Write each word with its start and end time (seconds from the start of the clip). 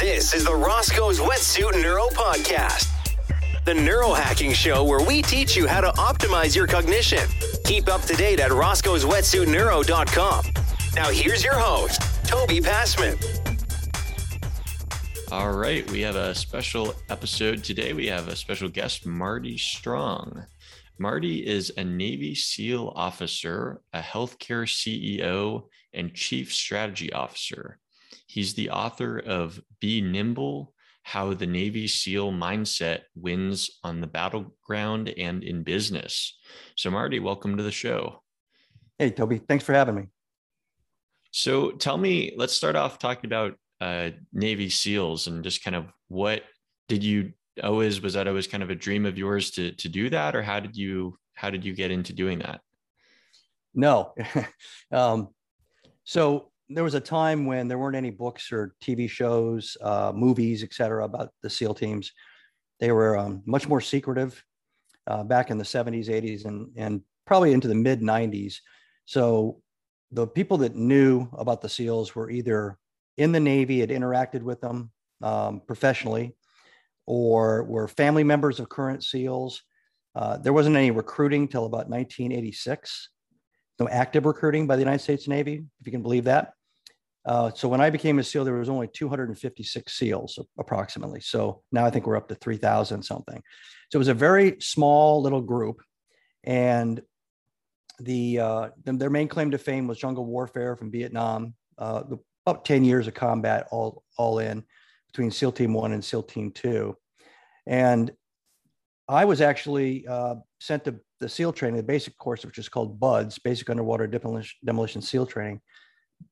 This 0.00 0.32
is 0.32 0.44
the 0.46 0.54
Roscoe's 0.54 1.20
Wetsuit 1.20 1.82
Neuro 1.82 2.06
Podcast, 2.06 2.88
the 3.66 3.74
neurohacking 3.74 4.54
show 4.54 4.82
where 4.82 5.06
we 5.06 5.20
teach 5.20 5.54
you 5.54 5.66
how 5.66 5.82
to 5.82 5.90
optimize 5.98 6.56
your 6.56 6.66
cognition. 6.66 7.28
Keep 7.66 7.88
up 7.88 8.00
to 8.04 8.16
date 8.16 8.40
at 8.40 8.50
roscoe'swetsuitneuro.com. 8.50 10.44
Now, 10.94 11.10
here's 11.10 11.44
your 11.44 11.52
host, 11.52 12.00
Toby 12.26 12.62
Passman. 12.62 13.18
All 15.30 15.52
right, 15.52 15.88
we 15.90 16.00
have 16.00 16.16
a 16.16 16.34
special 16.34 16.94
episode 17.10 17.62
today. 17.62 17.92
We 17.92 18.06
have 18.06 18.28
a 18.28 18.36
special 18.36 18.70
guest, 18.70 19.04
Marty 19.04 19.58
Strong. 19.58 20.46
Marty 20.98 21.46
is 21.46 21.74
a 21.76 21.84
Navy 21.84 22.34
SEAL 22.34 22.94
officer, 22.96 23.82
a 23.92 24.00
healthcare 24.00 24.64
CEO, 24.66 25.64
and 25.92 26.14
chief 26.14 26.54
strategy 26.54 27.12
officer. 27.12 27.79
He's 28.30 28.54
the 28.54 28.70
author 28.70 29.18
of 29.18 29.60
Be 29.80 30.00
Nimble 30.00 30.72
How 31.02 31.34
the 31.34 31.48
Navy 31.48 31.88
SEAL 31.88 32.30
Mindset 32.30 33.00
Wins 33.16 33.80
on 33.82 34.00
the 34.00 34.06
Battleground 34.06 35.08
and 35.18 35.42
in 35.42 35.64
Business. 35.64 36.38
So, 36.76 36.92
Marty, 36.92 37.18
welcome 37.18 37.56
to 37.56 37.64
the 37.64 37.72
show. 37.72 38.22
Hey, 38.98 39.10
Toby, 39.10 39.38
thanks 39.38 39.64
for 39.64 39.72
having 39.72 39.96
me. 39.96 40.02
So, 41.32 41.72
tell 41.72 41.98
me, 41.98 42.32
let's 42.36 42.54
start 42.54 42.76
off 42.76 43.00
talking 43.00 43.26
about 43.26 43.54
uh, 43.80 44.10
Navy 44.32 44.70
SEALs 44.70 45.26
and 45.26 45.42
just 45.42 45.64
kind 45.64 45.74
of 45.74 45.86
what 46.06 46.44
did 46.86 47.02
you 47.02 47.32
always 47.64 48.00
was 48.00 48.14
that 48.14 48.28
always 48.28 48.46
kind 48.46 48.62
of 48.62 48.70
a 48.70 48.76
dream 48.76 49.06
of 49.06 49.18
yours 49.18 49.50
to 49.52 49.72
to 49.72 49.88
do 49.88 50.08
that, 50.10 50.36
or 50.36 50.42
how 50.42 50.60
did 50.60 50.76
you 50.76 51.18
how 51.34 51.50
did 51.50 51.64
you 51.64 51.74
get 51.74 51.90
into 51.90 52.12
doing 52.12 52.38
that? 52.38 52.60
No, 53.74 54.14
um, 54.92 55.30
so 56.04 56.49
there 56.70 56.84
was 56.84 56.94
a 56.94 57.00
time 57.00 57.46
when 57.46 57.66
there 57.66 57.78
weren't 57.78 57.96
any 57.96 58.10
books 58.10 58.52
or 58.52 58.74
TV 58.82 59.10
shows, 59.10 59.76
uh, 59.82 60.12
movies, 60.14 60.62
et 60.62 60.72
cetera, 60.72 61.04
about 61.04 61.30
the 61.42 61.50
SEAL 61.50 61.74
teams. 61.74 62.12
They 62.78 62.92
were 62.92 63.18
um, 63.18 63.42
much 63.44 63.68
more 63.68 63.80
secretive 63.80 64.42
uh, 65.06 65.24
back 65.24 65.50
in 65.50 65.58
the 65.58 65.64
70s, 65.64 66.08
80s, 66.08 66.44
and, 66.44 66.70
and 66.76 67.02
probably 67.26 67.52
into 67.52 67.66
the 67.66 67.74
mid 67.74 68.00
90s. 68.00 68.58
So 69.04 69.60
the 70.12 70.28
people 70.28 70.58
that 70.58 70.76
knew 70.76 71.28
about 71.32 71.60
the 71.60 71.68
SEALs 71.68 72.14
were 72.14 72.30
either 72.30 72.78
in 73.18 73.32
the 73.32 73.40
Navy, 73.40 73.80
had 73.80 73.90
interacted 73.90 74.42
with 74.42 74.60
them 74.60 74.92
um, 75.22 75.62
professionally, 75.66 76.36
or 77.04 77.64
were 77.64 77.88
family 77.88 78.22
members 78.24 78.60
of 78.60 78.68
current 78.68 79.02
SEALs. 79.02 79.62
Uh, 80.14 80.36
there 80.38 80.52
wasn't 80.52 80.76
any 80.76 80.92
recruiting 80.92 81.48
till 81.48 81.66
about 81.66 81.88
1986 81.88 83.08
no 83.80 83.88
active 83.88 84.26
recruiting 84.26 84.66
by 84.66 84.76
the 84.76 84.82
United 84.82 85.00
States 85.00 85.26
Navy, 85.26 85.64
if 85.80 85.86
you 85.86 85.90
can 85.90 86.02
believe 86.02 86.24
that. 86.24 86.52
Uh, 87.26 87.50
so 87.54 87.68
when 87.68 87.80
I 87.80 87.90
became 87.90 88.18
a 88.18 88.24
SEAL, 88.24 88.44
there 88.44 88.54
was 88.54 88.68
only 88.68 88.88
256 88.88 89.92
SEALs 89.92 90.38
approximately. 90.58 91.20
So 91.20 91.62
now 91.70 91.84
I 91.84 91.90
think 91.90 92.06
we're 92.06 92.16
up 92.16 92.28
to 92.28 92.34
3,000 92.34 93.02
something. 93.02 93.42
So 93.90 93.96
it 93.96 93.98
was 93.98 94.08
a 94.08 94.14
very 94.14 94.56
small 94.60 95.20
little 95.20 95.42
group, 95.42 95.82
and 96.44 97.00
the, 97.98 98.40
uh, 98.40 98.68
the 98.84 98.92
their 98.94 99.10
main 99.10 99.28
claim 99.28 99.50
to 99.50 99.58
fame 99.58 99.86
was 99.86 99.98
jungle 99.98 100.24
warfare 100.24 100.76
from 100.76 100.90
Vietnam. 100.90 101.54
Uh, 101.76 102.02
about 102.46 102.64
10 102.64 102.84
years 102.84 103.06
of 103.06 103.14
combat 103.14 103.68
all 103.70 104.02
all 104.16 104.38
in 104.38 104.64
between 105.08 105.30
SEAL 105.30 105.52
Team 105.52 105.74
One 105.74 105.92
and 105.92 106.04
SEAL 106.04 106.22
Team 106.22 106.50
Two, 106.52 106.96
and 107.66 108.10
I 109.08 109.24
was 109.24 109.40
actually 109.40 110.06
uh, 110.06 110.36
sent 110.60 110.84
to 110.84 111.00
the 111.18 111.28
SEAL 111.28 111.52
training, 111.52 111.76
the 111.76 111.82
basic 111.82 112.16
course, 112.16 112.46
which 112.46 112.58
is 112.58 112.68
called 112.68 112.98
BUD/S, 112.98 113.38
Basic 113.40 113.68
Underwater 113.68 114.06
Demolition, 114.06 114.56
Demolition 114.64 115.02
SEAL 115.02 115.26
Training 115.26 115.60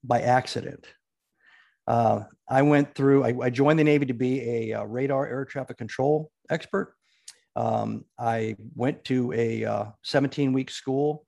by 0.04 0.20
accident. 0.20 0.86
Uh, 1.86 2.24
I 2.48 2.62
went 2.62 2.94
through, 2.94 3.24
I, 3.24 3.34
I, 3.44 3.50
joined 3.50 3.78
the 3.78 3.84
Navy 3.84 4.06
to 4.06 4.12
be 4.12 4.40
a, 4.42 4.70
a 4.72 4.80
uh, 4.80 4.84
radar 4.84 5.26
air 5.26 5.46
traffic 5.46 5.78
control 5.78 6.30
expert. 6.50 6.94
Um, 7.56 8.04
I 8.18 8.56
went 8.74 9.04
to 9.04 9.32
a 9.32 9.64
uh, 9.64 9.84
17 10.04 10.52
week 10.52 10.70
school 10.70 11.24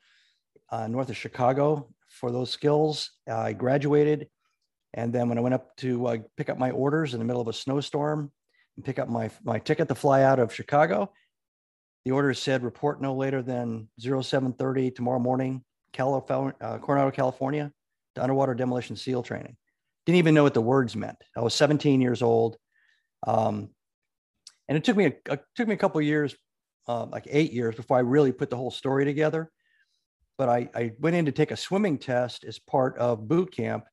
uh, 0.70 0.86
north 0.86 1.08
of 1.08 1.16
Chicago 1.16 1.88
for 2.08 2.30
those 2.30 2.50
skills. 2.50 3.10
I 3.26 3.54
graduated. 3.54 4.28
And 4.92 5.12
then 5.12 5.28
when 5.28 5.38
I 5.38 5.40
went 5.40 5.54
up 5.54 5.74
to 5.78 6.06
uh, 6.06 6.16
pick 6.36 6.50
up 6.50 6.58
my 6.58 6.72
orders 6.72 7.14
in 7.14 7.20
the 7.20 7.24
middle 7.24 7.40
of 7.40 7.48
a 7.48 7.52
snowstorm 7.52 8.30
and 8.76 8.84
pick 8.84 8.98
up 8.98 9.08
my, 9.08 9.30
my 9.42 9.58
ticket 9.58 9.88
to 9.88 9.94
fly 9.94 10.22
out 10.24 10.38
of 10.38 10.54
Chicago, 10.54 11.10
the 12.04 12.10
order 12.10 12.34
said 12.34 12.62
report 12.62 13.00
no 13.00 13.14
later 13.14 13.42
than 13.42 13.88
0730 13.98 14.90
tomorrow 14.90 15.18
morning, 15.18 15.64
California, 15.92 16.54
uh, 16.60 16.78
Coronado, 16.78 17.10
California 17.10 17.72
to 18.14 18.22
underwater 18.22 18.54
demolition 18.54 18.96
SEAL 18.96 19.22
training. 19.22 19.56
Didn't 20.06 20.18
even 20.18 20.34
know 20.34 20.42
what 20.42 20.54
the 20.54 20.60
words 20.60 20.96
meant. 20.96 21.18
I 21.36 21.40
was 21.40 21.54
17 21.54 22.00
years 22.00 22.22
old. 22.22 22.56
Um, 23.26 23.70
and 24.68 24.76
it 24.76 24.84
took 24.84 24.96
me 24.96 25.12
a, 25.28 25.38
took 25.56 25.68
me 25.68 25.74
a 25.74 25.78
couple 25.78 26.00
years, 26.00 26.34
uh, 26.88 27.06
like 27.06 27.26
eight 27.28 27.52
years, 27.52 27.74
before 27.74 27.96
I 27.96 28.00
really 28.00 28.32
put 28.32 28.50
the 28.50 28.56
whole 28.56 28.70
story 28.70 29.04
together. 29.04 29.50
But 30.38 30.48
I, 30.48 30.70
I 30.74 30.92
went 30.98 31.16
in 31.16 31.26
to 31.26 31.32
take 31.32 31.50
a 31.50 31.56
swimming 31.56 31.98
test 31.98 32.44
as 32.44 32.58
part 32.58 32.96
of 32.98 33.28
boot 33.28 33.54
camp. 33.54 33.84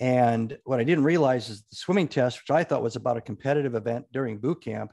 And 0.00 0.58
what 0.64 0.80
I 0.80 0.84
didn't 0.84 1.04
realize 1.04 1.48
is 1.48 1.60
the 1.70 1.76
swimming 1.76 2.08
test, 2.08 2.40
which 2.40 2.50
I 2.50 2.64
thought 2.64 2.82
was 2.82 2.96
about 2.96 3.16
a 3.16 3.22
competitive 3.22 3.74
event 3.74 4.06
during 4.12 4.38
boot 4.38 4.62
camp, 4.62 4.92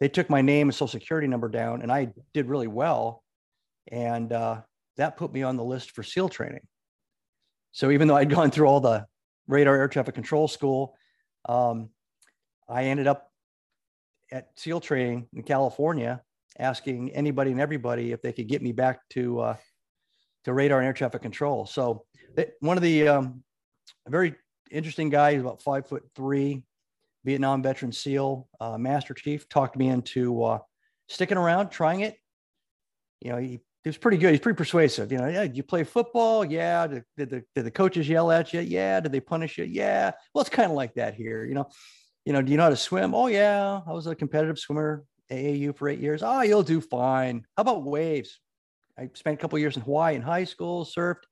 they 0.00 0.08
took 0.08 0.28
my 0.28 0.42
name 0.42 0.68
and 0.68 0.74
social 0.74 0.88
security 0.88 1.26
number 1.26 1.48
down, 1.48 1.82
and 1.82 1.92
I 1.92 2.12
did 2.32 2.48
really 2.48 2.66
well. 2.66 3.22
And 3.90 4.32
uh, 4.32 4.62
that 4.96 5.16
put 5.16 5.32
me 5.32 5.42
on 5.42 5.56
the 5.56 5.64
list 5.64 5.92
for 5.92 6.02
SEAL 6.02 6.30
training. 6.30 6.66
So 7.74 7.90
even 7.90 8.06
though 8.06 8.16
I'd 8.16 8.30
gone 8.30 8.52
through 8.52 8.68
all 8.68 8.80
the 8.80 9.04
radar 9.48 9.74
air 9.74 9.88
traffic 9.88 10.14
control 10.14 10.46
school, 10.46 10.96
um, 11.48 11.90
I 12.68 12.84
ended 12.84 13.08
up 13.08 13.32
at 14.30 14.48
SEAL 14.54 14.80
training 14.80 15.26
in 15.34 15.42
California, 15.42 16.22
asking 16.56 17.10
anybody 17.10 17.50
and 17.50 17.60
everybody 17.60 18.12
if 18.12 18.22
they 18.22 18.32
could 18.32 18.46
get 18.46 18.62
me 18.62 18.70
back 18.70 19.00
to 19.10 19.40
uh, 19.40 19.56
to 20.44 20.52
radar 20.52 20.78
and 20.78 20.86
air 20.86 20.92
traffic 20.92 21.20
control. 21.20 21.66
So 21.66 22.04
it, 22.36 22.54
one 22.60 22.76
of 22.76 22.82
the 22.84 23.08
um, 23.08 23.42
very 24.08 24.36
interesting 24.70 25.10
guys, 25.10 25.40
about 25.40 25.60
five 25.60 25.88
foot 25.88 26.04
three, 26.14 26.62
Vietnam 27.24 27.60
veteran 27.60 27.90
SEAL, 27.90 28.48
uh, 28.60 28.78
Master 28.78 29.14
Chief, 29.14 29.48
talked 29.48 29.76
me 29.76 29.88
into 29.88 30.44
uh, 30.44 30.58
sticking 31.08 31.38
around, 31.38 31.70
trying 31.70 32.00
it. 32.00 32.16
You 33.20 33.32
know, 33.32 33.38
he 33.38 33.58
he 33.84 33.90
was 33.90 33.98
pretty 33.98 34.16
good. 34.16 34.30
He's 34.30 34.40
pretty 34.40 34.56
persuasive. 34.56 35.12
You 35.12 35.18
know, 35.18 35.28
yeah, 35.28 35.42
you 35.42 35.62
play 35.62 35.84
football? 35.84 36.44
Yeah. 36.44 36.86
Did, 36.86 37.04
did, 37.18 37.30
the, 37.30 37.44
did 37.54 37.66
the 37.66 37.70
coaches 37.70 38.08
yell 38.08 38.30
at 38.32 38.52
you? 38.54 38.60
Yeah. 38.60 38.98
Did 39.00 39.12
they 39.12 39.20
punish 39.20 39.58
you? 39.58 39.64
Yeah. 39.64 40.12
Well, 40.32 40.40
it's 40.40 40.50
kind 40.50 40.70
of 40.70 40.76
like 40.76 40.94
that 40.94 41.14
here. 41.14 41.44
You 41.44 41.54
know, 41.54 41.68
you 42.24 42.32
know, 42.32 42.40
do 42.40 42.50
you 42.50 42.56
know 42.56 42.64
how 42.64 42.70
to 42.70 42.76
swim? 42.76 43.14
Oh 43.14 43.26
yeah, 43.26 43.80
I 43.86 43.92
was 43.92 44.06
a 44.06 44.14
competitive 44.14 44.58
swimmer, 44.58 45.04
AAU 45.30 45.76
for 45.76 45.88
eight 45.88 46.00
years. 46.00 46.22
Oh, 46.22 46.40
you'll 46.40 46.62
do 46.62 46.80
fine. 46.80 47.44
How 47.56 47.60
about 47.60 47.84
waves? 47.84 48.40
I 48.98 49.10
spent 49.14 49.38
a 49.38 49.40
couple 49.40 49.58
years 49.58 49.76
in 49.76 49.82
Hawaii 49.82 50.14
in 50.14 50.22
high 50.22 50.44
school, 50.44 50.86
surfed. 50.86 51.24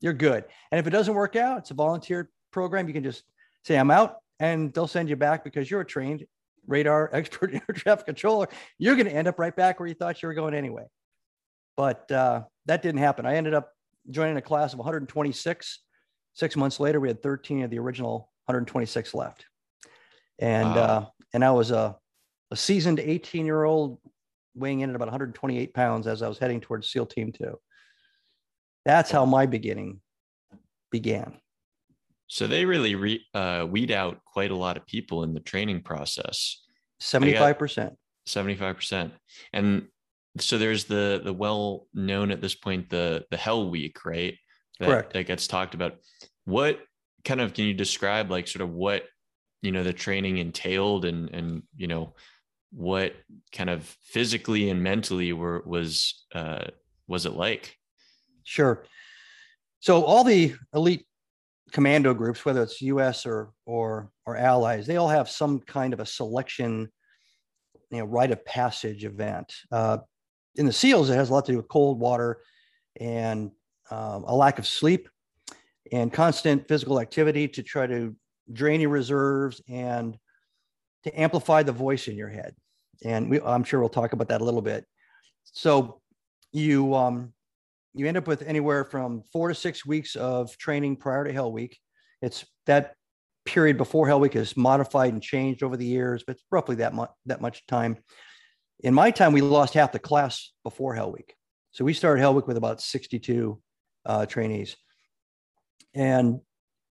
You're 0.00 0.12
good. 0.12 0.44
And 0.70 0.78
if 0.78 0.86
it 0.86 0.90
doesn't 0.90 1.14
work 1.14 1.36
out, 1.36 1.58
it's 1.58 1.70
a 1.70 1.74
volunteer 1.74 2.28
program. 2.50 2.88
You 2.88 2.94
can 2.94 3.04
just 3.04 3.22
say 3.64 3.78
I'm 3.78 3.90
out, 3.90 4.16
and 4.40 4.74
they'll 4.74 4.88
send 4.88 5.08
you 5.08 5.16
back 5.16 5.44
because 5.44 5.70
you're 5.70 5.80
a 5.80 5.86
trained 5.86 6.26
radar 6.66 7.08
expert 7.14 7.54
air 7.54 7.74
traffic 7.74 8.04
controller. 8.04 8.48
You're 8.78 8.96
going 8.96 9.06
to 9.06 9.14
end 9.14 9.28
up 9.28 9.38
right 9.38 9.54
back 9.54 9.80
where 9.80 9.88
you 9.88 9.94
thought 9.94 10.20
you 10.20 10.28
were 10.28 10.34
going 10.34 10.54
anyway. 10.54 10.84
But 11.76 12.10
uh, 12.10 12.42
that 12.66 12.82
didn't 12.82 13.00
happen. 13.00 13.26
I 13.26 13.36
ended 13.36 13.54
up 13.54 13.72
joining 14.10 14.36
a 14.36 14.42
class 14.42 14.72
of 14.72 14.78
126. 14.78 15.80
Six 16.34 16.56
months 16.56 16.80
later, 16.80 17.00
we 17.00 17.08
had 17.08 17.22
13 17.22 17.62
of 17.62 17.70
the 17.70 17.78
original 17.78 18.30
126 18.46 19.14
left. 19.14 19.46
And, 20.38 20.74
wow. 20.74 20.82
uh, 20.82 21.06
and 21.34 21.44
I 21.44 21.50
was 21.50 21.70
a, 21.70 21.96
a 22.50 22.56
seasoned 22.56 23.00
18 23.00 23.46
year 23.46 23.64
old 23.64 23.98
weighing 24.54 24.80
in 24.80 24.90
at 24.90 24.96
about 24.96 25.08
128 25.08 25.74
pounds 25.74 26.06
as 26.06 26.22
I 26.22 26.28
was 26.28 26.38
heading 26.38 26.60
towards 26.60 26.90
SEAL 26.90 27.06
Team 27.06 27.32
2. 27.32 27.58
That's 28.84 29.10
how 29.10 29.24
my 29.24 29.46
beginning 29.46 30.00
began. 30.90 31.38
So 32.26 32.46
they 32.46 32.64
really 32.64 32.94
re, 32.94 33.24
uh, 33.34 33.66
weed 33.68 33.90
out 33.90 34.18
quite 34.24 34.50
a 34.50 34.56
lot 34.56 34.76
of 34.76 34.86
people 34.86 35.22
in 35.22 35.34
the 35.34 35.40
training 35.40 35.82
process. 35.82 36.62
75%. 37.00 37.94
75%. 38.26 39.10
And 39.52 39.88
so 40.38 40.58
there's 40.58 40.84
the 40.84 41.20
the 41.22 41.32
well 41.32 41.86
known 41.92 42.30
at 42.30 42.40
this 42.40 42.54
point 42.54 42.88
the 42.88 43.24
the 43.30 43.36
hell 43.36 43.68
week 43.68 44.04
right? 44.04 44.36
That, 44.80 44.88
correct. 44.88 45.12
that 45.12 45.26
gets 45.26 45.46
talked 45.46 45.74
about. 45.74 45.96
What 46.44 46.80
kind 47.24 47.40
of 47.40 47.54
can 47.54 47.64
you 47.64 47.74
describe 47.74 48.30
like 48.30 48.48
sort 48.48 48.62
of 48.62 48.70
what 48.70 49.04
you 49.60 49.72
know 49.72 49.82
the 49.82 49.92
training 49.92 50.38
entailed 50.38 51.04
and 51.04 51.30
and 51.30 51.62
you 51.76 51.86
know 51.86 52.14
what 52.72 53.14
kind 53.52 53.68
of 53.68 53.84
physically 54.02 54.70
and 54.70 54.82
mentally 54.82 55.32
were 55.32 55.62
was 55.66 56.24
uh 56.34 56.64
was 57.06 57.26
it 57.26 57.34
like? 57.34 57.76
Sure. 58.44 58.84
So 59.80 60.04
all 60.04 60.24
the 60.24 60.54
elite 60.74 61.04
commando 61.72 62.14
groups 62.14 62.44
whether 62.44 62.62
it's 62.62 62.82
us 62.82 63.24
or 63.26 63.50
or 63.66 64.10
or 64.26 64.36
allies 64.36 64.86
they 64.86 64.96
all 64.96 65.08
have 65.08 65.28
some 65.28 65.58
kind 65.60 65.94
of 65.94 66.00
a 66.00 66.06
selection 66.06 66.90
you 67.92 67.98
know 67.98 68.04
rite 68.06 68.30
of 68.32 68.44
passage 68.44 69.04
event. 69.04 69.52
Uh, 69.70 69.98
in 70.56 70.66
the 70.66 70.72
seals, 70.72 71.10
it 71.10 71.14
has 71.14 71.30
a 71.30 71.32
lot 71.32 71.46
to 71.46 71.52
do 71.52 71.56
with 71.56 71.68
cold 71.68 71.98
water 71.98 72.38
and 73.00 73.50
um, 73.90 74.24
a 74.26 74.34
lack 74.34 74.58
of 74.58 74.66
sleep 74.66 75.08
and 75.90 76.12
constant 76.12 76.68
physical 76.68 77.00
activity 77.00 77.48
to 77.48 77.62
try 77.62 77.86
to 77.86 78.14
drain 78.52 78.80
your 78.80 78.90
reserves 78.90 79.60
and 79.68 80.16
to 81.04 81.20
amplify 81.20 81.62
the 81.62 81.72
voice 81.72 82.08
in 82.08 82.16
your 82.16 82.28
head. 82.28 82.54
And 83.04 83.28
we, 83.30 83.40
I'm 83.40 83.64
sure 83.64 83.80
we'll 83.80 83.88
talk 83.88 84.12
about 84.12 84.28
that 84.28 84.40
a 84.40 84.44
little 84.44 84.62
bit. 84.62 84.84
So 85.44 86.00
you 86.52 86.94
um, 86.94 87.32
you 87.94 88.06
end 88.06 88.16
up 88.16 88.26
with 88.26 88.42
anywhere 88.42 88.84
from 88.84 89.22
four 89.32 89.48
to 89.48 89.54
six 89.54 89.84
weeks 89.84 90.14
of 90.16 90.56
training 90.56 90.96
prior 90.96 91.24
to 91.24 91.32
Hell 91.32 91.52
Week. 91.52 91.78
It's 92.20 92.44
that 92.66 92.94
period 93.44 93.76
before 93.76 94.06
Hell 94.06 94.20
Week 94.20 94.36
is 94.36 94.56
modified 94.56 95.12
and 95.12 95.22
changed 95.22 95.62
over 95.62 95.76
the 95.76 95.84
years, 95.84 96.22
but 96.24 96.36
it's 96.36 96.44
roughly 96.50 96.76
that 96.76 96.94
that 97.26 97.40
much 97.40 97.66
time. 97.66 97.98
In 98.82 98.94
my 98.94 99.12
time, 99.12 99.32
we 99.32 99.40
lost 99.40 99.74
half 99.74 99.92
the 99.92 99.98
class 99.98 100.50
before 100.64 100.94
Hell 100.94 101.12
Week. 101.12 101.34
So 101.70 101.84
we 101.84 101.94
started 101.94 102.20
Hell 102.20 102.34
Week 102.34 102.48
with 102.48 102.56
about 102.56 102.80
62 102.80 103.60
uh, 104.04 104.26
trainees, 104.26 104.76
and 105.94 106.40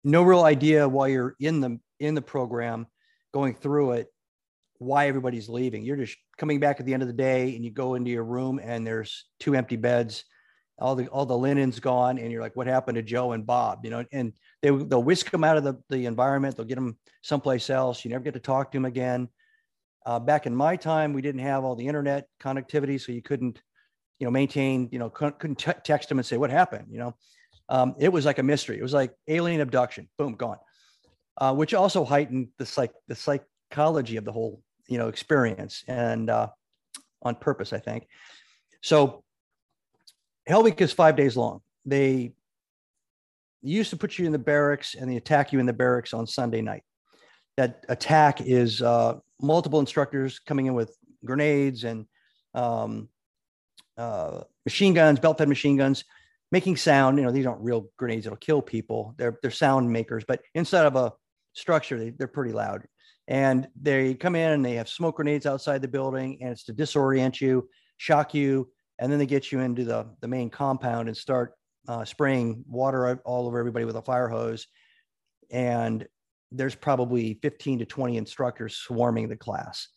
no 0.03 0.23
real 0.23 0.43
idea 0.43 0.87
while 0.87 1.09
you're 1.09 1.35
in 1.39 1.59
the 1.59 1.79
in 1.99 2.15
the 2.15 2.21
program, 2.21 2.87
going 3.33 3.53
through 3.55 3.91
it, 3.91 4.07
why 4.77 5.07
everybody's 5.07 5.49
leaving. 5.49 5.83
You're 5.83 5.97
just 5.97 6.17
coming 6.37 6.59
back 6.59 6.79
at 6.79 6.85
the 6.85 6.93
end 6.93 7.03
of 7.03 7.07
the 7.07 7.13
day, 7.13 7.55
and 7.55 7.65
you 7.65 7.71
go 7.71 7.95
into 7.95 8.09
your 8.09 8.23
room, 8.23 8.59
and 8.63 8.87
there's 8.87 9.25
two 9.39 9.53
empty 9.53 9.75
beds, 9.75 10.23
all 10.79 10.95
the 10.95 11.09
all 11.09 11.25
the 11.25 11.37
linen's 11.37 11.81
gone, 11.81 12.17
and 12.17 12.31
you're 12.31 12.41
like, 12.41 12.55
what 12.55 12.67
happened 12.67 12.95
to 12.95 13.01
Joe 13.01 13.33
and 13.33 13.45
Bob? 13.45 13.81
You 13.83 13.91
know, 13.91 14.05
and 14.13 14.31
they 14.61 14.69
they'll 14.69 15.03
whisk 15.03 15.29
them 15.29 15.43
out 15.43 15.57
of 15.57 15.65
the 15.65 15.75
the 15.89 16.05
environment. 16.05 16.55
They'll 16.55 16.65
get 16.65 16.75
them 16.75 16.97
someplace 17.21 17.69
else. 17.69 18.05
You 18.05 18.11
never 18.11 18.23
get 18.23 18.33
to 18.35 18.39
talk 18.39 18.71
to 18.71 18.77
them 18.77 18.85
again. 18.85 19.27
Uh, 20.05 20.19
back 20.19 20.45
in 20.45 20.55
my 20.55 20.75
time, 20.75 21.13
we 21.13 21.21
didn't 21.21 21.41
have 21.41 21.63
all 21.63 21.75
the 21.75 21.87
internet 21.87 22.27
connectivity, 22.41 22.99
so 22.99 23.11
you 23.11 23.21
couldn't, 23.21 23.61
you 24.19 24.25
know, 24.25 24.31
maintain, 24.31 24.89
you 24.91 24.99
know, 24.99 25.09
couldn't 25.09 25.59
text 25.83 26.09
them 26.09 26.17
and 26.17 26.25
say 26.25 26.37
what 26.37 26.49
happened. 26.49 26.87
You 26.89 26.99
know, 26.99 27.15
um, 27.69 27.95
it 27.99 28.09
was 28.09 28.25
like 28.25 28.39
a 28.39 28.43
mystery. 28.43 28.79
It 28.79 28.83
was 28.83 28.93
like 28.93 29.13
alien 29.27 29.61
abduction. 29.61 30.09
Boom, 30.17 30.35
gone. 30.35 30.57
Uh, 31.37 31.53
which 31.53 31.73
also 31.73 32.03
heightened 32.03 32.49
the 32.57 32.65
psych 32.65 32.91
the 33.07 33.15
psychology 33.15 34.17
of 34.17 34.25
the 34.25 34.31
whole, 34.31 34.61
you 34.87 34.97
know, 34.97 35.07
experience 35.07 35.83
and 35.87 36.29
uh, 36.29 36.47
on 37.21 37.35
purpose, 37.35 37.71
I 37.71 37.79
think. 37.79 38.07
So, 38.81 39.23
Hell 40.47 40.63
Week 40.63 40.81
is 40.81 40.91
five 40.91 41.15
days 41.15 41.37
long. 41.37 41.61
They 41.85 42.33
used 43.61 43.91
to 43.91 43.97
put 43.97 44.17
you 44.17 44.25
in 44.25 44.31
the 44.31 44.39
barracks 44.39 44.95
and 44.95 45.09
they 45.09 45.15
attack 45.15 45.53
you 45.53 45.59
in 45.59 45.65
the 45.65 45.73
barracks 45.73 46.13
on 46.13 46.25
Sunday 46.27 46.61
night. 46.61 46.83
That 47.57 47.85
attack 47.89 48.41
is 48.41 48.81
uh, 48.81 49.19
multiple 49.41 49.79
instructors 49.79 50.39
coming 50.39 50.67
in 50.67 50.73
with 50.73 50.95
grenades 51.25 51.83
and 51.83 52.05
um, 52.53 53.09
uh, 53.97 54.41
machine 54.65 54.93
guns, 54.93 55.19
belt-fed 55.19 55.49
machine 55.49 55.77
guns, 55.77 56.03
making 56.51 56.77
sound. 56.77 57.17
You 57.17 57.23
know, 57.23 57.31
these 57.31 57.45
aren't 57.45 57.61
real 57.61 57.89
grenades 57.97 58.25
that'll 58.25 58.37
kill 58.37 58.61
people. 58.61 59.15
They're 59.17 59.37
they're 59.41 59.51
sound 59.51 59.91
makers, 59.91 60.23
but 60.27 60.41
inside 60.53 60.85
of 60.85 60.95
a 60.95 61.13
structure, 61.53 61.99
they, 61.99 62.09
they're 62.11 62.27
pretty 62.27 62.53
loud. 62.53 62.87
And 63.27 63.67
they 63.79 64.13
come 64.15 64.35
in 64.35 64.51
and 64.51 64.65
they 64.65 64.75
have 64.75 64.89
smoke 64.89 65.15
grenades 65.17 65.45
outside 65.45 65.81
the 65.81 65.87
building, 65.87 66.39
and 66.41 66.51
it's 66.51 66.65
to 66.65 66.73
disorient 66.73 67.39
you, 67.39 67.69
shock 67.97 68.33
you, 68.33 68.69
and 68.99 69.11
then 69.11 69.19
they 69.19 69.25
get 69.25 69.51
you 69.51 69.59
into 69.59 69.85
the 69.85 70.07
the 70.21 70.27
main 70.27 70.49
compound 70.49 71.07
and 71.07 71.15
start 71.15 71.53
uh, 71.87 72.03
spraying 72.03 72.63
water 72.67 73.19
all 73.25 73.47
over 73.47 73.59
everybody 73.59 73.85
with 73.85 73.95
a 73.95 74.01
fire 74.01 74.27
hose. 74.27 74.67
And 75.51 76.07
there's 76.51 76.75
probably 76.75 77.35
15 77.41 77.79
to 77.79 77.85
20 77.85 78.17
instructors 78.17 78.75
swarming 78.75 79.29
the 79.29 79.35
class. 79.35 79.87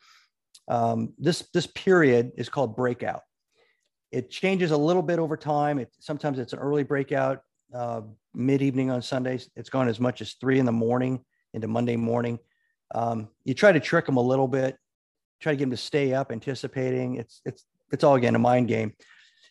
Um, 0.69 1.13
this, 1.19 1.45
this 1.53 1.67
period 1.67 2.33
is 2.37 2.49
called 2.49 2.77
breakout. 2.77 3.23
It 4.13 4.31
changes 4.31 4.71
a 4.71 4.77
little 4.77 5.03
bit 5.03 5.19
over 5.19 5.37
time. 5.37 5.79
It, 5.79 5.93
sometimes 5.99 6.39
it's 6.39 6.53
an 6.53 6.61
early 6.61 6.85
breakout, 6.85 7.41
uh, 7.75 8.03
mid 8.33 8.63
evening 8.63 8.91
on 8.91 9.03
Sundays. 9.03 9.51
It's 9.57 9.71
gone 9.71 9.89
as 9.89 9.99
much 9.99 10.21
as 10.21 10.35
three 10.35 10.59
in 10.59 10.67
the 10.67 10.73
morning 10.73 11.25
into 11.53 11.69
Monday 11.69 11.97
morning. 11.97 12.39
Um, 12.95 13.29
you 13.45 13.55
try 13.55 13.73
to 13.73 13.81
trick 13.81 14.07
them 14.07 14.17
a 14.17 14.23
little 14.23 14.49
bit, 14.49 14.77
try 15.41 15.53
to 15.53 15.57
get 15.57 15.65
them 15.65 15.71
to 15.71 15.77
stay 15.77 16.15
up, 16.15 16.31
anticipating. 16.31 17.17
It's 17.17 17.41
it's 17.45 17.65
it's 17.93 18.05
all 18.05 18.15
again 18.15 18.35
a 18.35 18.39
mind 18.39 18.69
game. 18.69 18.93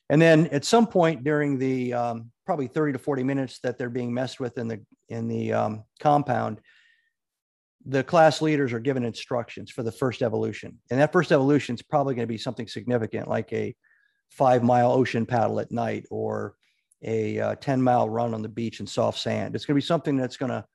And 0.10 0.22
then 0.22 0.48
at 0.48 0.66
some 0.66 0.86
point 0.86 1.24
during 1.24 1.58
the 1.58 1.94
um, 1.94 2.32
probably 2.46 2.68
30 2.68 2.94
to 2.94 3.00
40 3.00 3.24
minutes 3.24 3.60
that 3.64 3.78
they're 3.78 3.90
being 3.90 4.14
messed 4.14 4.40
with 4.40 4.58
in 4.58 4.68
the 4.68 4.82
in 5.10 5.28
the 5.28 5.54
um, 5.54 5.84
compound, 6.00 6.60
the 7.86 8.04
class 8.04 8.42
leaders 8.42 8.72
are 8.74 8.80
given 8.80 9.04
instructions 9.04 9.70
for 9.70 9.84
the 9.84 9.92
first 9.92 10.22
evolution. 10.22 10.80
And 10.90 11.00
that 11.00 11.12
first 11.12 11.32
evolution 11.32 11.76
is 11.76 11.82
probably 11.82 12.16
going 12.16 12.28
to 12.28 12.32
be 12.32 12.38
something 12.38 12.68
significant 12.68 13.28
like 13.28 13.52
a 13.52 13.76
five 14.30 14.64
mile 14.64 14.92
ocean 14.92 15.26
paddle 15.26 15.60
at 15.60 15.72
night 15.72 16.06
or 16.10 16.56
a 17.04 17.40
uh, 17.40 17.56
10 17.56 17.82
mile 17.82 18.10
run 18.10 18.34
on 18.34 18.42
the 18.42 18.50
beach 18.50 18.80
in 18.80 18.88
soft 18.88 19.20
sand. 19.20 19.56
It's 19.56 19.66
going 19.66 19.76
to 19.76 19.82
be 19.82 19.86
something 19.86 20.16
that's 20.16 20.38
going 20.38 20.52
to 20.52 20.66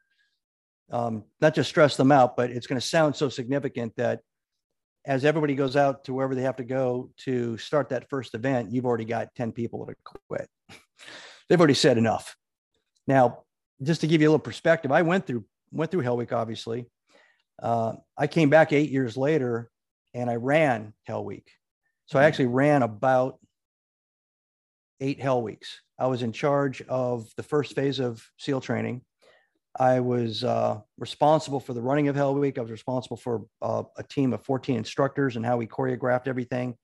um, 0.90 1.24
not 1.40 1.54
just 1.54 1.68
stress 1.68 1.96
them 1.96 2.12
out, 2.12 2.36
but 2.36 2.50
it's 2.50 2.66
going 2.66 2.80
to 2.80 2.86
sound 2.86 3.16
so 3.16 3.28
significant 3.28 3.94
that 3.96 4.20
as 5.04 5.24
everybody 5.24 5.54
goes 5.54 5.76
out 5.76 6.04
to 6.04 6.12
wherever 6.12 6.34
they 6.34 6.42
have 6.42 6.56
to 6.56 6.64
go 6.64 7.10
to 7.18 7.56
start 7.56 7.88
that 7.90 8.08
first 8.10 8.34
event, 8.34 8.72
you've 8.72 8.86
already 8.86 9.04
got 9.04 9.34
10 9.34 9.52
people 9.52 9.84
that 9.84 9.92
are 9.92 10.18
quit. 10.28 10.48
They've 11.48 11.58
already 11.58 11.74
said 11.74 11.96
enough. 11.96 12.36
Now, 13.06 13.44
just 13.82 14.02
to 14.02 14.06
give 14.06 14.20
you 14.20 14.28
a 14.28 14.30
little 14.30 14.38
perspective, 14.38 14.92
I 14.92 15.02
went 15.02 15.26
through 15.26 15.44
went 15.70 15.90
through 15.90 16.00
Hell 16.00 16.16
Week, 16.16 16.32
obviously. 16.32 16.86
Uh, 17.62 17.94
I 18.16 18.26
came 18.26 18.50
back 18.50 18.72
eight 18.72 18.90
years 18.90 19.16
later 19.16 19.70
and 20.14 20.30
I 20.30 20.36
ran 20.36 20.94
Hell 21.04 21.24
Week. 21.24 21.50
So 22.06 22.18
I 22.18 22.24
actually 22.24 22.46
ran 22.46 22.82
about 22.82 23.38
eight 25.00 25.20
Hell 25.20 25.42
Weeks. 25.42 25.80
I 25.98 26.06
was 26.06 26.22
in 26.22 26.32
charge 26.32 26.82
of 26.82 27.28
the 27.36 27.42
first 27.42 27.74
phase 27.74 27.98
of 27.98 28.24
SEAL 28.38 28.60
training. 28.60 29.02
I 29.78 30.00
was 30.00 30.42
uh, 30.42 30.80
responsible 30.96 31.60
for 31.60 31.72
the 31.72 31.82
running 31.82 32.08
of 32.08 32.16
Hell 32.16 32.34
Week. 32.34 32.58
I 32.58 32.62
was 32.62 32.70
responsible 32.70 33.16
for 33.16 33.44
uh, 33.62 33.84
a 33.96 34.02
team 34.02 34.32
of 34.32 34.42
14 34.44 34.76
instructors 34.76 35.36
and 35.36 35.44
how 35.44 35.56
we 35.56 35.66
choreographed 35.66 36.26
everything. 36.26 36.76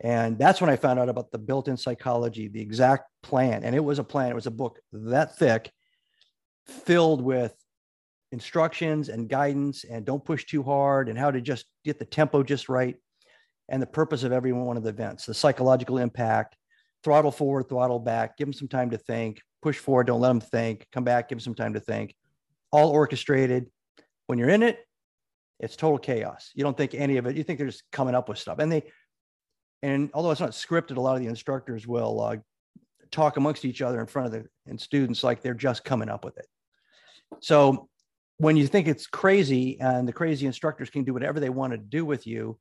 And 0.00 0.38
that's 0.38 0.60
when 0.60 0.70
I 0.70 0.76
found 0.76 0.98
out 0.98 1.08
about 1.08 1.30
the 1.30 1.38
built 1.38 1.68
in 1.68 1.76
psychology, 1.76 2.48
the 2.48 2.60
exact 2.60 3.04
plan. 3.22 3.64
And 3.64 3.74
it 3.74 3.84
was 3.84 3.98
a 3.98 4.04
plan, 4.04 4.30
it 4.30 4.34
was 4.34 4.46
a 4.46 4.50
book 4.50 4.78
that 4.92 5.36
thick, 5.36 5.70
filled 6.66 7.22
with 7.22 7.54
instructions 8.32 9.08
and 9.08 9.28
guidance 9.28 9.84
and 9.84 10.04
don't 10.04 10.24
push 10.24 10.44
too 10.44 10.62
hard 10.62 11.08
and 11.08 11.18
how 11.18 11.30
to 11.30 11.40
just 11.40 11.66
get 11.84 11.98
the 11.98 12.04
tempo 12.04 12.42
just 12.42 12.68
right 12.68 12.96
and 13.68 13.80
the 13.80 13.86
purpose 13.86 14.22
of 14.22 14.32
every 14.32 14.52
one 14.52 14.76
of 14.76 14.82
the 14.82 14.88
events, 14.88 15.26
the 15.26 15.34
psychological 15.34 15.98
impact, 15.98 16.56
throttle 17.02 17.32
forward, 17.32 17.68
throttle 17.68 17.98
back, 17.98 18.36
give 18.36 18.46
them 18.46 18.52
some 18.52 18.68
time 18.68 18.90
to 18.90 18.98
think, 18.98 19.40
push 19.62 19.78
forward, 19.78 20.06
don't 20.06 20.20
let 20.20 20.28
them 20.28 20.40
think, 20.40 20.86
come 20.92 21.04
back, 21.04 21.28
give 21.28 21.36
them 21.36 21.40
some 21.40 21.54
time 21.54 21.74
to 21.74 21.80
think, 21.80 22.14
all 22.72 22.90
orchestrated. 22.90 23.66
When 24.26 24.38
you're 24.38 24.48
in 24.48 24.62
it, 24.62 24.78
it's 25.58 25.76
total 25.76 25.98
chaos. 25.98 26.50
You 26.54 26.64
don't 26.64 26.76
think 26.76 26.94
any 26.94 27.16
of 27.16 27.26
it. 27.26 27.36
You 27.36 27.42
think 27.42 27.58
they're 27.58 27.68
just 27.68 27.84
coming 27.92 28.14
up 28.14 28.28
with 28.28 28.38
stuff. 28.38 28.58
And 28.58 28.70
they, 28.72 28.84
and 29.82 30.10
although 30.14 30.30
it's 30.30 30.40
not 30.40 30.50
scripted, 30.50 30.96
a 30.96 31.00
lot 31.00 31.16
of 31.16 31.22
the 31.22 31.28
instructors 31.28 31.86
will 31.86 32.20
uh, 32.20 32.36
talk 33.10 33.36
amongst 33.36 33.64
each 33.64 33.82
other 33.82 34.00
in 34.00 34.06
front 34.06 34.26
of 34.26 34.32
the 34.32 34.48
and 34.66 34.80
students 34.80 35.22
like 35.24 35.42
they're 35.42 35.54
just 35.54 35.84
coming 35.84 36.08
up 36.08 36.24
with 36.24 36.38
it. 36.38 36.46
So 37.40 37.89
when 38.40 38.56
you 38.56 38.66
think 38.66 38.88
it's 38.88 39.06
crazy 39.06 39.78
and 39.80 40.08
the 40.08 40.14
crazy 40.14 40.46
instructors 40.46 40.88
can 40.88 41.04
do 41.04 41.12
whatever 41.12 41.40
they 41.40 41.50
want 41.50 41.74
to 41.74 41.76
do 41.76 42.06
with 42.06 42.26
you, 42.26 42.58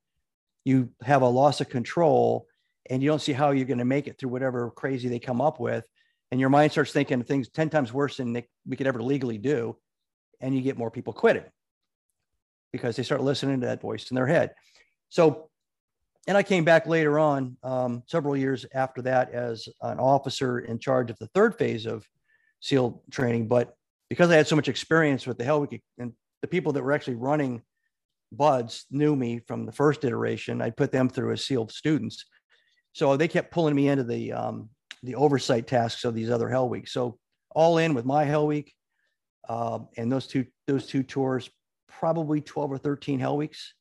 you 0.65 0.89
have 1.03 1.21
a 1.21 1.27
loss 1.27 1.61
of 1.61 1.69
control 1.69 2.47
and 2.89 3.01
you 3.01 3.07
don't 3.07 3.21
see 3.21 3.31
how 3.31 3.51
you're 3.51 3.65
going 3.65 3.77
to 3.77 3.85
make 3.85 4.05
it 4.05 4.19
through 4.19 4.29
whatever 4.29 4.71
crazy 4.71 5.07
they 5.07 5.19
come 5.19 5.39
up 5.39 5.57
with. 5.57 5.85
And 6.31 6.39
your 6.39 6.49
mind 6.49 6.73
starts 6.73 6.91
thinking 6.91 7.23
things 7.23 7.47
10 7.47 7.69
times 7.69 7.93
worse 7.93 8.17
than 8.17 8.43
we 8.67 8.75
could 8.75 8.87
ever 8.87 9.01
legally 9.01 9.37
do. 9.37 9.77
And 10.41 10.53
you 10.53 10.61
get 10.61 10.77
more 10.77 10.91
people 10.91 11.13
quitting 11.13 11.45
because 12.73 12.97
they 12.97 13.03
start 13.03 13.21
listening 13.21 13.61
to 13.61 13.67
that 13.67 13.79
voice 13.79 14.11
in 14.11 14.15
their 14.15 14.27
head. 14.27 14.51
So, 15.07 15.49
and 16.27 16.35
I 16.37 16.43
came 16.43 16.65
back 16.65 16.87
later 16.87 17.17
on, 17.17 17.55
um, 17.63 18.03
several 18.05 18.35
years 18.35 18.65
after 18.73 19.01
that, 19.03 19.31
as 19.31 19.69
an 19.81 19.97
officer 19.97 20.59
in 20.59 20.77
charge 20.77 21.09
of 21.09 21.17
the 21.19 21.27
third 21.27 21.57
phase 21.57 21.85
of 21.85 22.05
SEAL 22.59 23.01
training. 23.11 23.47
But 23.47 23.75
because 24.09 24.29
I 24.29 24.35
had 24.35 24.47
so 24.47 24.55
much 24.55 24.67
experience 24.67 25.27
with 25.27 25.37
the 25.37 25.43
Hell 25.43 25.61
Week 25.61 25.81
and 25.97 26.13
the 26.41 26.47
people 26.47 26.73
that 26.73 26.83
were 26.83 26.91
actually 26.91 27.15
running 27.15 27.61
BUD/S 28.31 28.85
knew 28.91 29.15
me 29.15 29.39
from 29.39 29.65
the 29.65 29.71
first 29.71 30.03
iteration. 30.03 30.61
I 30.61 30.69
put 30.69 30.91
them 30.91 31.09
through 31.09 31.33
as 31.33 31.45
SEAL 31.45 31.69
students. 31.69 32.25
So 32.93 33.17
they 33.17 33.27
kept 33.27 33.51
pulling 33.51 33.75
me 33.75 33.87
into 33.87 34.03
the 34.03 34.33
um, 34.33 34.69
the 35.03 35.15
oversight 35.15 35.67
tasks 35.67 36.03
of 36.03 36.13
these 36.13 36.29
other 36.29 36.49
Hell 36.49 36.69
Weeks. 36.69 36.91
So 36.91 37.17
all 37.51 37.77
in 37.77 37.93
with 37.93 38.05
my 38.05 38.25
Hell 38.25 38.47
Week 38.47 38.73
uh, 39.47 39.79
and 39.97 40.11
those 40.11 40.27
two 40.27 40.45
those 40.67 40.87
two 40.87 41.03
tours, 41.03 41.49
probably 41.87 42.41
12 42.41 42.71
or 42.71 42.77
13 42.77 43.19
Hell 43.19 43.37
Weeks 43.37 43.73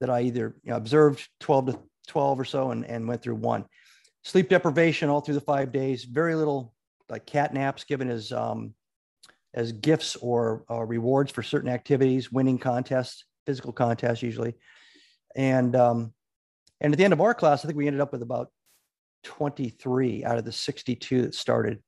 that 0.00 0.10
I 0.10 0.22
either 0.22 0.56
you 0.64 0.70
know, 0.70 0.76
observed 0.76 1.26
12 1.40 1.66
to 1.66 1.78
12 2.08 2.40
or 2.40 2.44
so 2.44 2.70
and, 2.70 2.84
and 2.84 3.06
went 3.06 3.22
through 3.22 3.36
one. 3.36 3.64
Sleep 4.24 4.48
deprivation 4.48 5.08
all 5.08 5.20
through 5.20 5.34
the 5.34 5.40
five 5.40 5.72
days, 5.72 6.04
very 6.04 6.34
little 6.34 6.74
like 7.08 7.26
cat 7.26 7.52
naps 7.52 7.84
given 7.84 8.08
as 8.08 8.32
um, 8.32 8.74
as 9.54 9.72
gifts 9.72 10.16
or 10.16 10.64
uh, 10.70 10.82
rewards 10.82 11.30
for 11.30 11.42
certain 11.42 11.68
activities, 11.68 12.32
winning 12.32 12.58
contests, 12.58 13.24
physical 13.46 13.72
contests 13.72 14.22
usually. 14.22 14.54
And 15.36 15.76
um, 15.76 16.12
and 16.80 16.92
at 16.92 16.98
the 16.98 17.04
end 17.04 17.12
of 17.12 17.20
our 17.20 17.34
class, 17.34 17.64
I 17.64 17.68
think 17.68 17.76
we 17.76 17.86
ended 17.86 18.00
up 18.00 18.12
with 18.12 18.22
about 18.22 18.48
23 19.24 20.24
out 20.24 20.38
of 20.38 20.44
the 20.44 20.52
62 20.52 21.22
that 21.22 21.34
started. 21.34 21.80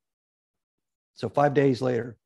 So 1.14 1.28
five 1.28 1.54
days 1.54 1.82
later. 1.82 2.16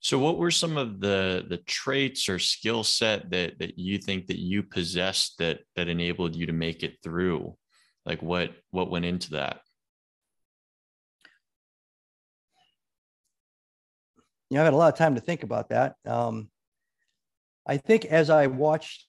So 0.00 0.18
what 0.18 0.36
were 0.36 0.50
some 0.50 0.76
of 0.76 1.00
the 1.00 1.46
the 1.48 1.58
traits 1.58 2.28
or 2.28 2.38
skill 2.38 2.82
set 2.82 3.30
that 3.30 3.58
that 3.60 3.78
you 3.78 3.98
think 3.98 4.26
that 4.26 4.38
you 4.38 4.62
possessed 4.62 5.38
that 5.38 5.60
that 5.76 5.88
enabled 5.88 6.34
you 6.34 6.46
to 6.46 6.52
make 6.52 6.82
it 6.82 6.96
through? 7.02 7.56
Like 8.04 8.20
what 8.20 8.52
what 8.70 8.90
went 8.90 9.04
into 9.04 9.30
that? 9.30 9.60
You 14.52 14.58
know, 14.58 14.64
I've 14.64 14.66
had 14.66 14.74
a 14.74 14.76
lot 14.76 14.92
of 14.92 14.98
time 14.98 15.14
to 15.14 15.20
think 15.22 15.44
about 15.44 15.70
that. 15.70 15.94
Um, 16.06 16.50
I 17.66 17.78
think 17.78 18.04
as 18.04 18.28
I 18.28 18.48
watched 18.48 19.06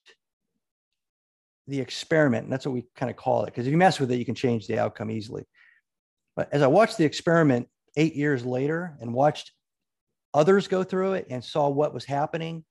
the 1.68 1.80
experiment, 1.80 2.44
and 2.44 2.52
that's 2.52 2.64
what 2.64 2.72
we 2.72 2.86
kind 2.96 3.10
of 3.10 3.16
call 3.18 3.42
it, 3.42 3.48
because 3.48 3.66
if 3.66 3.70
you 3.70 3.76
mess 3.76 4.00
with 4.00 4.10
it, 4.10 4.16
you 4.16 4.24
can 4.24 4.34
change 4.34 4.66
the 4.66 4.78
outcome 4.78 5.10
easily. 5.10 5.44
But 6.34 6.48
as 6.50 6.62
I 6.62 6.66
watched 6.66 6.96
the 6.96 7.04
experiment 7.04 7.68
eight 7.98 8.16
years 8.16 8.42
later 8.46 8.96
and 9.02 9.12
watched 9.12 9.52
others 10.32 10.66
go 10.66 10.82
through 10.82 11.12
it 11.12 11.26
and 11.28 11.44
saw 11.44 11.68
what 11.68 11.92
was 11.92 12.06
happening, 12.06 12.64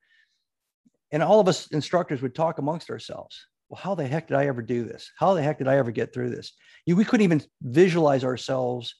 and 1.12 1.22
all 1.22 1.40
of 1.40 1.48
us 1.48 1.68
instructors 1.68 2.24
would 2.24 2.34
talk 2.34 2.58
amongst 2.58 2.90
ourselves. 2.90 3.40
Well, 3.70 3.80
how 3.80 3.94
the 3.94 4.08
heck 4.08 4.30
did 4.30 4.38
I 4.38 4.48
ever 4.48 4.64
do 4.64 4.84
this? 4.84 5.12
How 5.20 5.36
the 5.36 5.44
heck 5.44 5.60
did 5.60 5.68
I 5.68 5.78
ever 5.78 5.92
get 5.92 6.12
through 6.12 6.32
this? 6.32 6.54
You, 6.88 6.96
we 6.96 7.06
couldn't 7.06 7.24
even 7.24 7.44
visualize 7.62 8.24
ourselves 8.24 8.96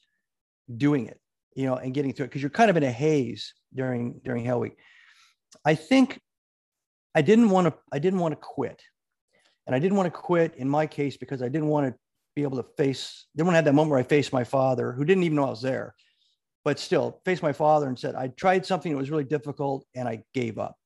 doing 0.76 1.08
it, 1.08 1.18
you 1.54 1.66
know, 1.66 1.76
and 1.76 1.94
getting 1.94 2.12
through 2.12 2.24
it 2.24 2.28
because 2.28 2.42
you're 2.42 2.50
kind 2.50 2.70
of 2.70 2.76
in 2.76 2.82
a 2.82 2.92
haze 2.92 3.54
during 3.74 4.20
during 4.24 4.44
Hell 4.44 4.60
Week. 4.60 4.76
I 5.64 5.74
think 5.74 6.20
I 7.14 7.22
didn't 7.22 7.50
want 7.50 7.68
to. 7.68 7.74
I 7.92 7.98
didn't 7.98 8.20
want 8.20 8.32
to 8.32 8.36
quit. 8.36 8.82
And 9.66 9.74
I 9.74 9.78
didn't 9.78 9.96
want 9.96 10.12
to 10.12 10.18
quit 10.18 10.54
in 10.56 10.68
my 10.68 10.86
case 10.86 11.16
because 11.16 11.42
I 11.42 11.48
didn't 11.48 11.68
want 11.68 11.86
to 11.86 11.98
be 12.34 12.42
able 12.42 12.62
to 12.62 12.68
face, 12.76 13.26
didn't 13.36 13.46
want 13.46 13.54
to 13.54 13.56
have 13.56 13.64
that 13.64 13.72
moment 13.72 13.90
where 13.90 14.00
I 14.00 14.04
faced 14.04 14.32
my 14.32 14.44
father, 14.44 14.92
who 14.92 15.04
didn't 15.04 15.22
even 15.24 15.36
know 15.36 15.46
I 15.46 15.50
was 15.50 15.62
there, 15.62 15.94
but 16.64 16.78
still 16.78 17.20
faced 17.24 17.42
my 17.42 17.52
father 17.52 17.88
and 17.88 17.98
said, 17.98 18.14
I 18.14 18.28
tried 18.28 18.66
something 18.66 18.92
that 18.92 18.98
was 18.98 19.10
really 19.10 19.24
difficult 19.24 19.86
and 19.94 20.08
I 20.08 20.24
gave 20.34 20.58
up. 20.58 20.76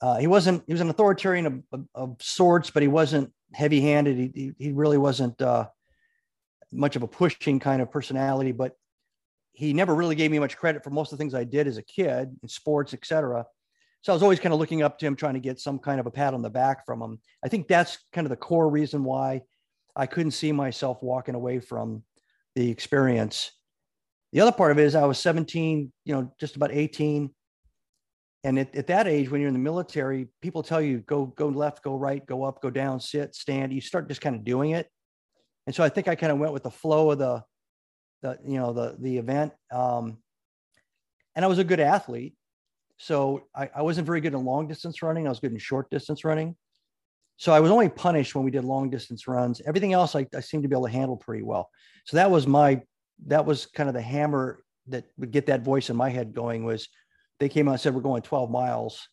Uh, 0.00 0.18
he 0.18 0.26
wasn't, 0.26 0.64
he 0.66 0.72
was 0.72 0.80
an 0.80 0.90
authoritarian 0.90 1.46
of, 1.46 1.62
of, 1.72 1.86
of 1.94 2.16
sorts, 2.20 2.70
but 2.70 2.82
he 2.82 2.88
wasn't 2.88 3.32
heavy 3.54 3.80
handed. 3.80 4.16
He, 4.16 4.32
he, 4.34 4.52
he, 4.58 4.72
really 4.72 4.98
wasn't 4.98 5.40
uh, 5.40 5.68
much 6.72 6.96
of 6.96 7.04
a 7.04 7.06
pushing 7.06 7.60
kind 7.60 7.80
of 7.80 7.90
personality, 7.90 8.50
but 8.50 8.76
he 9.52 9.72
never 9.72 9.94
really 9.94 10.14
gave 10.14 10.30
me 10.30 10.38
much 10.38 10.56
credit 10.56 10.82
for 10.82 10.90
most 10.90 11.12
of 11.12 11.18
the 11.18 11.22
things 11.22 11.34
I 11.34 11.44
did 11.44 11.66
as 11.66 11.76
a 11.76 11.82
kid 11.82 12.34
in 12.42 12.48
sports, 12.48 12.94
et 12.94 13.04
cetera. 13.04 13.44
So 14.02 14.12
I 14.12 14.14
was 14.14 14.22
always 14.22 14.40
kind 14.40 14.52
of 14.52 14.58
looking 14.58 14.82
up 14.82 14.98
to 14.98 15.06
him, 15.06 15.14
trying 15.14 15.34
to 15.34 15.40
get 15.40 15.60
some 15.60 15.78
kind 15.78 16.00
of 16.00 16.06
a 16.06 16.10
pat 16.10 16.34
on 16.34 16.42
the 16.42 16.50
back 16.50 16.84
from 16.84 17.00
him. 17.00 17.20
I 17.44 17.48
think 17.48 17.68
that's 17.68 17.98
kind 18.12 18.26
of 18.26 18.30
the 18.30 18.36
core 18.36 18.68
reason 18.68 19.04
why 19.04 19.42
I 19.94 20.06
couldn't 20.06 20.32
see 20.32 20.52
myself 20.52 21.02
walking 21.02 21.34
away 21.34 21.60
from 21.60 22.02
the 22.56 22.70
experience. 22.70 23.52
The 24.32 24.40
other 24.40 24.52
part 24.52 24.72
of 24.72 24.78
it 24.78 24.84
is 24.84 24.94
I 24.94 25.04
was 25.04 25.18
17, 25.18 25.92
you 26.04 26.14
know, 26.14 26.32
just 26.40 26.56
about 26.56 26.72
18. 26.72 27.30
And 28.44 28.58
at, 28.58 28.74
at 28.74 28.86
that 28.88 29.06
age, 29.06 29.30
when 29.30 29.40
you're 29.40 29.48
in 29.48 29.54
the 29.54 29.60
military, 29.60 30.28
people 30.40 30.62
tell 30.62 30.80
you 30.80 30.98
go, 30.98 31.26
go 31.26 31.48
left, 31.48 31.84
go 31.84 31.94
right, 31.96 32.24
go 32.26 32.42
up, 32.42 32.60
go 32.60 32.70
down, 32.70 32.98
sit, 32.98 33.34
stand. 33.34 33.72
You 33.72 33.80
start 33.80 34.08
just 34.08 34.20
kind 34.20 34.34
of 34.34 34.44
doing 34.44 34.70
it. 34.70 34.88
And 35.66 35.76
so 35.76 35.84
I 35.84 35.90
think 35.90 36.08
I 36.08 36.16
kind 36.16 36.32
of 36.32 36.38
went 36.38 36.52
with 36.52 36.64
the 36.64 36.70
flow 36.70 37.12
of 37.12 37.18
the, 37.18 37.44
the 38.22 38.38
you 38.46 38.58
know, 38.58 38.72
the, 38.72 38.96
the 38.98 39.18
event. 39.18 39.52
Um, 39.70 40.18
and 41.34 41.44
I 41.44 41.48
was 41.48 41.58
a 41.58 41.64
good 41.64 41.80
athlete. 41.80 42.34
So 42.98 43.48
I, 43.54 43.68
I 43.74 43.82
wasn't 43.82 44.06
very 44.06 44.20
good 44.20 44.34
in 44.34 44.44
long 44.44 44.68
distance 44.68 45.02
running. 45.02 45.26
I 45.26 45.30
was 45.30 45.40
good 45.40 45.52
in 45.52 45.58
short 45.58 45.90
distance 45.90 46.24
running. 46.24 46.56
So 47.36 47.52
I 47.52 47.60
was 47.60 47.70
only 47.70 47.88
punished 47.88 48.34
when 48.34 48.44
we 48.44 48.50
did 48.50 48.64
long 48.64 48.90
distance 48.90 49.26
runs. 49.26 49.60
Everything 49.66 49.92
else 49.92 50.14
I, 50.14 50.26
I 50.34 50.40
seemed 50.40 50.62
to 50.62 50.68
be 50.68 50.76
able 50.76 50.86
to 50.86 50.92
handle 50.92 51.16
pretty 51.16 51.42
well. 51.42 51.68
So 52.04 52.16
that 52.16 52.30
was 52.30 52.46
my 52.46 52.82
that 53.26 53.44
was 53.44 53.66
kind 53.66 53.88
of 53.88 53.94
the 53.94 54.02
hammer 54.02 54.62
that 54.88 55.04
would 55.18 55.30
get 55.30 55.46
that 55.46 55.62
voice 55.62 55.90
in 55.90 55.96
my 55.96 56.10
head 56.10 56.34
going 56.34 56.64
was 56.64 56.88
they 57.40 57.48
came 57.48 57.68
out 57.68 57.72
and 57.72 57.80
said 57.80 57.94
we're 57.94 58.00
going 58.00 58.22
12 58.22 58.50
miles. 58.50 59.08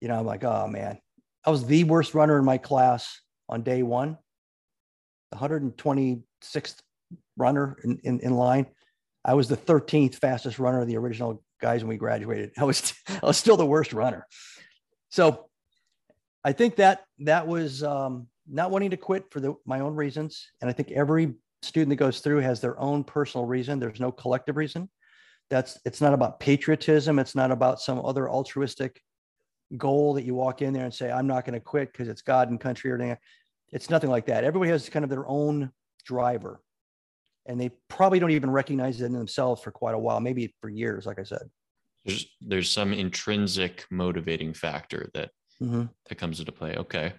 You 0.00 0.08
know, 0.08 0.18
I'm 0.18 0.26
like, 0.26 0.44
oh 0.44 0.66
man. 0.66 0.98
I 1.44 1.50
was 1.50 1.64
the 1.66 1.84
worst 1.84 2.14
runner 2.14 2.38
in 2.38 2.44
my 2.44 2.58
class 2.58 3.20
on 3.48 3.62
day 3.62 3.82
one, 3.82 4.18
the 5.30 5.38
126th 5.38 6.80
runner 7.40 7.76
in, 7.82 7.98
in, 8.04 8.20
in 8.20 8.34
line. 8.34 8.66
I 9.24 9.34
was 9.34 9.48
the 9.48 9.56
13th 9.56 10.14
fastest 10.16 10.58
runner 10.58 10.80
of 10.80 10.86
the 10.86 10.96
original 10.96 11.42
guys 11.60 11.82
when 11.82 11.88
we 11.88 11.96
graduated. 11.96 12.52
I 12.58 12.64
was 12.64 12.94
I 13.08 13.26
was 13.26 13.36
still 13.36 13.56
the 13.56 13.66
worst 13.66 13.92
runner. 13.92 14.26
So 15.10 15.46
I 16.44 16.52
think 16.52 16.76
that 16.76 17.04
that 17.20 17.46
was 17.46 17.82
um, 17.82 18.28
not 18.48 18.70
wanting 18.70 18.90
to 18.90 18.96
quit 18.96 19.30
for 19.30 19.40
the, 19.40 19.54
my 19.66 19.80
own 19.80 19.94
reasons, 19.94 20.48
and 20.60 20.70
I 20.70 20.72
think 20.72 20.90
every 20.92 21.34
student 21.62 21.90
that 21.90 21.96
goes 21.96 22.20
through 22.20 22.38
has 22.38 22.60
their 22.60 22.78
own 22.80 23.04
personal 23.04 23.46
reason. 23.46 23.78
There's 23.78 24.00
no 24.00 24.12
collective 24.12 24.56
reason. 24.56 24.88
That's 25.50 25.78
it's 25.84 26.00
not 26.00 26.14
about 26.14 26.40
patriotism. 26.40 27.18
It's 27.18 27.34
not 27.34 27.50
about 27.50 27.80
some 27.80 28.04
other 28.04 28.30
altruistic 28.30 29.02
goal 29.76 30.14
that 30.14 30.24
you 30.24 30.34
walk 30.34 30.62
in 30.62 30.72
there 30.72 30.84
and 30.84 30.94
say 30.94 31.10
I'm 31.10 31.26
not 31.26 31.44
going 31.44 31.54
to 31.54 31.60
quit 31.60 31.92
because 31.92 32.08
it's 32.08 32.22
God 32.22 32.50
and 32.50 32.60
country 32.60 32.90
or 32.90 32.94
anything. 32.96 33.18
It's 33.72 33.90
nothing 33.90 34.10
like 34.10 34.26
that. 34.26 34.44
Everybody 34.44 34.70
has 34.70 34.88
kind 34.88 35.04
of 35.04 35.10
their 35.10 35.28
own 35.28 35.70
driver 36.04 36.60
and 37.50 37.60
they 37.60 37.70
probably 37.88 38.20
don't 38.20 38.30
even 38.30 38.50
recognize 38.50 39.00
it 39.00 39.06
in 39.06 39.12
themselves 39.12 39.60
for 39.60 39.72
quite 39.72 39.96
a 39.96 39.98
while, 39.98 40.20
maybe 40.20 40.54
for 40.60 40.70
years, 40.70 41.04
like 41.04 41.18
I 41.18 41.24
said. 41.24 41.50
There's 42.04 42.26
there's 42.40 42.70
some 42.70 42.92
intrinsic 42.92 43.84
motivating 43.90 44.54
factor 44.54 45.10
that 45.14 45.30
mm-hmm. 45.60 45.86
that 46.08 46.14
comes 46.14 46.38
into 46.38 46.52
play. 46.52 46.76
Okay. 46.76 47.12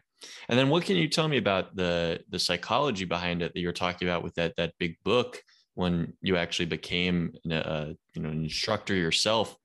And 0.48 0.58
then 0.58 0.70
what 0.70 0.86
can 0.86 0.96
you 0.96 1.10
tell 1.10 1.28
me 1.28 1.38
about 1.38 1.76
the 1.76 2.22
the 2.30 2.40
psychology 2.40 3.06
behind 3.06 3.42
it 3.42 3.54
that 3.54 3.60
you're 3.60 3.74
talking 3.74 4.08
about 4.08 4.24
with 4.24 4.34
that 4.36 4.56
that 4.56 4.74
big 4.80 4.96
book 5.04 5.44
when 5.74 6.14
you 6.22 6.38
actually 6.38 6.68
became 6.68 7.34
a, 7.50 7.94
you 8.14 8.22
know 8.22 8.30
an 8.30 8.44
instructor 8.44 8.96
yourself? 8.96 9.56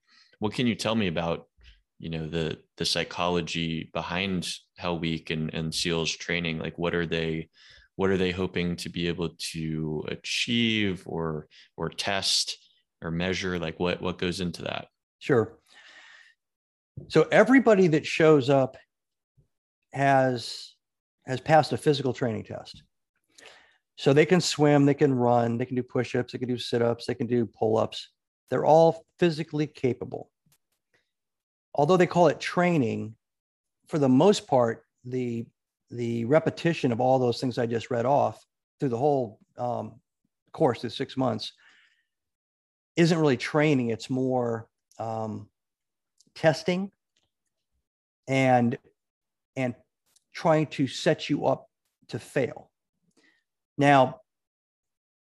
What 0.40 0.52
can 0.52 0.66
you 0.66 0.74
tell 0.74 0.96
me 0.96 1.06
about 1.06 1.46
you 1.98 2.10
know 2.10 2.26
the 2.26 2.58
the 2.76 2.84
psychology 2.84 3.88
behind 3.94 4.48
Hell 4.76 4.98
Week 4.98 5.30
and 5.30 5.54
and 5.54 5.72
SEALs 5.72 6.10
training? 6.10 6.58
Like 6.58 6.76
what 6.76 6.94
are 6.94 7.06
they 7.06 7.50
what 7.96 8.10
are 8.10 8.18
they 8.18 8.30
hoping 8.30 8.76
to 8.76 8.88
be 8.88 9.08
able 9.08 9.30
to 9.52 10.04
achieve 10.08 11.02
or 11.06 11.48
or 11.76 11.88
test 11.88 12.58
or 13.02 13.10
measure? 13.10 13.58
Like 13.58 13.80
what 13.80 14.00
what 14.00 14.18
goes 14.18 14.40
into 14.40 14.62
that? 14.62 14.88
Sure. 15.18 15.58
So 17.08 17.26
everybody 17.32 17.88
that 17.88 18.06
shows 18.06 18.48
up 18.48 18.76
has 19.92 20.74
has 21.26 21.40
passed 21.40 21.72
a 21.72 21.76
physical 21.76 22.12
training 22.12 22.44
test. 22.44 22.82
So 23.96 24.12
they 24.12 24.26
can 24.26 24.42
swim 24.42 24.84
they 24.84 24.94
can 24.94 25.14
run 25.14 25.56
they 25.56 25.64
can 25.64 25.76
do 25.76 25.82
push-ups 25.82 26.32
they 26.32 26.38
can 26.38 26.48
do 26.48 26.58
sit-ups 26.58 27.06
they 27.06 27.14
can 27.14 27.26
do 27.26 27.46
pull-ups. 27.46 28.10
They're 28.50 28.66
all 28.66 29.04
physically 29.18 29.66
capable. 29.66 30.30
Although 31.74 31.96
they 31.96 32.06
call 32.06 32.28
it 32.28 32.40
training 32.40 33.16
for 33.88 33.98
the 33.98 34.08
most 34.08 34.46
part 34.46 34.84
the 35.04 35.46
the 35.90 36.24
repetition 36.24 36.92
of 36.92 37.00
all 37.00 37.18
those 37.18 37.40
things 37.40 37.58
I 37.58 37.66
just 37.66 37.90
read 37.90 38.06
off 38.06 38.44
through 38.80 38.90
the 38.90 38.98
whole 38.98 39.38
um, 39.56 40.00
course, 40.52 40.82
the 40.82 40.90
six 40.90 41.16
months, 41.16 41.52
isn't 42.96 43.18
really 43.18 43.36
training. 43.36 43.90
It's 43.90 44.10
more 44.10 44.68
um, 44.98 45.48
testing 46.34 46.90
and 48.26 48.76
and 49.54 49.74
trying 50.32 50.66
to 50.66 50.86
set 50.86 51.30
you 51.30 51.46
up 51.46 51.68
to 52.08 52.18
fail. 52.18 52.70
Now, 53.78 54.20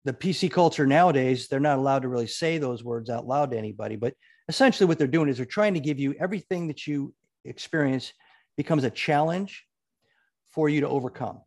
the 0.05 0.13
PC 0.13 0.51
culture 0.51 0.87
nowadays, 0.87 1.49
they're 1.49 1.61
not 1.61 1.79
allowed 1.79 2.03
to 2.03 2.09
really 2.09 2.27
say 2.27 2.59
those 2.59 2.83
words 2.83 3.11
out 3.11 3.27
loud 3.27 3.51
to 3.51 3.59
anybody, 3.59 3.97
but 3.97 4.15
essentially 4.49 4.87
what 4.87 4.99
they're 4.99 5.07
doing 5.07 5.29
is 5.29 5.37
they're 5.37 5.47
trying 5.47 5.75
to 5.75 5.81
give 5.81 5.99
you 5.99 6.15
everything 6.19 6.69
that 6.69 6.87
you 6.87 7.13
experience 7.45 8.13
becomes 8.57 8.85
a 8.85 8.91
challenge 8.91 9.66
for 10.57 10.71
you 10.71 10.81
to 10.81 10.89
overcome. 10.89 11.41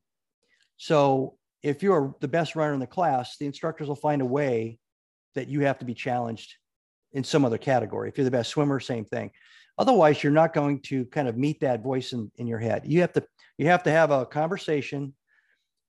So 0.78 1.36
if 1.64 1.84
you're 1.84 2.16
the 2.22 2.28
best 2.28 2.56
runner 2.56 2.74
in 2.74 2.80
the 2.80 2.88
class, 2.88 3.36
the 3.38 3.48
instructors 3.48 3.88
will 3.88 3.96
find 3.96 4.22
a 4.22 4.26
way 4.26 4.80
that 5.34 5.48
you 5.48 5.62
have 5.62 5.80
to 5.80 5.86
be 5.86 5.96
challenged 5.96 6.54
in 7.12 7.24
some 7.24 7.44
other 7.44 7.58
category. 7.58 8.08
If 8.08 8.18
you're 8.18 8.26
the 8.26 8.32
best 8.32 8.52
swimmer, 8.52 8.80
same 8.80 9.04
thing. 9.04 9.32
Otherwise, 9.80 10.24
you're 10.24 10.32
not 10.32 10.54
going 10.54 10.80
to 10.84 11.06
kind 11.06 11.28
of 11.28 11.38
meet 11.38 11.60
that 11.62 11.82
voice 11.82 12.14
in, 12.14 12.32
in 12.38 12.46
your 12.46 12.60
head. 12.60 12.84
You 12.86 13.02
have 13.02 13.14
to 13.14 13.26
you 13.58 13.66
have 13.66 13.84
to 13.84 13.92
have 13.92 14.12
a 14.12 14.26
conversation 14.26 15.14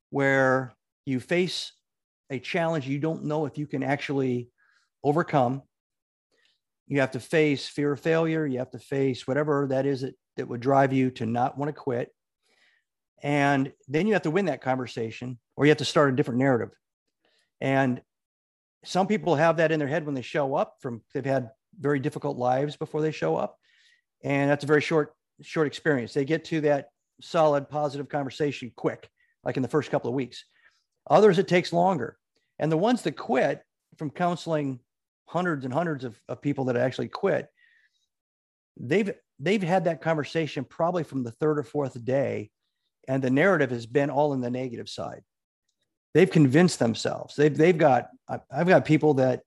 where 0.08 0.74
you 1.04 1.20
face 1.20 1.72
a 2.30 2.38
challenge 2.38 2.88
you 2.88 2.98
don't 2.98 3.24
know 3.24 3.44
if 3.44 3.58
you 3.58 3.66
can 3.66 3.82
actually 3.82 4.48
overcome. 5.04 5.62
You 6.86 7.00
have 7.00 7.10
to 7.12 7.20
face 7.20 7.68
fear 7.68 7.92
of 7.92 8.00
failure. 8.00 8.46
You 8.46 8.58
have 8.60 8.70
to 8.70 8.78
face 8.78 9.26
whatever 9.26 9.66
that 9.70 9.86
is 9.86 10.00
that, 10.00 10.14
that 10.36 10.48
would 10.48 10.60
drive 10.60 10.92
you 10.92 11.10
to 11.12 11.26
not 11.26 11.58
want 11.58 11.68
to 11.68 11.72
quit. 11.72 12.10
And 13.22 13.72
then 13.88 14.06
you 14.06 14.14
have 14.14 14.22
to 14.22 14.30
win 14.30 14.46
that 14.46 14.62
conversation 14.62 15.38
or 15.56 15.64
you 15.64 15.70
have 15.70 15.78
to 15.78 15.84
start 15.84 16.12
a 16.12 16.16
different 16.16 16.40
narrative. 16.40 16.70
And 17.60 18.00
some 18.84 19.06
people 19.06 19.34
have 19.34 19.58
that 19.58 19.72
in 19.72 19.78
their 19.78 19.88
head 19.88 20.06
when 20.06 20.14
they 20.14 20.22
show 20.22 20.54
up 20.54 20.76
from 20.80 21.02
they've 21.12 21.24
had 21.24 21.50
very 21.78 22.00
difficult 22.00 22.38
lives 22.38 22.76
before 22.76 23.02
they 23.02 23.12
show 23.12 23.36
up. 23.36 23.58
And 24.24 24.50
that's 24.50 24.64
a 24.64 24.66
very 24.66 24.80
short, 24.80 25.12
short 25.42 25.66
experience. 25.66 26.14
They 26.14 26.24
get 26.24 26.44
to 26.46 26.62
that 26.62 26.88
solid, 27.20 27.68
positive 27.68 28.08
conversation 28.08 28.72
quick, 28.76 29.08
like 29.44 29.56
in 29.56 29.62
the 29.62 29.68
first 29.68 29.90
couple 29.90 30.08
of 30.08 30.14
weeks. 30.14 30.44
Others, 31.08 31.38
it 31.38 31.48
takes 31.48 31.72
longer. 31.72 32.16
And 32.58 32.72
the 32.72 32.76
ones 32.76 33.02
that 33.02 33.12
quit 33.12 33.62
from 33.96 34.10
counseling 34.10 34.80
hundreds 35.30 35.64
and 35.64 35.72
hundreds 35.72 36.04
of, 36.04 36.20
of 36.28 36.42
people 36.42 36.66
that 36.66 36.76
actually 36.76 37.08
quit. 37.08 37.48
They've 38.76 39.12
they've 39.38 39.62
had 39.62 39.84
that 39.84 40.02
conversation 40.02 40.64
probably 40.64 41.04
from 41.04 41.22
the 41.22 41.30
third 41.30 41.58
or 41.58 41.62
fourth 41.62 42.02
day, 42.04 42.50
and 43.08 43.22
the 43.22 43.30
narrative 43.30 43.70
has 43.70 43.86
been 43.86 44.10
all 44.10 44.32
in 44.32 44.40
the 44.40 44.50
negative 44.50 44.88
side. 44.88 45.22
They've 46.14 46.30
convinced 46.30 46.78
themselves. 46.78 47.36
They've 47.36 47.56
they've 47.56 47.76
got 47.76 48.08
I've 48.50 48.66
got 48.66 48.84
people 48.84 49.14
that 49.14 49.42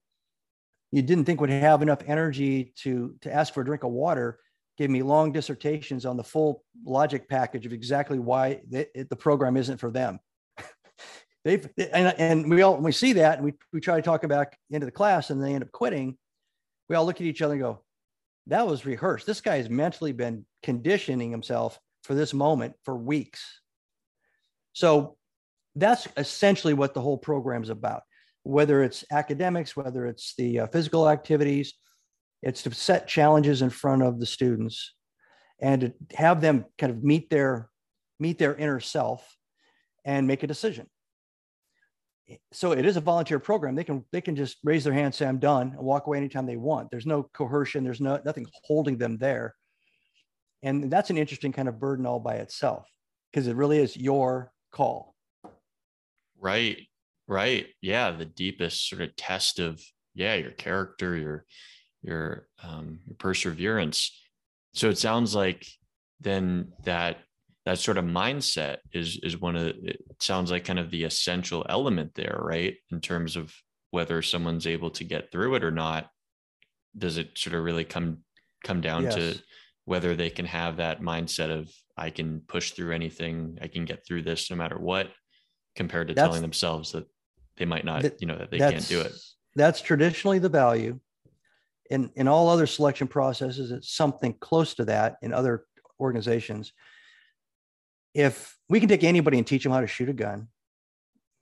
you 0.92 1.02
didn't 1.02 1.26
think 1.26 1.42
would 1.42 1.50
have 1.50 1.82
enough 1.82 2.02
energy 2.08 2.74
to 2.78 3.16
to 3.22 3.34
ask 3.34 3.54
for 3.54 3.62
a 3.62 3.66
drink 3.66 3.84
of 3.84 3.92
water 3.92 4.40
gave 4.78 4.90
me 4.90 5.04
long 5.04 5.32
dissertations 5.32 6.06
on 6.06 6.18
the 6.18 6.24
full 6.24 6.64
logic 6.86 7.30
package 7.30 7.66
of 7.66 7.74
exactly 7.74 8.20
why 8.20 8.62
the, 8.70 9.16
program 9.20 9.56
isn't 9.56 9.78
for 9.78 9.92
them. 9.92 10.20
They've 11.44 11.68
and, 11.78 12.16
and 12.18 12.50
we 12.50 12.62
all 12.62 12.78
we 12.78 12.92
see 12.92 13.14
that 13.14 13.38
and 13.38 13.46
we, 13.46 13.54
we 13.72 13.82
try 13.82 13.98
to 13.98 14.02
talk 14.02 14.28
back 14.28 14.58
into 14.72 14.86
the 14.86 14.92
class 14.92 15.30
and 15.30 15.44
they 15.44 15.54
end 15.54 15.64
up 15.64 15.72
quitting. 15.72 16.18
We 16.90 16.96
all 16.96 17.06
look 17.06 17.18
at 17.18 17.28
each 17.28 17.42
other 17.42 17.54
and 17.54 17.62
go, 17.62 17.84
that 18.48 18.68
was 18.68 18.86
rehearsed. 18.86 19.26
This 19.26 19.42
guy 19.42 19.58
has 19.58 19.70
mentally 19.70 20.12
been 20.12 20.46
conditioning 20.64 21.32
himself 21.32 21.80
for 22.04 22.16
this 22.16 22.34
moment 22.34 22.74
for 22.84 22.96
weeks. 22.96 23.62
So 24.74 25.18
that's 25.76 26.08
essentially 26.18 26.74
what 26.74 26.94
the 26.94 27.02
whole 27.02 27.18
program 27.18 27.64
is 27.64 27.70
about. 27.70 28.04
Whether 28.44 28.84
it's 28.84 29.06
academics, 29.12 29.76
whether 29.76 30.06
it's 30.06 30.36
the 30.36 30.62
uh, 30.62 30.68
physical 30.68 31.10
activities, 31.10 31.74
it's 32.42 32.64
to 32.64 32.74
set 32.74 33.08
challenges 33.08 33.62
in 33.62 33.70
front 33.70 34.04
of 34.04 34.20
the 34.20 34.26
students 34.26 34.94
and 35.62 35.82
to 35.82 35.94
have 36.16 36.42
them 36.42 36.66
kind 36.78 36.92
of 36.92 37.04
meet 37.04 37.30
their 37.30 37.70
meet 38.20 38.38
their 38.38 38.56
inner 38.56 38.80
self 38.80 39.38
and 40.06 40.28
make 40.28 40.44
a 40.44 40.48
decision. 40.48 40.88
So 42.52 42.72
it 42.72 42.86
is 42.86 42.98
a 42.98 43.02
volunteer 43.02 43.40
program. 43.40 43.76
They 43.76 43.84
can 43.84 44.04
they 44.12 44.22
can 44.22 44.36
just 44.36 44.58
raise 44.64 44.84
their 44.84 44.94
hand, 44.94 45.16
say 45.16 45.26
I'm 45.26 45.40
done, 45.40 45.74
and 45.78 45.80
walk 45.80 46.08
away 46.08 46.18
anytime 46.18 46.46
they 46.46 46.58
want. 46.58 46.92
There's 46.92 47.06
no 47.06 47.24
coercion. 47.24 47.84
There's 47.84 48.02
no 48.02 48.20
nothing 48.26 48.46
holding 48.66 48.98
them 48.98 49.18
there. 49.18 49.56
And 50.64 50.90
that's 50.90 51.10
an 51.10 51.18
interesting 51.18 51.52
kind 51.52 51.68
of 51.68 51.80
burden 51.80 52.06
all 52.06 52.20
by 52.20 52.36
itself 52.36 52.88
because 53.32 53.48
it 53.48 53.56
really 53.56 53.80
is 53.80 53.96
your 53.98 54.52
call. 54.72 55.14
Right. 56.40 56.88
Right. 57.28 57.68
Yeah. 57.82 58.12
The 58.12 58.26
deepest 58.26 58.90
sort 58.90 59.02
of 59.02 59.16
test 59.16 59.60
of 59.60 59.82
yeah, 60.16 60.36
your 60.36 60.52
character, 60.52 61.16
your 61.16 61.46
your 62.02 62.48
um, 62.64 63.00
your 63.06 63.16
perseverance. 63.16 64.20
So 64.74 64.90
it 64.90 64.98
sounds 64.98 65.36
like 65.36 65.66
then 66.20 66.74
that 66.84 67.18
that 67.66 67.80
sort 67.80 67.98
of 67.98 68.06
mindset 68.06 68.78
is 68.92 69.20
is 69.24 69.40
one 69.40 69.56
of 69.56 69.68
it 69.68 70.02
sounds 70.20 70.52
like 70.52 70.66
kind 70.66 70.80
of 70.80 70.92
the 70.92 71.06
essential 71.06 71.66
element 71.70 72.14
there, 72.16 72.38
right? 72.40 72.76
In 72.92 73.02
terms 73.02 73.36
of 73.36 73.54
whether 73.92 74.22
someone's 74.22 74.68
able 74.68 74.90
to 74.92 75.04
get 75.04 75.32
through 75.32 75.56
it 75.56 75.64
or 75.64 75.72
not. 75.72 76.10
Does 76.98 77.18
it 77.18 77.38
sort 77.38 77.56
of 77.56 77.64
really 77.64 77.86
come 77.86 78.20
come 78.64 78.82
down 78.82 79.04
yes. 79.04 79.16
to 79.16 79.40
whether 79.86 80.16
they 80.16 80.30
can 80.30 80.46
have 80.46 80.78
that 80.78 81.02
mindset 81.02 81.50
of 81.50 81.70
I 81.98 82.10
can 82.10 82.42
push 82.48 82.72
through 82.72 82.94
anything, 82.94 83.58
I 83.62 83.68
can 83.68 83.86
get 83.86 84.06
through 84.06 84.24
this 84.24 84.50
no 84.50 84.58
matter 84.58 84.78
what, 84.78 85.12
compared 85.76 86.08
to 86.08 86.14
that's, 86.14 86.26
telling 86.26 86.42
themselves 86.42 86.92
that 86.94 87.06
they 87.58 87.66
might 87.66 87.86
not, 87.86 88.02
that, 88.02 88.22
you 88.22 88.28
know, 88.28 88.38
that 88.38 88.50
they 88.50 88.58
can't 88.58 88.88
do 88.88 89.02
it. 89.02 89.14
That's 89.56 89.82
traditionally 89.82 90.40
the 90.40 90.50
value 90.50 91.00
in, 91.90 92.10
in 92.16 92.28
all 92.28 92.50
other 92.50 92.66
selection 92.66 93.08
processes, 93.08 93.72
it's 93.72 93.94
something 93.94 94.36
close 94.40 94.74
to 94.76 94.86
that 94.86 95.18
in 95.22 95.34
other 95.34 95.66
organizations. 96.00 96.74
If 98.14 98.58
we 98.70 98.80
can 98.80 98.90
take 98.90 99.04
anybody 99.04 99.38
and 99.38 99.46
teach 99.46 99.64
them 99.64 99.72
how 99.72 99.82
to 99.82 99.88
shoot 99.88 100.10
a 100.10 100.14
gun, 100.14 100.48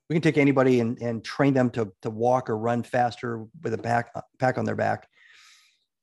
we 0.09 0.15
can 0.15 0.21
take 0.21 0.37
anybody 0.37 0.81
and, 0.81 1.01
and 1.01 1.23
train 1.23 1.53
them 1.53 1.69
to, 1.71 1.93
to 2.01 2.09
walk 2.09 2.49
or 2.49 2.57
run 2.57 2.83
faster 2.83 3.45
with 3.63 3.73
a 3.73 3.77
back, 3.77 4.11
pack 4.39 4.57
on 4.57 4.65
their 4.65 4.75
back. 4.75 5.07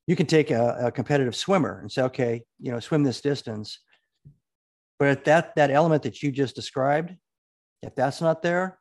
You 0.08 0.16
can 0.16 0.24
take 0.24 0.50
a, 0.50 0.86
a 0.86 0.90
competitive 0.90 1.36
swimmer 1.36 1.80
and 1.80 1.92
say, 1.92 2.00
okay, 2.04 2.42
you 2.58 2.72
know, 2.72 2.80
swim 2.80 3.02
this 3.02 3.20
distance. 3.20 3.78
But 4.98 5.08
if 5.08 5.24
that, 5.24 5.54
that 5.56 5.70
element 5.70 6.02
that 6.04 6.22
you 6.22 6.32
just 6.32 6.56
described, 6.56 7.14
if 7.82 7.94
that's 7.94 8.22
not 8.22 8.40
there, 8.40 8.78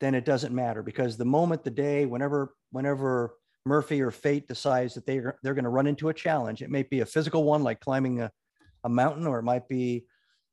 then 0.00 0.16
it 0.16 0.24
doesn't 0.24 0.52
matter 0.52 0.82
because 0.82 1.16
the 1.16 1.24
moment, 1.24 1.62
the 1.62 1.70
day, 1.70 2.06
whenever, 2.06 2.56
whenever 2.72 3.36
Murphy 3.64 4.02
or 4.02 4.10
fate 4.10 4.48
decides 4.48 4.94
that 4.94 5.06
they 5.06 5.18
are, 5.18 5.38
they're 5.44 5.54
going 5.54 5.62
to 5.62 5.70
run 5.70 5.86
into 5.86 6.08
a 6.08 6.14
challenge. 6.14 6.60
It 6.60 6.70
may 6.70 6.82
be 6.82 7.00
a 7.00 7.06
physical 7.06 7.44
one, 7.44 7.62
like 7.62 7.78
climbing 7.78 8.22
a, 8.22 8.32
a 8.82 8.88
mountain, 8.88 9.28
or 9.28 9.38
it 9.38 9.44
might 9.44 9.68
be, 9.68 10.06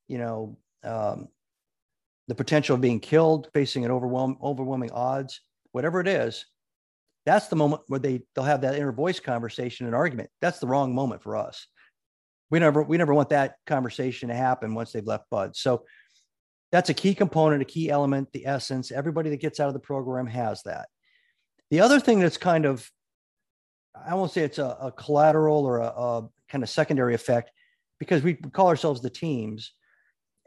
you 0.08 0.19
know, 0.19 0.56
um, 0.84 1.30
the 2.27 2.36
potential 2.36 2.75
of 2.75 2.82
being 2.82 2.99
killed, 2.99 3.49
facing 3.56 3.86
an 3.86 3.91
overwhelm, 3.91 4.38
overwhelming 4.39 4.91
odds, 4.91 5.41
whatever 5.71 5.99
it 5.99 6.08
is. 6.08 6.45
That's 7.25 7.47
the 7.47 7.55
moment 7.55 7.81
where 7.88 7.99
they 7.99 8.21
they'll 8.33 8.45
have 8.45 8.61
that 8.61 8.75
inner 8.75 8.91
voice 8.91 9.19
conversation 9.19 9.85
and 9.85 9.95
argument. 9.95 10.29
That's 10.41 10.59
the 10.59 10.67
wrong 10.67 10.93
moment 10.93 11.23
for 11.23 11.35
us. 11.35 11.67
We 12.51 12.59
never 12.59 12.83
we 12.83 12.97
never 12.97 13.13
want 13.13 13.29
that 13.29 13.55
conversation 13.65 14.29
to 14.29 14.35
happen 14.35 14.75
once 14.75 14.91
they've 14.91 15.05
left 15.05 15.29
Bud. 15.29 15.55
So 15.55 15.85
that's 16.71 16.89
a 16.89 16.93
key 16.93 17.15
component, 17.15 17.61
a 17.61 17.65
key 17.65 17.89
element, 17.89 18.31
the 18.31 18.45
essence. 18.45 18.91
Everybody 18.91 19.29
that 19.31 19.41
gets 19.41 19.59
out 19.59 19.67
of 19.67 19.73
the 19.73 19.79
program 19.79 20.27
has 20.27 20.61
that. 20.63 20.88
The 21.71 21.79
other 21.79 21.99
thing 21.99 22.19
that's 22.19 22.38
kind 22.38 22.65
of 22.65 22.89
I 24.07 24.13
won't 24.13 24.31
say 24.31 24.41
it's 24.41 24.59
a, 24.59 24.77
a 24.81 24.91
collateral 24.91 25.65
or 25.65 25.79
a, 25.79 25.88
a, 25.88 26.29
kind 26.49 26.63
of 26.63 26.69
secondary 26.69 27.15
effect 27.15 27.49
because 27.99 28.21
we 28.21 28.35
call 28.35 28.67
ourselves 28.67 29.01
the 29.01 29.09
teams. 29.09 29.71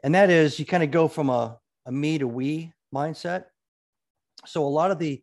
And 0.03 0.15
that 0.15 0.29
is 0.29 0.59
you 0.59 0.65
kind 0.65 0.83
of 0.83 0.91
go 0.91 1.07
from 1.07 1.29
a, 1.29 1.57
a 1.85 1.91
me 1.91 2.17
to 2.19 2.27
we 2.27 2.71
mindset. 2.93 3.45
So 4.45 4.65
a 4.65 4.69
lot 4.69 4.91
of 4.91 4.99
the 4.99 5.21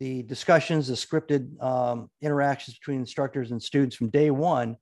the 0.00 0.22
discussions, 0.22 0.88
the 0.88 0.94
scripted 0.94 1.60
um, 1.62 2.10
interactions 2.22 2.78
between 2.78 3.00
instructors 3.00 3.50
and 3.50 3.62
students 3.62 3.96
from 3.96 4.10
day 4.10 4.30
one 4.30 4.76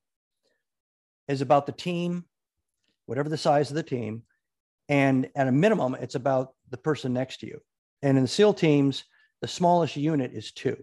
is 1.27 1.41
about 1.41 1.65
the 1.65 1.71
team, 1.71 2.25
whatever 3.05 3.29
the 3.29 3.37
size 3.37 3.69
of 3.69 3.75
the 3.75 3.83
team. 3.83 4.23
And 4.89 5.29
at 5.35 5.47
a 5.47 5.51
minimum, 5.51 5.95
it's 5.95 6.15
about 6.15 6.53
the 6.69 6.77
person 6.77 7.13
next 7.13 7.39
to 7.41 7.47
you. 7.47 7.59
And 8.01 8.17
in 8.17 8.23
the 8.23 8.29
SEAL 8.29 8.53
teams, 8.53 9.03
the 9.41 9.47
smallest 9.47 9.95
unit 9.95 10.31
is 10.33 10.51
two. 10.51 10.77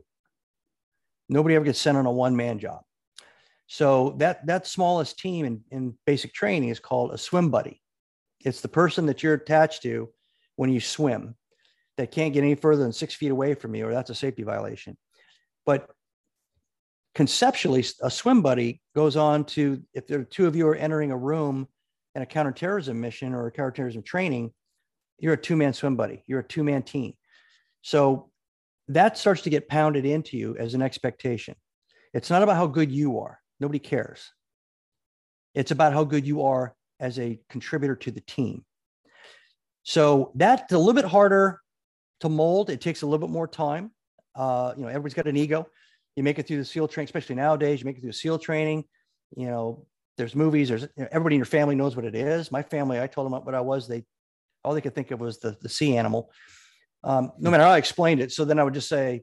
Nobody 1.29 1.55
ever 1.55 1.65
gets 1.65 1.81
sent 1.81 1.97
on 1.97 2.07
a 2.07 2.13
one 2.13 2.37
man 2.37 2.59
job. 2.59 2.83
So 3.67 4.15
that 4.19 4.47
that 4.47 4.67
smallest 4.67 5.19
team 5.19 5.47
in, 5.47 5.65
in 5.71 5.99
basic 6.07 6.35
training 6.35 6.69
is 6.69 6.81
called 6.81 7.13
a 7.13 7.19
swim 7.19 7.51
buddy. 7.51 7.81
It's 8.45 8.61
the 8.61 8.69
person 8.69 9.07
that 9.07 9.23
you're 9.23 9.35
attached 9.35 9.83
to 9.83 10.11
when 10.57 10.71
you 10.71 10.81
swim 10.81 11.35
that 11.97 12.11
can't 12.11 12.35
get 12.35 12.43
any 12.43 12.55
further 12.55 12.83
than 12.83 12.93
six 12.93 13.15
feet 13.15 13.31
away 13.31 13.55
from 13.55 13.75
you, 13.75 13.87
or 13.87 13.93
that's 13.93 14.11
a 14.11 14.15
safety 14.15 14.43
violation. 14.43 14.97
But 15.65 15.89
conceptually, 17.15 17.85
a 18.03 18.11
swim 18.11 18.43
buddy 18.43 18.81
goes 18.95 19.17
on 19.17 19.45
to 19.45 19.83
if 19.95 20.07
the 20.07 20.25
two 20.25 20.47
of 20.47 20.57
you 20.57 20.67
are 20.69 20.75
entering 20.75 21.11
a 21.11 21.17
room 21.17 21.69
in 22.15 22.23
a 22.23 22.27
counterterrorism 22.27 23.01
mission 23.01 23.35
or 23.35 23.47
a 23.47 23.53
counterterrorism 23.53 24.03
training, 24.03 24.53
you're 25.19 25.35
a 25.35 25.41
two-man 25.41 25.73
swim 25.73 25.97
buddy. 25.97 26.23
You're 26.27 26.41
a 26.41 26.47
two-man 26.47 26.83
team. 26.83 27.15
So 27.83 28.31
that 28.89 29.17
starts 29.17 29.43
to 29.43 29.51
get 29.51 29.69
pounded 29.69 30.05
into 30.05 30.37
you 30.37 30.57
as 30.59 30.75
an 30.75 30.83
expectation. 30.83 31.55
It's 32.13 32.31
not 32.31 32.43
about 32.43 32.57
how 32.57 32.67
good 32.67 32.91
you 32.91 33.21
are. 33.21 33.39
Nobody 33.61 33.79
cares. 33.79 34.31
It's 35.55 35.71
about 35.71 35.93
how 35.93 36.05
good 36.05 36.27
you 36.27 36.43
are 36.43 36.75
as 37.01 37.19
a 37.19 37.41
contributor 37.49 37.97
to 37.97 38.11
the 38.11 38.21
team. 38.21 38.65
So 39.83 40.33
that's 40.35 40.73
a 40.73 40.79
little 40.79 40.95
bit 40.95 41.05
harder 41.05 41.61
to 42.21 42.29
mold. 42.29 42.71
It 42.71 42.81
takes 42.81 43.03
a 43.03 43.07
little 43.07 43.27
bit 43.27 43.33
more 43.33 43.49
time. 43.49 43.91
Uh, 44.35 44.73
you 44.77 44.83
know, 44.83 44.89
everybody's 44.89 45.15
got 45.15 45.27
an 45.27 45.37
ego. 45.37 45.67
You 46.17 46.23
make 46.23 46.39
it 46.39 46.47
through 46.47 46.59
the 46.59 46.65
SEAL 46.65 46.89
training, 46.89 47.07
especially 47.07 47.37
nowadays. 47.37 47.81
You 47.81 47.87
make 47.87 47.97
it 47.97 48.01
through 48.01 48.11
the 48.11 48.17
SEAL 48.17 48.39
training. 48.39 48.85
You 49.37 49.47
know, 49.47 49.87
there's 50.17 50.35
movies. 50.35 50.69
There's 50.69 50.83
you 50.83 50.89
know, 50.99 51.09
everybody 51.11 51.37
in 51.37 51.41
your 51.41 51.47
family 51.47 51.75
knows 51.75 51.97
what 51.97 52.05
it 52.05 52.15
is. 52.15 52.53
My 52.53 52.63
family, 52.63 53.01
I 53.01 53.07
told 53.07 53.31
them 53.31 53.45
what 53.45 53.55
I 53.55 53.61
was. 53.61 53.89
They 53.89 54.05
all 54.63 54.75
they 54.75 54.81
could 54.81 54.95
think 54.95 55.11
of 55.11 55.21
was 55.21 55.39
the 55.39 55.57
the 55.61 55.69
sea 55.69 55.97
animal 55.97 56.31
um, 57.05 57.33
no 57.39 57.51
matter 57.51 57.63
how 57.63 57.71
I 57.71 57.79
explained 57.79 58.21
it. 58.21 58.33
So 58.33 58.45
then 58.45 58.59
I 58.59 58.65
would 58.65 58.75
just 58.75 58.89
say, 58.89 59.23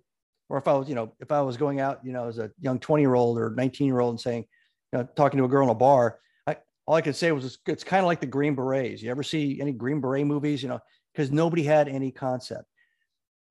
or 0.49 0.58
if 0.58 0.67
I 0.67 0.73
was, 0.73 0.88
you 0.88 0.95
know, 0.95 1.13
if 1.19 1.32
I 1.32 1.41
was 1.41 1.58
going 1.58 1.80
out, 1.80 1.99
you 2.04 2.13
know, 2.13 2.27
as 2.27 2.38
a 2.38 2.51
young 2.60 2.80
20 2.80 3.01
year 3.01 3.15
old 3.15 3.38
or 3.38 3.49
19 3.49 3.88
year 3.88 3.99
old 3.99 4.12
and 4.12 4.19
saying, 4.19 4.45
you 4.93 4.99
know, 4.99 5.08
talking 5.15 5.39
to 5.39 5.45
a 5.45 5.49
girl 5.49 5.63
in 5.63 5.69
a 5.69 5.75
bar, 5.75 6.19
I, 6.45 6.58
all 6.86 6.95
I 6.95 7.01
could 7.01 7.15
say 7.15 7.32
was, 7.32 7.45
it's, 7.45 7.58
it's 7.65 7.84
kind 7.84 8.01
of 8.01 8.08
like 8.08 8.19
the 8.19 8.27
Green 8.27 8.56
Berets. 8.56 9.01
You 9.01 9.10
ever 9.10 9.23
see 9.23 9.60
any 9.60 9.71
Green 9.71 9.99
Beret 9.99 10.27
movies? 10.27 10.62
You 10.62 10.69
know, 10.69 10.80
because 11.13 11.32
nobody 11.32 11.63
had 11.63 11.88
any 11.88 12.12
concept. 12.12 12.65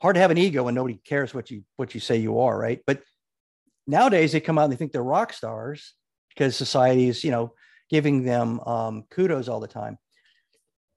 Hard 0.03 0.17
to 0.17 0.21
have 0.21 0.31
an 0.31 0.39
ego 0.39 0.65
when 0.65 0.75
nobody 0.75 0.99
cares 1.05 1.35
what 1.35 1.51
you 1.51 1.63
what 1.77 1.95
you 1.95 2.01
say 2.01 2.17
you 2.17 2.41
are, 2.41 2.59
right? 2.59 2.81
But 2.87 3.03
nowadays 3.87 4.33
they 4.33 4.41
come 4.41 4.59
out 4.59 4.65
and 4.65 4.73
they 4.73 4.77
think 4.77 4.93
they're 4.93 5.03
rock 5.03 5.33
stars 5.33 5.95
because 6.31 6.57
society 6.57 7.09
is, 7.09 7.23
you 7.23 7.31
know, 7.31 7.53
giving 7.91 8.25
them 8.25 8.61
um, 8.61 9.05
kudos 9.11 9.49
all 9.49 9.61
the 9.61 9.69
time. 9.69 9.99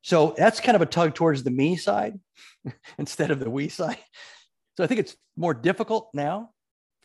So 0.04 0.36
that's 0.38 0.60
kind 0.60 0.76
of 0.76 0.82
a 0.82 0.86
tug 0.86 1.16
towards 1.16 1.44
the 1.44 1.52
me 1.52 1.76
side 1.76 2.20
instead 2.98 3.32
of 3.32 3.40
the 3.40 3.50
we 3.50 3.70
side. 3.70 3.98
So 4.78 4.84
I 4.84 4.88
think 4.88 5.00
it's 5.00 5.16
more 5.36 5.54
difficult 5.54 6.10
now 6.14 6.50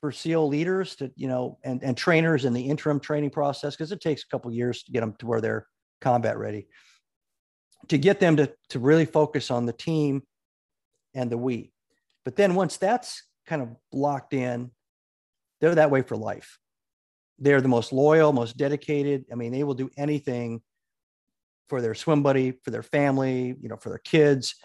for 0.00 0.12
SEAL 0.12 0.48
leaders 0.48 0.96
to, 0.96 1.10
you 1.16 1.28
know, 1.28 1.58
and, 1.64 1.82
and 1.82 1.96
trainers 1.96 2.44
in 2.44 2.52
the 2.52 2.62
interim 2.62 3.00
training 3.00 3.30
process, 3.30 3.74
because 3.74 3.92
it 3.92 4.00
takes 4.00 4.22
a 4.22 4.28
couple 4.28 4.50
years 4.52 4.82
to 4.84 4.92
get 4.92 5.00
them 5.00 5.14
to 5.18 5.26
where 5.26 5.40
they're 5.40 5.66
combat 6.00 6.38
ready, 6.38 6.68
to 7.88 7.98
get 7.98 8.20
them 8.20 8.36
to, 8.36 8.52
to 8.70 8.78
really 8.78 9.06
focus 9.06 9.50
on 9.50 9.66
the 9.66 9.72
team 9.72 10.22
and 11.14 11.30
the 11.30 11.38
we. 11.38 11.72
But 12.28 12.36
then 12.36 12.54
once 12.54 12.76
that's 12.76 13.22
kind 13.46 13.62
of 13.62 13.70
locked 13.90 14.34
in, 14.34 14.70
they're 15.62 15.76
that 15.76 15.90
way 15.90 16.02
for 16.02 16.14
life. 16.14 16.58
They're 17.38 17.62
the 17.62 17.68
most 17.68 17.90
loyal, 17.90 18.34
most 18.34 18.58
dedicated. 18.58 19.24
I 19.32 19.34
mean, 19.34 19.50
they 19.50 19.64
will 19.64 19.72
do 19.72 19.88
anything 19.96 20.60
for 21.70 21.80
their 21.80 21.94
swim 21.94 22.22
buddy, 22.22 22.52
for 22.62 22.70
their 22.70 22.82
family, 22.82 23.56
you 23.62 23.70
know, 23.70 23.78
for 23.78 23.88
their 23.88 24.02
kids. 24.04 24.56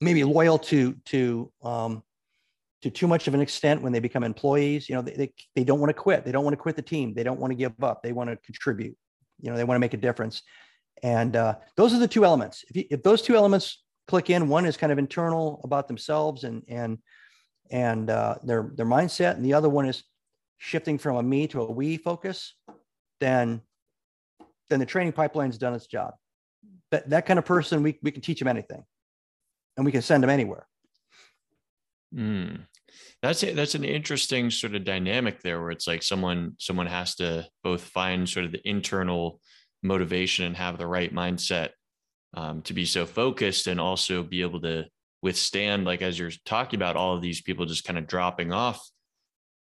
Maybe 0.00 0.24
loyal 0.24 0.58
to 0.58 0.94
to 1.04 1.52
um, 1.62 2.02
to 2.82 2.90
too 2.90 3.06
much 3.06 3.28
of 3.28 3.34
an 3.34 3.40
extent 3.40 3.80
when 3.80 3.92
they 3.92 4.00
become 4.00 4.24
employees. 4.24 4.88
You 4.88 4.96
know, 4.96 5.02
they, 5.02 5.12
they, 5.12 5.32
they 5.54 5.62
don't 5.62 5.78
want 5.78 5.90
to 5.90 5.94
quit. 5.94 6.24
They 6.24 6.32
don't 6.32 6.42
want 6.42 6.54
to 6.54 6.60
quit 6.60 6.74
the 6.74 6.82
team. 6.82 7.14
They 7.14 7.22
don't 7.22 7.38
want 7.38 7.52
to 7.52 7.56
give 7.56 7.84
up. 7.84 8.02
They 8.02 8.10
want 8.10 8.30
to 8.30 8.36
contribute. 8.38 8.96
You 9.40 9.52
know, 9.52 9.56
they 9.56 9.62
want 9.62 9.76
to 9.76 9.80
make 9.80 9.94
a 9.94 9.98
difference. 9.98 10.42
And 11.04 11.36
uh, 11.36 11.54
those 11.76 11.94
are 11.94 12.00
the 12.00 12.08
two 12.08 12.24
elements. 12.24 12.64
If, 12.68 12.74
you, 12.74 12.84
if 12.90 13.04
those 13.04 13.22
two 13.22 13.36
elements 13.36 13.83
click 14.06 14.30
in, 14.30 14.48
one 14.48 14.66
is 14.66 14.76
kind 14.76 14.92
of 14.92 14.98
internal 14.98 15.60
about 15.64 15.88
themselves 15.88 16.44
and 16.44 16.62
and 16.68 16.98
and 17.70 18.10
uh, 18.10 18.36
their 18.42 18.72
their 18.74 18.86
mindset, 18.86 19.36
and 19.36 19.44
the 19.44 19.54
other 19.54 19.68
one 19.68 19.86
is 19.86 20.04
shifting 20.58 20.98
from 20.98 21.16
a 21.16 21.22
me 21.22 21.46
to 21.48 21.62
a 21.62 21.70
we 21.70 21.96
focus. 21.96 22.54
Then 23.20 23.62
then 24.70 24.80
the 24.80 24.86
training 24.86 25.12
pipeline's 25.12 25.58
done 25.58 25.74
its 25.74 25.86
job. 25.86 26.14
That 26.90 27.10
that 27.10 27.26
kind 27.26 27.38
of 27.38 27.44
person, 27.44 27.82
we 27.82 27.98
we 28.02 28.10
can 28.10 28.22
teach 28.22 28.38
them 28.38 28.48
anything, 28.48 28.84
and 29.76 29.86
we 29.86 29.92
can 29.92 30.02
send 30.02 30.22
them 30.22 30.30
anywhere. 30.30 30.66
Mm. 32.14 32.60
That's 33.22 33.42
it. 33.42 33.56
That's 33.56 33.74
an 33.74 33.84
interesting 33.84 34.50
sort 34.50 34.74
of 34.74 34.84
dynamic 34.84 35.40
there, 35.40 35.60
where 35.60 35.70
it's 35.70 35.86
like 35.86 36.02
someone 36.02 36.54
someone 36.58 36.86
has 36.86 37.14
to 37.16 37.46
both 37.62 37.82
find 37.82 38.28
sort 38.28 38.44
of 38.44 38.52
the 38.52 38.68
internal 38.68 39.40
motivation 39.82 40.44
and 40.44 40.56
have 40.56 40.78
the 40.78 40.86
right 40.86 41.12
mindset 41.12 41.70
um, 42.36 42.62
to 42.62 42.72
be 42.72 42.84
so 42.84 43.06
focused, 43.06 43.66
and 43.66 43.80
also 43.80 44.22
be 44.22 44.42
able 44.42 44.60
to 44.62 44.86
withstand, 45.22 45.84
like 45.84 46.02
as 46.02 46.18
you're 46.18 46.30
talking 46.44 46.78
about, 46.78 46.96
all 46.96 47.14
of 47.14 47.22
these 47.22 47.40
people 47.42 47.66
just 47.66 47.84
kind 47.84 47.98
of 47.98 48.06
dropping 48.06 48.52
off, 48.52 48.86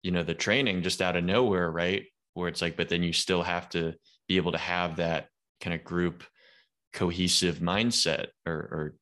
you 0.02 0.10
know, 0.10 0.22
the 0.22 0.34
training 0.34 0.82
just 0.82 1.00
out 1.00 1.16
of 1.16 1.24
nowhere, 1.24 1.70
right? 1.70 2.04
Where 2.34 2.48
it's 2.48 2.62
like, 2.62 2.76
but 2.76 2.88
then 2.88 3.02
you 3.02 3.12
still 3.12 3.42
have 3.42 3.68
to 3.70 3.94
be 4.28 4.36
able 4.36 4.52
to 4.52 4.58
have 4.58 4.96
that 4.96 5.28
kind 5.60 5.74
of 5.74 5.84
group 5.84 6.24
cohesive 6.92 7.58
mindset, 7.60 8.26
or, 8.46 8.54
or 8.54 8.94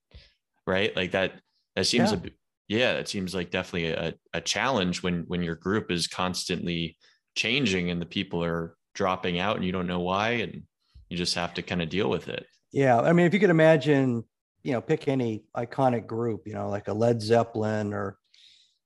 right, 0.66 0.94
like 0.96 1.12
that. 1.12 1.40
That 1.76 1.86
seems 1.86 2.12
Yeah. 2.12 2.18
a 2.18 2.30
yeah 2.68 2.92
it 2.92 3.08
seems 3.08 3.34
like 3.34 3.50
definitely 3.50 3.90
a, 3.90 4.14
a 4.32 4.40
challenge 4.40 5.02
when 5.02 5.24
when 5.26 5.42
your 5.42 5.56
group 5.56 5.90
is 5.90 6.06
constantly 6.06 6.96
changing 7.34 7.90
and 7.90 8.00
the 8.00 8.06
people 8.06 8.44
are 8.44 8.76
dropping 8.94 9.40
out 9.40 9.56
and 9.56 9.64
you 9.64 9.72
don't 9.72 9.88
know 9.88 10.00
why 10.00 10.30
and 10.42 10.62
you 11.08 11.16
just 11.16 11.34
have 11.34 11.52
to 11.54 11.62
kind 11.62 11.82
of 11.82 11.88
deal 11.88 12.08
with 12.08 12.28
it 12.28 12.46
Yeah, 12.72 13.00
I 13.00 13.12
mean, 13.12 13.26
if 13.26 13.34
you 13.34 13.40
could 13.40 13.50
imagine, 13.50 14.24
you 14.62 14.72
know, 14.72 14.80
pick 14.80 15.08
any 15.08 15.44
iconic 15.56 16.06
group, 16.06 16.46
you 16.46 16.54
know, 16.54 16.68
like 16.68 16.88
a 16.88 16.92
Led 16.92 17.20
Zeppelin 17.20 17.92
or 17.92 18.16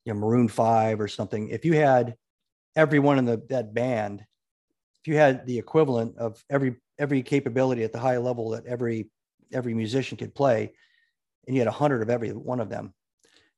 you 0.05 0.13
know 0.13 0.21
Maroon 0.21 0.49
Five 0.49 1.01
or 1.01 1.09
something. 1.09 1.49
If 1.49 1.65
you 1.65 1.75
had 1.75 2.17
everyone 2.77 3.19
in 3.19 3.25
the 3.25 3.43
that 3.51 3.75
band, 3.75 4.25
if 5.01 5.09
you 5.09 5.17
had 5.17 5.47
the 5.47 5.59
equivalent 5.59 6.17
of 6.17 6.43
every 6.49 6.77
every 6.99 7.23
capability 7.23 7.83
at 7.83 7.93
the 7.93 7.99
high 7.99 8.19
level 8.19 8.51
that 8.51 8.67
every 8.67 9.11
every 9.53 9.75
musician 9.75 10.17
could 10.17 10.35
play, 10.35 10.73
and 11.47 11.55
you 11.55 11.61
had 11.61 11.69
a 11.69 11.73
hundred 11.73 12.03
of 12.03 12.11
every 12.11 12.31
one 12.31 12.61
of 12.61 12.71
them, 12.71 12.95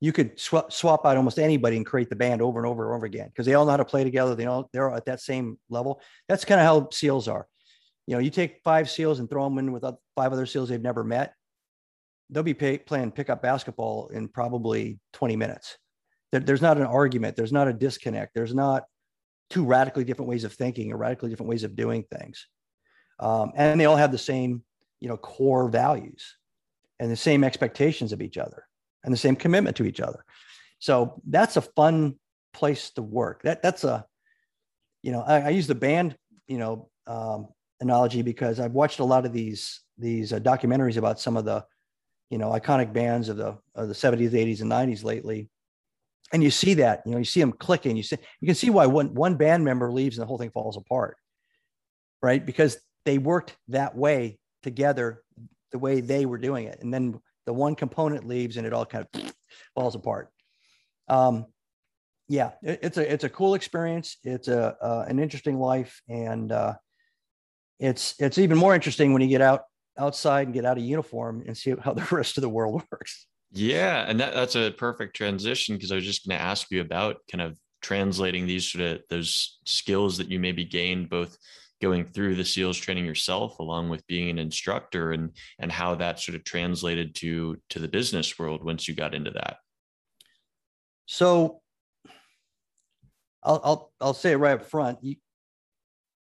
you 0.00 0.12
could 0.12 0.40
swap 0.40 0.72
swap 0.72 1.06
out 1.06 1.16
almost 1.16 1.38
anybody 1.38 1.76
and 1.76 1.86
create 1.86 2.10
the 2.10 2.16
band 2.16 2.42
over 2.42 2.58
and 2.58 2.66
over 2.66 2.86
and 2.86 2.96
over 2.96 3.06
again 3.06 3.28
because 3.28 3.46
they 3.46 3.54
all 3.54 3.64
know 3.64 3.72
how 3.72 3.76
to 3.76 3.84
play 3.84 4.02
together. 4.02 4.34
They 4.34 4.46
all 4.46 4.68
they're 4.72 4.90
at 4.90 5.04
that 5.04 5.20
same 5.20 5.58
level. 5.68 6.00
That's 6.28 6.44
kind 6.44 6.60
of 6.60 6.66
how 6.66 6.88
SEALs 6.90 7.28
are 7.28 7.46
you 8.06 8.14
know, 8.14 8.20
you 8.20 8.30
take 8.30 8.60
five 8.62 8.88
SEALs 8.88 9.18
and 9.18 9.28
throw 9.28 9.44
them 9.44 9.58
in 9.58 9.72
with 9.72 9.84
five 10.14 10.32
other 10.32 10.46
SEALs 10.46 10.68
they've 10.68 10.80
never 10.80 11.02
met, 11.02 11.34
they'll 12.30 12.42
be 12.42 12.54
pay, 12.54 12.78
playing 12.78 13.12
pickup 13.12 13.42
basketball 13.42 14.08
in 14.08 14.28
probably 14.28 14.98
20 15.12 15.36
minutes. 15.36 15.78
There, 16.32 16.40
there's 16.40 16.62
not 16.62 16.76
an 16.76 16.86
argument. 16.86 17.36
There's 17.36 17.52
not 17.52 17.68
a 17.68 17.72
disconnect. 17.72 18.34
There's 18.34 18.54
not 18.54 18.84
two 19.50 19.64
radically 19.64 20.04
different 20.04 20.28
ways 20.28 20.44
of 20.44 20.52
thinking 20.52 20.92
or 20.92 20.96
radically 20.96 21.30
different 21.30 21.50
ways 21.50 21.64
of 21.64 21.76
doing 21.76 22.04
things. 22.04 22.46
Um, 23.18 23.52
and 23.54 23.80
they 23.80 23.86
all 23.86 23.96
have 23.96 24.12
the 24.12 24.18
same, 24.18 24.62
you 25.00 25.08
know, 25.08 25.16
core 25.16 25.68
values 25.68 26.36
and 26.98 27.10
the 27.10 27.16
same 27.16 27.44
expectations 27.44 28.12
of 28.12 28.22
each 28.22 28.38
other 28.38 28.64
and 29.04 29.12
the 29.12 29.18
same 29.18 29.36
commitment 29.36 29.76
to 29.76 29.84
each 29.84 30.00
other. 30.00 30.24
So 30.78 31.20
that's 31.26 31.56
a 31.56 31.62
fun 31.62 32.16
place 32.52 32.90
to 32.90 33.02
work. 33.02 33.42
That 33.42 33.62
that's 33.62 33.84
a, 33.84 34.04
you 35.02 35.12
know, 35.12 35.22
I, 35.22 35.42
I 35.42 35.48
use 35.50 35.66
the 35.66 35.74
band, 35.74 36.16
you 36.48 36.58
know, 36.58 36.90
um, 37.06 37.48
analogy 37.80 38.22
because 38.22 38.60
I've 38.60 38.72
watched 38.72 39.00
a 39.00 39.04
lot 39.04 39.26
of 39.26 39.32
these 39.32 39.80
these 39.98 40.32
uh, 40.32 40.38
documentaries 40.38 40.96
about 40.96 41.20
some 41.20 41.36
of 41.36 41.44
the 41.44 41.64
you 42.30 42.38
know 42.38 42.50
iconic 42.50 42.92
bands 42.92 43.28
of 43.28 43.36
the 43.36 43.58
of 43.74 43.88
the 43.88 43.94
70s 43.94 44.30
80s 44.30 44.60
and 44.60 44.70
90s 44.70 45.04
lately. 45.04 45.48
And 46.32 46.42
you 46.42 46.50
see 46.50 46.74
that 46.74 47.02
you 47.06 47.12
know 47.12 47.18
you 47.18 47.24
see 47.24 47.40
them 47.40 47.52
clicking 47.52 47.96
you 47.96 48.02
see 48.02 48.16
you 48.40 48.46
can 48.46 48.56
see 48.56 48.70
why 48.70 48.86
one 48.86 49.14
one 49.14 49.36
band 49.36 49.64
member 49.64 49.92
leaves 49.92 50.18
and 50.18 50.22
the 50.22 50.26
whole 50.26 50.38
thing 50.38 50.50
falls 50.50 50.76
apart 50.76 51.16
right? 52.22 52.44
Because 52.44 52.78
they 53.04 53.18
worked 53.18 53.56
that 53.68 53.96
way 53.96 54.38
together 54.62 55.22
the 55.72 55.78
way 55.78 56.00
they 56.00 56.26
were 56.26 56.38
doing 56.38 56.66
it. 56.66 56.78
And 56.80 56.92
then 56.92 57.20
the 57.44 57.52
one 57.52 57.74
component 57.74 58.26
leaves 58.26 58.56
and 58.56 58.66
it 58.66 58.72
all 58.72 58.86
kind 58.86 59.06
of 59.14 59.34
falls 59.74 59.94
apart. 59.94 60.30
Um 61.08 61.46
yeah 62.28 62.52
it, 62.62 62.80
it's 62.82 62.98
a 62.98 63.12
it's 63.12 63.22
a 63.24 63.28
cool 63.28 63.54
experience. 63.54 64.16
It's 64.24 64.48
a 64.48 64.76
uh, 64.82 65.04
an 65.08 65.20
interesting 65.20 65.60
life. 65.60 66.02
And 66.08 66.50
uh 66.50 66.74
it's 67.78 68.14
it's 68.18 68.38
even 68.38 68.58
more 68.58 68.74
interesting 68.74 69.12
when 69.12 69.22
you 69.22 69.28
get 69.28 69.40
out 69.40 69.62
outside 69.98 70.46
and 70.46 70.54
get 70.54 70.64
out 70.64 70.76
of 70.78 70.84
uniform 70.84 71.42
and 71.46 71.56
see 71.56 71.74
how 71.82 71.92
the 71.92 72.06
rest 72.14 72.36
of 72.36 72.42
the 72.42 72.48
world 72.48 72.82
works. 72.90 73.26
yeah 73.52 74.04
and 74.08 74.20
that, 74.20 74.34
that's 74.34 74.56
a 74.56 74.70
perfect 74.72 75.16
transition 75.16 75.74
because 75.74 75.92
i 75.92 75.94
was 75.94 76.04
just 76.04 76.26
going 76.26 76.36
to 76.38 76.44
ask 76.44 76.70
you 76.70 76.80
about 76.80 77.16
kind 77.30 77.42
of 77.42 77.58
translating 77.82 78.46
these 78.46 78.70
sort 78.70 78.84
of 78.84 79.00
those 79.10 79.58
skills 79.64 80.18
that 80.18 80.28
you 80.30 80.38
maybe 80.40 80.64
gained 80.64 81.08
both 81.08 81.36
going 81.82 82.04
through 82.04 82.34
the 82.34 82.44
seals 82.44 82.76
training 82.76 83.04
yourself 83.04 83.58
along 83.58 83.88
with 83.88 84.06
being 84.06 84.30
an 84.30 84.38
instructor 84.38 85.12
and 85.12 85.30
and 85.58 85.70
how 85.70 85.94
that 85.94 86.18
sort 86.18 86.34
of 86.34 86.42
translated 86.44 87.14
to 87.14 87.56
to 87.68 87.78
the 87.78 87.88
business 87.88 88.38
world 88.38 88.64
once 88.64 88.88
you 88.88 88.94
got 88.94 89.14
into 89.14 89.30
that 89.30 89.58
So 91.06 91.60
I'll 93.42 93.60
I'll 93.64 93.92
I'll 94.00 94.14
say 94.14 94.32
it 94.32 94.36
right 94.36 94.60
up 94.60 94.66
front. 94.66 94.98
You 95.02 95.16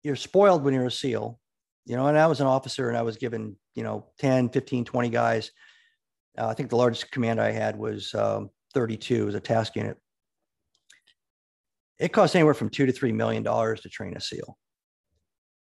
you're 0.02 0.16
spoiled 0.16 0.64
when 0.64 0.74
you're 0.74 0.86
a 0.86 0.90
SEAL, 0.90 1.38
you 1.84 1.96
know, 1.96 2.06
and 2.06 2.18
I 2.18 2.26
was 2.26 2.40
an 2.40 2.46
officer 2.46 2.88
and 2.88 2.96
I 2.96 3.02
was 3.02 3.16
given, 3.16 3.56
you 3.74 3.82
know, 3.82 4.06
10, 4.18 4.50
15, 4.50 4.84
20 4.84 5.08
guys. 5.08 5.50
Uh, 6.38 6.46
I 6.46 6.54
think 6.54 6.70
the 6.70 6.76
largest 6.76 7.10
command 7.10 7.40
I 7.40 7.50
had 7.50 7.76
was 7.76 8.14
um, 8.14 8.50
32 8.74 9.28
as 9.28 9.34
a 9.34 9.40
task 9.40 9.76
unit. 9.76 9.96
It 11.98 12.12
costs 12.12 12.34
anywhere 12.34 12.54
from 12.54 12.68
two 12.68 12.86
to 12.86 12.92
three 12.92 13.12
million 13.12 13.42
dollars 13.42 13.80
to 13.82 13.88
train 13.88 14.16
a 14.16 14.20
SEAL, 14.20 14.56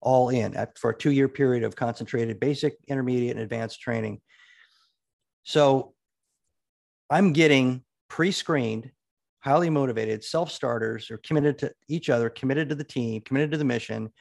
all 0.00 0.28
in 0.28 0.54
for 0.76 0.90
a 0.90 0.96
two-year 0.96 1.28
period 1.28 1.64
of 1.64 1.74
concentrated 1.74 2.38
basic, 2.38 2.76
intermediate, 2.86 3.36
and 3.36 3.40
advanced 3.40 3.80
training. 3.80 4.20
So 5.42 5.94
I'm 7.10 7.32
getting 7.32 7.82
pre-screened, 8.08 8.90
highly 9.40 9.70
motivated, 9.70 10.22
self-starters, 10.22 11.10
or 11.10 11.18
committed 11.18 11.58
to 11.58 11.72
each 11.88 12.10
other, 12.10 12.28
committed 12.28 12.68
to 12.68 12.74
the 12.74 12.84
team, 12.84 13.22
committed 13.22 13.50
to 13.52 13.58
the 13.58 13.64
mission. 13.64 14.12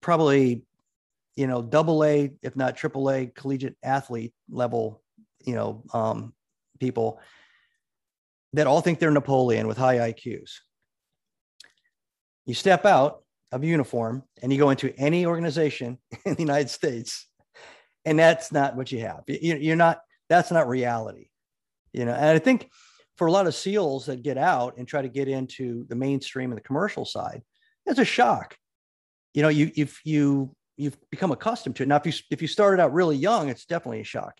Probably, 0.00 0.64
you 1.38 1.46
know, 1.46 1.62
double 1.62 2.04
A, 2.04 2.32
if 2.42 2.56
not 2.56 2.76
triple 2.76 3.08
A, 3.12 3.26
collegiate 3.26 3.76
athlete 3.84 4.34
level, 4.50 5.00
you 5.46 5.54
know, 5.54 5.84
um, 5.94 6.34
people 6.80 7.20
that 8.54 8.66
all 8.66 8.80
think 8.80 8.98
they're 8.98 9.12
Napoleon 9.12 9.68
with 9.68 9.78
high 9.78 9.98
IQs. 10.12 10.50
You 12.44 12.54
step 12.54 12.84
out 12.84 13.22
of 13.52 13.62
uniform 13.62 14.24
and 14.42 14.52
you 14.52 14.58
go 14.58 14.70
into 14.70 14.92
any 14.98 15.26
organization 15.26 15.98
in 16.24 16.34
the 16.34 16.40
United 16.40 16.70
States, 16.70 17.28
and 18.04 18.18
that's 18.18 18.50
not 18.50 18.74
what 18.74 18.90
you 18.90 18.98
have. 19.02 19.22
You- 19.28 19.58
You're 19.58 19.76
not. 19.76 20.00
That's 20.28 20.50
not 20.50 20.66
reality. 20.66 21.28
You 21.92 22.04
know, 22.04 22.14
and 22.14 22.24
I 22.30 22.40
think 22.40 22.68
for 23.16 23.28
a 23.28 23.32
lot 23.32 23.46
of 23.46 23.54
SEALs 23.54 24.06
that 24.06 24.24
get 24.24 24.38
out 24.38 24.76
and 24.76 24.88
try 24.88 25.02
to 25.02 25.08
get 25.08 25.28
into 25.28 25.86
the 25.88 25.94
mainstream 25.94 26.50
and 26.50 26.58
the 26.58 26.64
commercial 26.64 27.04
side, 27.04 27.42
it's 27.86 28.00
a 28.00 28.04
shock. 28.04 28.56
You 29.34 29.42
know, 29.42 29.48
you 29.50 29.70
if 29.76 30.00
you 30.04 30.56
you've 30.78 30.96
become 31.10 31.32
accustomed 31.32 31.76
to 31.76 31.82
it. 31.82 31.88
Now, 31.88 31.96
if 31.96 32.06
you 32.06 32.12
if 32.30 32.40
you 32.40 32.48
started 32.48 32.80
out 32.80 32.92
really 32.94 33.16
young, 33.16 33.48
it's 33.48 33.66
definitely 33.66 34.00
a 34.00 34.04
shock 34.04 34.34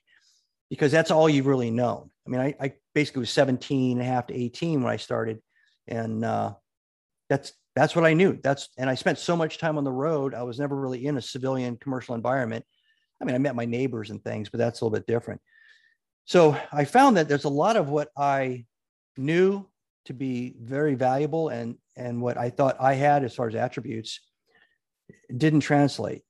because 0.70 0.92
that's 0.92 1.10
all 1.10 1.28
you've 1.28 1.46
really 1.46 1.70
known. 1.70 2.10
I 2.26 2.30
mean, 2.30 2.40
I, 2.40 2.54
I 2.60 2.72
basically 2.94 3.20
was 3.20 3.30
17 3.30 3.98
and 3.98 4.00
a 4.06 4.10
half 4.10 4.26
to 4.28 4.34
18 4.34 4.82
when 4.82 4.92
I 4.92 4.96
started. 4.96 5.40
And 5.86 6.24
uh, 6.24 6.54
that's 7.28 7.52
that's 7.74 7.96
what 7.96 8.04
I 8.04 8.14
knew. 8.14 8.38
That's 8.42 8.68
and 8.78 8.88
I 8.90 8.94
spent 8.94 9.18
so 9.18 9.36
much 9.36 9.58
time 9.58 9.78
on 9.78 9.84
the 9.84 9.92
road. 9.92 10.34
I 10.34 10.42
was 10.42 10.58
never 10.58 10.76
really 10.76 11.06
in 11.06 11.16
a 11.16 11.22
civilian 11.22 11.76
commercial 11.76 12.14
environment. 12.14 12.64
I 13.20 13.24
mean, 13.24 13.34
I 13.34 13.38
met 13.38 13.56
my 13.56 13.64
neighbors 13.64 14.10
and 14.10 14.22
things, 14.22 14.48
but 14.48 14.58
that's 14.58 14.80
a 14.80 14.84
little 14.84 14.96
bit 14.96 15.06
different. 15.06 15.40
So 16.24 16.56
I 16.72 16.84
found 16.84 17.16
that 17.16 17.28
there's 17.28 17.44
a 17.44 17.48
lot 17.48 17.76
of 17.76 17.88
what 17.88 18.10
I 18.16 18.66
knew 19.16 19.66
to 20.04 20.12
be 20.12 20.54
very 20.60 20.94
valuable 20.94 21.48
and 21.48 21.76
and 21.96 22.20
what 22.20 22.36
I 22.36 22.50
thought 22.50 22.76
I 22.80 22.94
had 22.94 23.24
as 23.24 23.34
far 23.34 23.48
as 23.48 23.54
attributes 23.54 24.20
didn't 25.34 25.60
translate 25.60 26.22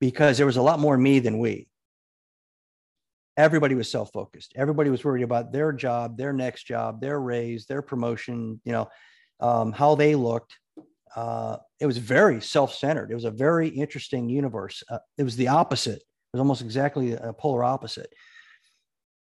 because 0.00 0.36
there 0.36 0.46
was 0.46 0.56
a 0.56 0.62
lot 0.62 0.78
more 0.78 0.96
me 0.96 1.18
than 1.18 1.38
we. 1.38 1.68
Everybody 3.36 3.74
was 3.74 3.90
self-focused. 3.90 4.52
Everybody 4.56 4.88
was 4.88 5.04
worried 5.04 5.22
about 5.22 5.52
their 5.52 5.72
job, 5.72 6.16
their 6.16 6.32
next 6.32 6.64
job, 6.64 7.00
their 7.00 7.20
raise, 7.20 7.66
their 7.66 7.82
promotion, 7.82 8.60
you 8.64 8.72
know, 8.72 8.88
um, 9.40 9.72
how 9.72 9.94
they 9.94 10.14
looked. 10.14 10.56
Uh, 11.14 11.58
it 11.78 11.86
was 11.86 11.98
very 11.98 12.40
self-centered. 12.40 13.10
It 13.10 13.14
was 13.14 13.24
a 13.24 13.30
very 13.30 13.68
interesting 13.68 14.28
universe. 14.28 14.82
Uh, 14.88 14.98
it 15.18 15.22
was 15.22 15.36
the 15.36 15.48
opposite. 15.48 15.98
It 15.98 16.32
was 16.32 16.40
almost 16.40 16.62
exactly 16.62 17.12
a 17.12 17.32
polar 17.32 17.64
opposite. 17.64 18.12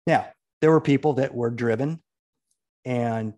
Now, 0.06 0.28
there 0.62 0.72
were 0.72 0.82
people 0.82 1.14
that 1.14 1.34
were 1.34 1.50
driven, 1.50 2.02
and 2.86 3.34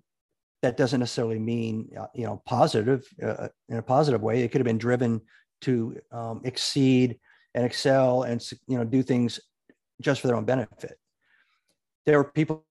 that 0.62 0.78
doesn't 0.78 1.00
necessarily 1.00 1.40
mean 1.40 1.90
uh, 2.00 2.08
you 2.14 2.26
know 2.26 2.42
positive 2.46 3.08
uh, 3.24 3.50
in 3.70 3.78
a 3.78 3.82
positive 3.82 4.22
way. 4.22 4.44
It 4.44 4.52
could 4.52 4.60
have 4.60 4.66
been 4.66 4.78
driven 4.78 5.22
to 5.62 5.98
um, 6.12 6.42
exceed 6.44 7.20
and 7.54 7.66
excel 7.66 8.24
and 8.24 8.42
you 8.68 8.78
know 8.78 8.84
do 8.84 9.04
things 9.04 9.40
just 10.02 10.22
for 10.22 10.28
their 10.28 10.36
own 10.36 10.46
benefit. 10.46 10.98
There 12.06 12.18
were 12.18 12.24
people, 12.24 12.66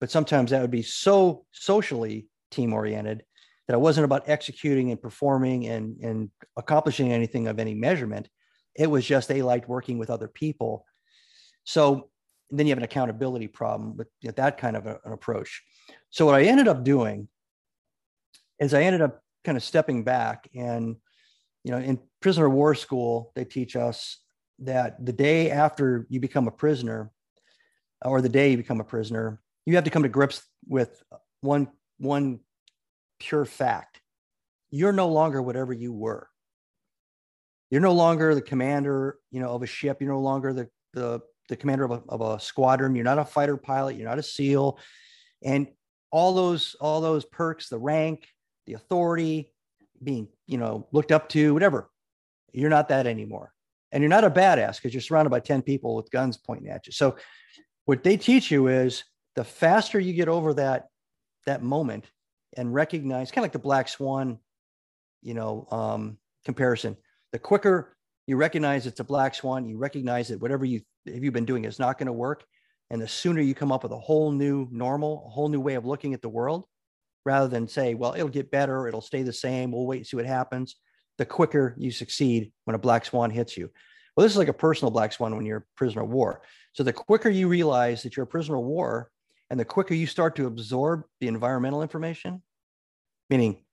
but 0.00 0.10
sometimes 0.10 0.50
that 0.50 0.60
would 0.60 0.70
be 0.70 0.82
so 0.82 1.44
socially 1.52 2.26
team 2.50 2.72
oriented 2.72 3.24
that 3.66 3.74
it 3.74 3.80
wasn't 3.80 4.04
about 4.04 4.28
executing 4.28 4.90
and 4.90 5.00
performing 5.00 5.66
and 5.66 5.96
and 6.02 6.30
accomplishing 6.56 7.12
anything 7.12 7.46
of 7.46 7.58
any 7.58 7.74
measurement. 7.74 8.28
It 8.74 8.90
was 8.90 9.04
just 9.04 9.28
they 9.28 9.42
liked 9.42 9.68
working 9.68 9.98
with 9.98 10.10
other 10.10 10.28
people. 10.28 10.86
So 11.64 12.10
then 12.50 12.66
you 12.66 12.70
have 12.70 12.78
an 12.78 12.84
accountability 12.84 13.48
problem 13.48 13.96
with 13.96 14.08
you 14.20 14.28
know, 14.28 14.34
that 14.36 14.58
kind 14.58 14.76
of 14.76 14.86
a, 14.86 14.98
an 15.04 15.12
approach. 15.12 15.62
So 16.10 16.26
what 16.26 16.34
I 16.34 16.42
ended 16.44 16.68
up 16.68 16.84
doing 16.84 17.28
is 18.58 18.74
I 18.74 18.82
ended 18.82 19.02
up 19.02 19.22
kind 19.44 19.56
of 19.56 19.64
stepping 19.64 20.04
back 20.04 20.48
and 20.54 20.96
you 21.64 21.70
know 21.70 21.78
in 21.78 21.98
prisoner 22.20 22.46
of 22.46 22.52
war 22.52 22.74
school 22.74 23.32
they 23.34 23.44
teach 23.44 23.76
us 23.76 24.18
that 24.58 25.04
the 25.04 25.12
day 25.12 25.50
after 25.50 26.06
you 26.08 26.20
become 26.20 26.46
a 26.46 26.52
prisoner 26.52 27.10
or 28.04 28.20
the 28.20 28.28
day 28.28 28.50
you 28.50 28.56
become 28.56 28.80
a 28.80 28.84
prisoner 28.84 29.40
you 29.66 29.74
have 29.74 29.84
to 29.84 29.90
come 29.90 30.02
to 30.02 30.08
grips 30.08 30.42
with 30.68 31.02
one 31.40 31.68
one 31.98 32.40
pure 33.18 33.44
fact. 33.44 34.00
You're 34.70 34.92
no 34.92 35.08
longer 35.08 35.40
whatever 35.40 35.72
you 35.72 35.92
were. 35.92 36.28
You're 37.70 37.80
no 37.80 37.92
longer 37.92 38.34
the 38.34 38.42
commander 38.42 39.18
you 39.30 39.40
know 39.40 39.50
of 39.50 39.62
a 39.62 39.66
ship. 39.66 39.98
You're 40.00 40.12
no 40.12 40.20
longer 40.20 40.52
the 40.52 40.68
the, 40.94 41.20
the 41.48 41.56
commander 41.56 41.84
of 41.84 41.90
a, 41.90 42.02
of 42.08 42.20
a 42.20 42.40
squadron. 42.40 42.94
You're 42.94 43.04
not 43.04 43.18
a 43.18 43.24
fighter 43.24 43.56
pilot. 43.56 43.96
You're 43.96 44.08
not 44.08 44.18
a 44.18 44.22
seal. 44.22 44.78
And 45.42 45.68
all 46.10 46.34
those 46.34 46.76
all 46.80 47.00
those 47.00 47.24
perks 47.24 47.68
the 47.68 47.78
rank 47.78 48.28
the 48.66 48.74
authority 48.74 49.50
being 50.02 50.28
you 50.52 50.58
know 50.58 50.86
looked 50.92 51.12
up 51.12 51.28
to 51.30 51.52
whatever. 51.54 51.90
You're 52.52 52.70
not 52.70 52.88
that 52.88 53.06
anymore. 53.06 53.52
And 53.90 54.02
you're 54.02 54.10
not 54.10 54.24
a 54.24 54.30
badass 54.30 54.76
because 54.76 54.94
you're 54.94 55.00
surrounded 55.02 55.30
by 55.30 55.40
10 55.40 55.62
people 55.62 55.96
with 55.96 56.10
guns 56.10 56.36
pointing 56.36 56.70
at 56.70 56.86
you. 56.86 56.92
So 56.92 57.16
what 57.84 58.02
they 58.02 58.16
teach 58.16 58.50
you 58.50 58.68
is 58.68 59.04
the 59.36 59.44
faster 59.44 59.98
you 59.98 60.12
get 60.12 60.28
over 60.28 60.54
that 60.54 60.88
that 61.46 61.62
moment 61.62 62.10
and 62.56 62.72
recognize 62.72 63.30
kind 63.30 63.42
of 63.42 63.44
like 63.44 63.52
the 63.52 63.58
black 63.58 63.88
swan 63.88 64.38
you 65.22 65.34
know 65.34 65.66
um, 65.70 66.18
comparison 66.44 66.96
the 67.32 67.38
quicker 67.38 67.96
you 68.26 68.36
recognize 68.36 68.86
it's 68.86 69.00
a 69.00 69.04
black 69.04 69.34
swan 69.34 69.66
you 69.66 69.76
recognize 69.76 70.28
that 70.28 70.40
whatever 70.40 70.64
you 70.64 70.80
have 71.06 71.24
you 71.24 71.32
been 71.32 71.44
doing 71.44 71.64
is 71.64 71.78
not 71.78 71.98
going 71.98 72.06
to 72.06 72.12
work. 72.12 72.44
And 72.90 73.00
the 73.00 73.08
sooner 73.08 73.40
you 73.40 73.54
come 73.54 73.72
up 73.72 73.82
with 73.82 73.92
a 73.92 73.98
whole 73.98 74.30
new 74.30 74.68
normal, 74.70 75.24
a 75.26 75.30
whole 75.30 75.48
new 75.48 75.60
way 75.60 75.74
of 75.74 75.86
looking 75.86 76.14
at 76.14 76.22
the 76.22 76.28
world, 76.28 76.66
rather 77.24 77.48
than 77.48 77.68
say, 77.68 77.94
well, 77.94 78.14
it'll 78.14 78.28
get 78.28 78.50
better, 78.50 78.88
it'll 78.88 79.00
stay 79.00 79.22
the 79.22 79.32
same, 79.32 79.72
we'll 79.72 79.86
wait 79.86 79.98
and 79.98 80.06
see 80.06 80.16
what 80.16 80.26
happens, 80.26 80.76
the 81.18 81.26
quicker 81.26 81.74
you 81.78 81.90
succeed 81.90 82.52
when 82.64 82.74
a 82.74 82.78
black 82.78 83.04
swan 83.04 83.30
hits 83.30 83.56
you. 83.56 83.70
Well, 84.16 84.24
this 84.24 84.32
is 84.32 84.38
like 84.38 84.48
a 84.48 84.52
personal 84.52 84.90
black 84.90 85.12
swan 85.12 85.34
when 85.36 85.46
you're 85.46 85.58
a 85.58 85.76
prisoner 85.76 86.02
of 86.02 86.10
war. 86.10 86.42
So 86.72 86.82
the 86.82 86.92
quicker 86.92 87.28
you 87.28 87.48
realize 87.48 88.02
that 88.02 88.16
you're 88.16 88.24
a 88.24 88.26
prisoner 88.26 88.58
of 88.58 88.64
war 88.64 89.10
and 89.50 89.58
the 89.58 89.64
quicker 89.64 89.94
you 89.94 90.06
start 90.06 90.36
to 90.36 90.46
absorb 90.46 91.04
the 91.20 91.28
environmental 91.28 91.82
information, 91.82 92.42
meaning 93.30 93.64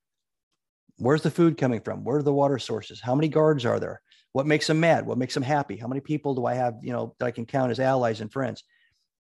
where's 0.96 1.22
the 1.22 1.30
food 1.30 1.58
coming 1.58 1.80
from? 1.80 2.04
Where 2.04 2.18
are 2.18 2.22
the 2.22 2.32
water 2.32 2.58
sources? 2.58 3.00
How 3.00 3.14
many 3.14 3.28
guards 3.28 3.66
are 3.66 3.80
there? 3.80 4.00
What 4.32 4.46
makes 4.46 4.66
them 4.66 4.80
mad? 4.80 5.06
What 5.06 5.18
makes 5.18 5.34
them 5.34 5.42
happy? 5.42 5.76
How 5.76 5.88
many 5.88 6.00
people 6.00 6.34
do 6.34 6.46
I 6.46 6.54
have, 6.54 6.74
you 6.82 6.92
know, 6.92 7.14
that 7.18 7.26
I 7.26 7.30
can 7.30 7.46
count 7.46 7.70
as 7.70 7.80
allies 7.80 8.20
and 8.20 8.32
friends? 8.32 8.62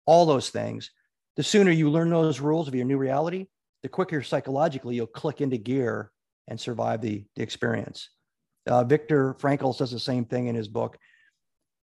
all 0.06 0.26
those 0.26 0.50
things, 0.50 0.90
the 1.36 1.42
sooner 1.42 1.70
you 1.70 1.90
learn 1.90 2.10
those 2.10 2.40
rules 2.40 2.68
of 2.68 2.74
your 2.74 2.84
new 2.84 2.98
reality, 2.98 3.46
the 3.84 3.88
quicker 3.90 4.22
psychologically 4.22 4.96
you'll 4.96 5.06
click 5.06 5.42
into 5.42 5.58
gear 5.58 6.10
and 6.48 6.58
survive 6.58 7.02
the, 7.02 7.22
the 7.36 7.42
experience. 7.42 8.08
Uh, 8.66 8.82
Viktor 8.82 9.34
Frankl 9.34 9.74
says 9.74 9.90
the 9.90 10.00
same 10.00 10.24
thing 10.24 10.46
in 10.46 10.54
his 10.54 10.68
book. 10.68 10.96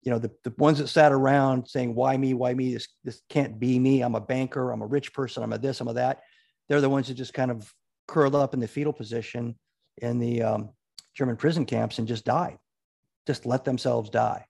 You 0.02 0.12
know, 0.12 0.20
the, 0.20 0.30
the 0.44 0.54
ones 0.58 0.78
that 0.78 0.86
sat 0.86 1.10
around 1.10 1.66
saying, 1.66 1.96
why 1.96 2.16
me, 2.16 2.34
why 2.34 2.54
me, 2.54 2.72
this, 2.72 2.86
this 3.02 3.20
can't 3.28 3.58
be 3.58 3.80
me. 3.80 4.02
I'm 4.02 4.14
a 4.14 4.20
banker, 4.20 4.70
I'm 4.70 4.80
a 4.80 4.86
rich 4.86 5.12
person, 5.12 5.42
I'm 5.42 5.52
a 5.52 5.58
this, 5.58 5.80
I'm 5.80 5.88
a 5.88 5.94
that. 5.94 6.20
They're 6.68 6.80
the 6.80 6.88
ones 6.88 7.08
that 7.08 7.14
just 7.14 7.34
kind 7.34 7.50
of 7.50 7.68
curled 8.06 8.36
up 8.36 8.54
in 8.54 8.60
the 8.60 8.68
fetal 8.68 8.92
position 8.92 9.56
in 10.00 10.20
the 10.20 10.42
um, 10.44 10.70
German 11.16 11.36
prison 11.36 11.66
camps 11.66 11.98
and 11.98 12.06
just 12.06 12.24
died, 12.24 12.58
just 13.26 13.44
let 13.44 13.64
themselves 13.64 14.08
die. 14.08 14.46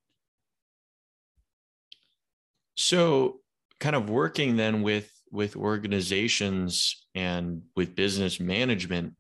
So 2.75 3.41
kind 3.81 3.97
of 3.97 4.11
working 4.11 4.57
then 4.57 4.83
with 4.83 5.11
with 5.31 5.57
organizations 5.57 7.07
and 7.15 7.63
with 7.77 7.95
business 7.95 8.41
management 8.41 9.15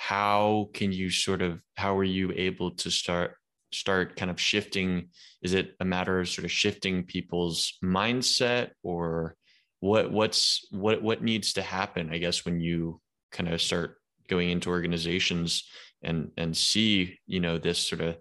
how 0.00 0.70
can 0.72 0.92
you 0.92 1.10
sort 1.10 1.42
of 1.42 1.60
how 1.76 1.94
are 1.94 2.04
you 2.04 2.32
able 2.34 2.70
to 2.70 2.90
start 2.90 3.36
start 3.70 4.16
kind 4.16 4.30
of 4.30 4.40
shifting? 4.40 5.10
Is 5.42 5.52
it 5.52 5.74
a 5.78 5.84
matter 5.84 6.20
of 6.20 6.28
sort 6.28 6.46
of 6.46 6.50
shifting 6.50 7.04
people's 7.04 7.76
mindset 7.84 8.70
or 8.82 9.36
what 9.80 10.10
what's 10.10 10.66
what 10.70 11.02
what 11.02 11.22
needs 11.22 11.52
to 11.54 11.62
happen 11.62 12.10
i 12.12 12.18
guess 12.18 12.44
when 12.44 12.60
you 12.60 13.00
kind 13.30 13.48
of 13.48 13.60
start 13.60 13.96
going 14.28 14.50
into 14.50 14.70
organizations 14.70 15.68
and 16.02 16.30
and 16.38 16.56
see 16.56 17.18
you 17.26 17.40
know 17.40 17.58
this 17.58 17.78
sort 17.78 18.00
of 18.00 18.16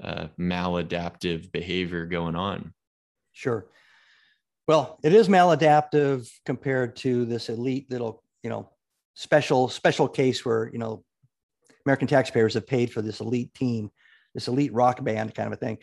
uh, 0.00 0.26
maladaptive 0.38 1.50
behavior 1.50 2.06
going 2.06 2.36
on? 2.36 2.72
Sure 3.32 3.66
well, 4.66 4.98
it 5.02 5.12
is 5.12 5.28
maladaptive 5.28 6.28
compared 6.44 6.96
to 6.96 7.24
this 7.24 7.48
elite 7.48 7.90
little, 7.90 8.22
you 8.42 8.50
know, 8.50 8.70
special 9.14 9.68
special 9.68 10.08
case 10.08 10.44
where 10.44 10.68
you 10.72 10.78
know 10.78 11.04
American 11.86 12.08
taxpayers 12.08 12.54
have 12.54 12.66
paid 12.66 12.92
for 12.92 13.00
this 13.00 13.20
elite 13.20 13.54
team, 13.54 13.90
this 14.34 14.48
elite 14.48 14.72
rock 14.72 15.02
band 15.02 15.34
kind 15.34 15.46
of 15.46 15.52
a 15.52 15.56
thing. 15.56 15.78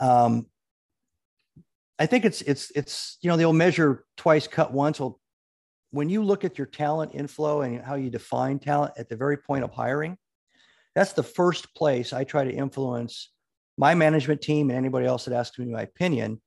Um, 0.00 0.46
I 1.98 2.06
think 2.06 2.24
it's 2.24 2.42
it's 2.42 2.70
it's 2.74 3.18
you 3.22 3.30
know 3.30 3.36
they'll 3.36 3.52
measure 3.52 4.04
twice, 4.16 4.46
cut 4.46 4.72
once. 4.72 5.00
Well, 5.00 5.18
when 5.92 6.08
you 6.08 6.22
look 6.22 6.44
at 6.44 6.58
your 6.58 6.66
talent 6.66 7.14
inflow 7.14 7.62
and 7.62 7.82
how 7.82 7.94
you 7.94 8.10
define 8.10 8.58
talent 8.58 8.94
at 8.96 9.08
the 9.08 9.16
very 9.16 9.36
point 9.36 9.64
of 9.64 9.70
hiring, 9.70 10.18
that's 10.94 11.12
the 11.14 11.22
first 11.22 11.74
place 11.74 12.12
I 12.12 12.24
try 12.24 12.44
to 12.44 12.52
influence 12.52 13.30
my 13.78 13.94
management 13.94 14.42
team 14.42 14.68
and 14.68 14.78
anybody 14.78 15.06
else 15.06 15.24
that 15.24 15.34
asks 15.34 15.58
me 15.58 15.66
my 15.66 15.82
opinion 15.82 16.40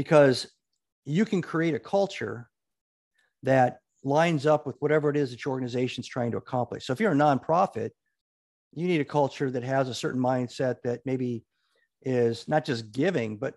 because 0.00 0.50
you 1.04 1.26
can 1.26 1.42
create 1.42 1.74
a 1.74 1.78
culture 1.78 2.48
that 3.42 3.80
lines 4.02 4.46
up 4.46 4.66
with 4.66 4.74
whatever 4.78 5.10
it 5.10 5.16
is 5.18 5.30
that 5.30 5.44
your 5.44 5.52
organization 5.52 6.00
is 6.00 6.08
trying 6.08 6.30
to 6.30 6.38
accomplish. 6.38 6.86
So 6.86 6.94
if 6.94 7.00
you're 7.00 7.12
a 7.12 7.14
nonprofit, 7.14 7.90
you 8.72 8.88
need 8.88 9.02
a 9.02 9.04
culture 9.04 9.50
that 9.50 9.62
has 9.62 9.90
a 9.90 9.94
certain 9.94 10.18
mindset 10.18 10.76
that 10.84 11.00
maybe 11.04 11.44
is 12.00 12.48
not 12.48 12.64
just 12.64 12.92
giving, 12.92 13.36
but 13.36 13.56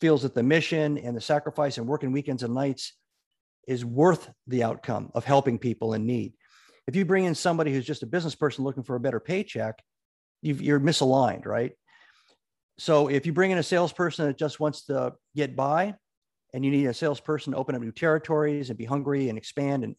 feels 0.00 0.22
that 0.22 0.34
the 0.34 0.42
mission 0.42 0.98
and 0.98 1.16
the 1.16 1.20
sacrifice 1.20 1.78
and 1.78 1.86
working 1.86 2.10
weekends 2.10 2.42
and 2.42 2.52
nights 2.52 2.94
is 3.68 3.84
worth 3.84 4.28
the 4.48 4.64
outcome 4.64 5.12
of 5.14 5.24
helping 5.24 5.56
people 5.56 5.94
in 5.94 6.04
need. 6.04 6.32
If 6.88 6.96
you 6.96 7.04
bring 7.04 7.26
in 7.26 7.36
somebody 7.36 7.72
who's 7.72 7.86
just 7.86 8.02
a 8.02 8.06
business 8.06 8.34
person 8.34 8.64
looking 8.64 8.82
for 8.82 8.96
a 8.96 9.00
better 9.00 9.20
paycheck, 9.20 9.78
you 10.42 10.74
are 10.74 10.80
misaligned, 10.80 11.46
right? 11.46 11.74
So 12.80 13.08
if 13.08 13.26
you 13.26 13.34
bring 13.34 13.50
in 13.50 13.58
a 13.58 13.62
salesperson 13.62 14.26
that 14.26 14.38
just 14.38 14.58
wants 14.58 14.86
to 14.86 15.12
get 15.36 15.54
by, 15.54 15.94
and 16.54 16.64
you 16.64 16.70
need 16.70 16.86
a 16.86 16.94
salesperson 16.94 17.52
to 17.52 17.58
open 17.58 17.74
up 17.74 17.82
new 17.82 17.92
territories 17.92 18.70
and 18.70 18.78
be 18.78 18.86
hungry 18.86 19.28
and 19.28 19.36
expand, 19.36 19.84
and 19.84 19.94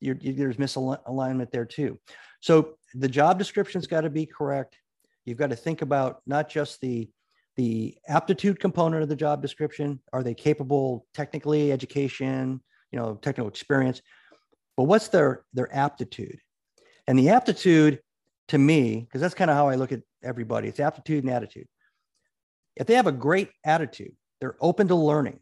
you're, 0.00 0.16
you, 0.20 0.32
there's 0.32 0.56
misalignment 0.56 1.52
there 1.52 1.64
too. 1.64 1.96
So 2.40 2.74
the 2.94 3.08
job 3.08 3.38
description's 3.38 3.86
got 3.86 4.00
to 4.00 4.10
be 4.10 4.26
correct. 4.26 4.76
You've 5.24 5.38
got 5.38 5.50
to 5.50 5.56
think 5.56 5.82
about 5.82 6.20
not 6.26 6.48
just 6.48 6.80
the 6.80 7.08
the 7.56 7.96
aptitude 8.08 8.58
component 8.58 9.04
of 9.04 9.08
the 9.08 9.14
job 9.14 9.40
description. 9.40 10.00
Are 10.12 10.24
they 10.24 10.34
capable 10.34 11.06
technically, 11.14 11.70
education, 11.70 12.60
you 12.90 12.98
know, 12.98 13.14
technical 13.22 13.48
experience? 13.48 14.02
But 14.76 14.84
what's 14.84 15.06
their 15.08 15.44
their 15.52 15.72
aptitude? 15.72 16.40
And 17.06 17.16
the 17.16 17.28
aptitude 17.28 18.00
to 18.48 18.58
me, 18.58 18.98
because 18.98 19.20
that's 19.20 19.34
kind 19.34 19.48
of 19.48 19.56
how 19.56 19.68
I 19.68 19.76
look 19.76 19.92
at 19.92 20.02
everybody, 20.24 20.66
it's 20.66 20.80
aptitude 20.80 21.22
and 21.22 21.32
attitude 21.32 21.68
if 22.76 22.86
they 22.86 22.94
have 22.94 23.06
a 23.06 23.12
great 23.12 23.50
attitude, 23.64 24.12
they're 24.40 24.56
open 24.60 24.88
to 24.88 24.94
learning. 24.94 25.40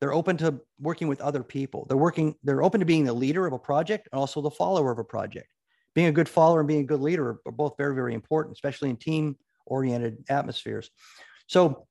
They're 0.00 0.12
open 0.12 0.36
to 0.38 0.60
working 0.80 1.08
with 1.08 1.20
other 1.20 1.42
people. 1.42 1.86
They're 1.88 1.96
working, 1.96 2.34
they're 2.42 2.62
open 2.62 2.80
to 2.80 2.86
being 2.86 3.04
the 3.04 3.12
leader 3.12 3.46
of 3.46 3.52
a 3.52 3.58
project 3.58 4.08
and 4.10 4.18
also 4.18 4.40
the 4.40 4.50
follower 4.50 4.90
of 4.90 4.98
a 4.98 5.04
project. 5.04 5.48
Being 5.94 6.08
a 6.08 6.12
good 6.12 6.28
follower 6.28 6.60
and 6.60 6.68
being 6.68 6.80
a 6.80 6.86
good 6.86 7.00
leader 7.00 7.38
are 7.46 7.52
both 7.52 7.74
very, 7.78 7.94
very 7.94 8.14
important, 8.14 8.56
especially 8.56 8.90
in 8.90 8.96
team 8.96 9.36
oriented 9.66 10.24
atmospheres. 10.28 10.90
So 11.46 11.86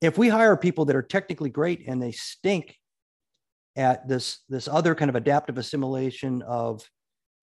if 0.00 0.18
we 0.18 0.28
hire 0.28 0.56
people 0.56 0.84
that 0.86 0.96
are 0.96 1.02
technically 1.02 1.50
great 1.50 1.86
and 1.86 2.02
they 2.02 2.12
stink 2.12 2.76
at 3.76 4.08
this 4.08 4.40
this 4.48 4.68
other 4.68 4.94
kind 4.94 5.08
of 5.08 5.16
adaptive 5.16 5.58
assimilation 5.58 6.42
of 6.42 6.88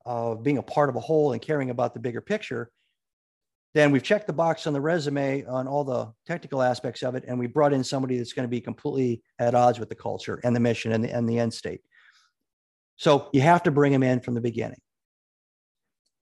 of 0.05 0.43
being 0.43 0.57
a 0.57 0.63
part 0.63 0.89
of 0.89 0.95
a 0.95 0.99
whole 0.99 1.33
and 1.33 1.41
caring 1.41 1.69
about 1.69 1.93
the 1.93 1.99
bigger 1.99 2.21
picture 2.21 2.71
then 3.73 3.91
we've 3.91 4.03
checked 4.03 4.27
the 4.27 4.33
box 4.33 4.67
on 4.67 4.73
the 4.73 4.81
resume 4.81 5.45
on 5.45 5.67
all 5.67 5.83
the 5.83 6.11
technical 6.25 6.61
aspects 6.61 7.03
of 7.03 7.15
it 7.15 7.23
and 7.27 7.39
we 7.39 7.47
brought 7.47 7.73
in 7.73 7.83
somebody 7.83 8.17
that's 8.17 8.33
going 8.33 8.47
to 8.47 8.49
be 8.49 8.61
completely 8.61 9.21
at 9.39 9.55
odds 9.55 9.79
with 9.79 9.89
the 9.89 9.95
culture 9.95 10.39
and 10.43 10.55
the 10.55 10.59
mission 10.59 10.91
and 10.91 11.03
the, 11.03 11.11
and 11.11 11.27
the 11.27 11.39
end 11.39 11.53
state. 11.53 11.81
So 12.97 13.29
you 13.33 13.41
have 13.41 13.63
to 13.63 13.71
bring 13.71 13.91
them 13.91 14.03
in 14.03 14.19
from 14.19 14.33
the 14.33 14.41
beginning. 14.41 14.79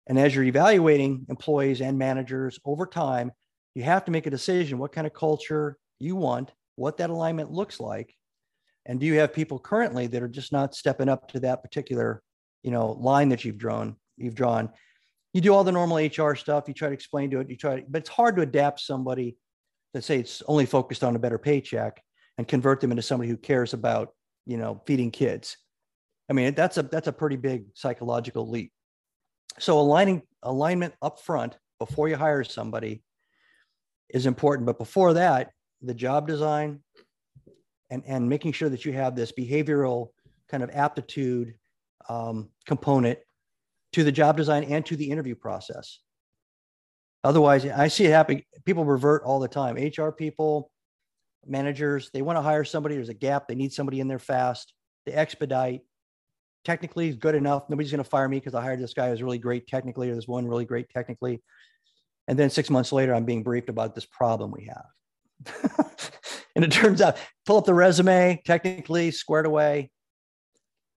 And 0.08 0.18
as 0.18 0.34
you're 0.34 0.44
evaluating 0.44 1.26
employees 1.28 1.80
and 1.80 1.98
managers 1.98 2.58
over 2.64 2.86
time 2.86 3.32
you 3.76 3.82
have 3.82 4.06
to 4.06 4.10
make 4.10 4.26
a 4.26 4.30
decision 4.30 4.78
what 4.78 4.92
kind 4.92 5.06
of 5.06 5.12
culture 5.12 5.76
you 6.00 6.16
want 6.16 6.50
what 6.76 6.96
that 6.96 7.10
alignment 7.10 7.52
looks 7.52 7.78
like 7.78 8.14
and 8.86 8.98
do 8.98 9.04
you 9.06 9.18
have 9.18 9.34
people 9.34 9.58
currently 9.58 10.06
that 10.06 10.22
are 10.22 10.28
just 10.28 10.50
not 10.50 10.74
stepping 10.74 11.10
up 11.10 11.28
to 11.28 11.40
that 11.40 11.62
particular 11.62 12.22
you 12.62 12.70
know 12.70 12.92
line 12.92 13.28
that 13.28 13.44
you've 13.44 13.58
drawn 13.58 13.94
you've 14.16 14.34
drawn 14.34 14.70
you 15.36 15.42
do 15.42 15.52
all 15.52 15.64
the 15.64 15.70
normal 15.70 15.98
hr 15.98 16.34
stuff. 16.34 16.64
You 16.66 16.72
try 16.72 16.88
to 16.88 16.94
explain 16.94 17.30
to 17.30 17.40
it. 17.40 17.50
You 17.50 17.56
try 17.58 17.76
to, 17.76 17.86
but 17.86 17.98
it's 17.98 18.08
hard 18.08 18.36
to 18.36 18.42
adapt 18.42 18.80
somebody 18.80 19.36
that 19.92 20.02
say 20.02 20.18
it's 20.18 20.42
only 20.48 20.64
focused 20.64 21.04
on 21.04 21.14
a 21.14 21.18
better 21.18 21.36
paycheck 21.36 22.02
and 22.38 22.48
convert 22.48 22.80
them 22.80 22.90
into 22.90 23.02
somebody 23.02 23.28
who 23.28 23.36
cares 23.36 23.74
about 23.74 24.14
you 24.46 24.56
know 24.56 24.80
feeding 24.86 25.10
kids. 25.10 25.58
I 26.30 26.32
mean 26.32 26.54
that's 26.54 26.78
a 26.78 26.84
that's 26.84 27.06
a 27.06 27.12
pretty 27.12 27.36
big 27.36 27.66
psychological 27.74 28.48
leap. 28.48 28.72
So 29.58 29.78
aligning 29.78 30.22
alignment 30.42 30.94
up 31.02 31.20
front 31.20 31.58
before 31.78 32.08
you 32.08 32.16
hire 32.16 32.42
somebody 32.42 33.02
is 34.08 34.24
important. 34.24 34.64
But 34.64 34.78
before 34.78 35.12
that 35.12 35.50
the 35.82 35.92
job 35.92 36.26
design 36.26 36.80
and, 37.90 38.02
and 38.06 38.26
making 38.26 38.52
sure 38.52 38.70
that 38.70 38.86
you 38.86 38.94
have 38.94 39.14
this 39.14 39.32
behavioral 39.32 40.08
kind 40.48 40.62
of 40.62 40.70
aptitude 40.70 41.56
um, 42.08 42.48
component 42.64 43.18
to 43.96 44.04
the 44.04 44.12
job 44.12 44.36
design 44.36 44.62
and 44.64 44.84
to 44.84 44.94
the 44.94 45.10
interview 45.10 45.34
process. 45.34 46.00
Otherwise, 47.24 47.64
I 47.64 47.88
see 47.88 48.04
it 48.04 48.10
happen. 48.10 48.42
People 48.66 48.84
revert 48.84 49.22
all 49.24 49.40
the 49.40 49.48
time. 49.48 49.76
HR 49.76 50.10
people, 50.10 50.70
managers, 51.46 52.10
they 52.12 52.20
want 52.20 52.36
to 52.36 52.42
hire 52.42 52.62
somebody. 52.62 52.94
There's 52.94 53.08
a 53.08 53.14
gap. 53.14 53.48
They 53.48 53.54
need 53.54 53.72
somebody 53.72 54.00
in 54.00 54.06
there 54.06 54.18
fast. 54.18 54.74
They 55.06 55.12
expedite. 55.12 55.80
Technically, 56.62 57.10
good 57.14 57.34
enough. 57.34 57.70
Nobody's 57.70 57.90
going 57.90 58.04
to 58.04 58.08
fire 58.08 58.28
me 58.28 58.36
because 58.38 58.54
I 58.54 58.60
hired 58.60 58.80
this 58.80 58.92
guy 58.92 59.08
who's 59.08 59.22
really 59.22 59.38
great 59.38 59.66
technically, 59.66 60.10
or 60.10 60.14
this 60.14 60.28
one 60.28 60.46
really 60.46 60.66
great 60.66 60.90
technically. 60.90 61.42
And 62.28 62.38
then 62.38 62.50
six 62.50 62.68
months 62.68 62.92
later, 62.92 63.14
I'm 63.14 63.24
being 63.24 63.42
briefed 63.42 63.70
about 63.70 63.94
this 63.94 64.04
problem 64.04 64.50
we 64.50 64.68
have. 64.68 65.62
and 66.54 66.66
it 66.66 66.70
turns 66.70 67.00
out, 67.00 67.16
pull 67.46 67.56
up 67.56 67.64
the 67.64 67.72
resume, 67.72 68.42
technically 68.44 69.10
squared 69.10 69.46
away. 69.46 69.90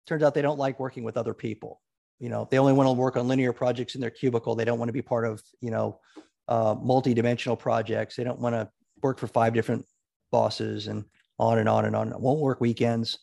Turns 0.06 0.22
out 0.22 0.32
they 0.32 0.40
don't 0.40 0.59
like 0.59 0.80
working 0.80 1.04
with 1.04 1.18
other 1.18 1.35
people. 1.35 1.82
You 2.18 2.29
know, 2.29 2.48
they 2.50 2.59
only 2.59 2.72
want 2.72 2.87
to 2.88 2.92
work 2.92 3.16
on 3.16 3.29
linear 3.29 3.52
projects 3.52 3.94
in 3.94 4.00
their 4.00 4.11
cubicle. 4.11 4.55
They 4.55 4.64
don't 4.64 4.79
want 4.79 4.88
to 4.88 4.94
be 4.94 5.02
part 5.02 5.26
of, 5.26 5.42
you 5.61 5.70
know, 5.70 6.00
uh, 6.48 6.74
multi-dimensional 6.81 7.57
projects. 7.57 8.16
They 8.16 8.24
don't 8.24 8.40
want 8.40 8.55
to 8.55 8.70
work 9.02 9.18
for 9.18 9.26
five 9.26 9.52
different 9.52 9.85
bosses 10.33 10.87
and 10.87 11.05
on 11.38 11.59
and 11.59 11.68
on 11.68 11.85
and 11.85 11.94
on. 11.94 12.12
It 12.12 12.20
won't 12.20 12.40
work 12.40 12.61
weekends. 12.61 13.18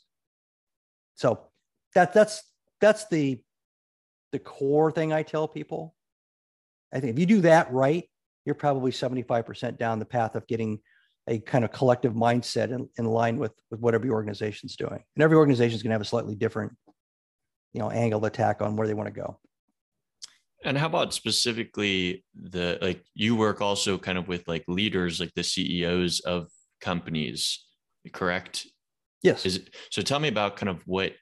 So 1.15 1.47
that 1.95 2.13
that's 2.13 2.43
that's 2.81 3.07
the 3.07 3.39
the 4.31 4.39
core 4.39 4.91
thing 4.91 5.13
I 5.13 5.23
tell 5.23 5.47
people. 5.47 5.95
I 6.93 6.99
think 6.99 7.13
if 7.13 7.19
you 7.19 7.25
do 7.25 7.41
that 7.41 7.71
right, 7.71 8.03
you're 8.45 8.55
probably 8.55 8.91
75% 8.91 9.77
down 9.77 9.99
the 9.99 10.05
path 10.05 10.35
of 10.35 10.45
getting 10.47 10.79
a 11.27 11.39
kind 11.39 11.63
of 11.63 11.71
collective 11.71 12.13
mindset 12.13 12.71
in, 12.71 12.89
in 12.97 13.05
line 13.05 13.37
with, 13.37 13.53
with 13.71 13.79
what 13.79 13.93
every 13.93 14.09
organization's 14.09 14.75
doing. 14.75 15.01
And 15.15 15.23
every 15.23 15.37
organization 15.37 15.75
is 15.75 15.83
going 15.83 15.91
to 15.91 15.95
have 15.95 16.01
a 16.01 16.05
slightly 16.05 16.35
different, 16.35 16.73
you 17.73 17.79
know, 17.79 17.89
angle 17.89 18.25
attack 18.25 18.61
on 18.61 18.75
where 18.75 18.87
they 18.87 18.93
want 18.93 19.13
to 19.13 19.21
go. 19.21 19.39
And 20.65 20.77
how 20.77 20.87
about 20.87 21.13
specifically 21.13 22.23
the 22.35 22.77
like 22.81 23.03
you 23.13 23.35
work 23.35 23.59
also 23.61 23.97
kind 23.97 24.17
of 24.17 24.27
with 24.27 24.47
like 24.47 24.63
leaders, 24.67 25.19
like 25.19 25.33
the 25.35 25.43
CEOs 25.43 26.21
of 26.21 26.47
companies, 26.79 27.65
correct? 28.13 28.65
Yes. 29.21 29.45
Is 29.45 29.57
it, 29.57 29.75
so 29.89 30.01
tell 30.01 30.19
me 30.19 30.29
about 30.29 30.55
kind 30.55 30.69
of 30.69 30.81
what 30.85 31.13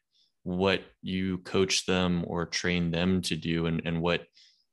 what 0.43 0.81
you 1.01 1.39
coach 1.39 1.85
them 1.85 2.23
or 2.27 2.45
train 2.45 2.91
them 2.91 3.21
to 3.21 3.35
do 3.35 3.67
and, 3.67 3.81
and 3.85 4.01
what 4.01 4.25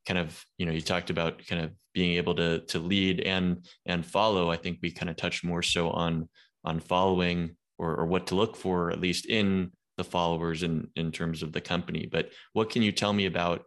kind 0.07 0.19
of 0.19 0.43
you 0.57 0.65
know 0.65 0.73
you 0.73 0.81
talked 0.81 1.11
about 1.11 1.47
kind 1.47 1.63
of 1.63 1.71
being 1.93 2.17
able 2.17 2.35
to 2.35 2.61
to 2.61 2.79
lead 2.79 3.21
and 3.21 3.67
and 3.85 4.07
follow 4.07 4.51
i 4.51 4.57
think 4.57 4.79
we 4.81 4.91
kind 4.91 5.11
of 5.11 5.17
touched 5.17 5.45
more 5.45 5.63
so 5.63 5.91
on 5.91 6.27
on 6.65 6.81
following 6.81 7.55
or, 7.77 7.97
or 7.97 8.07
what 8.07 8.27
to 8.27 8.35
look 8.35 8.57
for 8.57 8.91
at 8.91 9.01
least 9.01 9.27
in 9.27 9.71
the 9.99 10.05
followers 10.05 10.63
in 10.63 10.89
in 10.97 11.13
terms 11.13 11.43
of 11.43 11.53
the 11.53 11.61
company 11.61 12.09
but 12.11 12.31
what 12.55 12.71
can 12.71 12.81
you 12.81 12.91
tell 12.91 13.13
me 13.13 13.27
about 13.27 13.65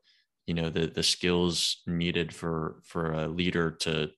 you 0.48 0.56
know 0.56 0.70
the 0.70 0.88
the 0.88 1.04
skills 1.04 1.82
needed 1.86 2.34
for 2.34 2.82
for 2.84 3.14
a 3.14 3.28
leader 3.28 3.70
to 3.70 4.10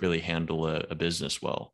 really 0.00 0.20
handle 0.20 0.66
a, 0.66 0.84
a 0.90 0.94
business 0.96 1.40
well 1.40 1.72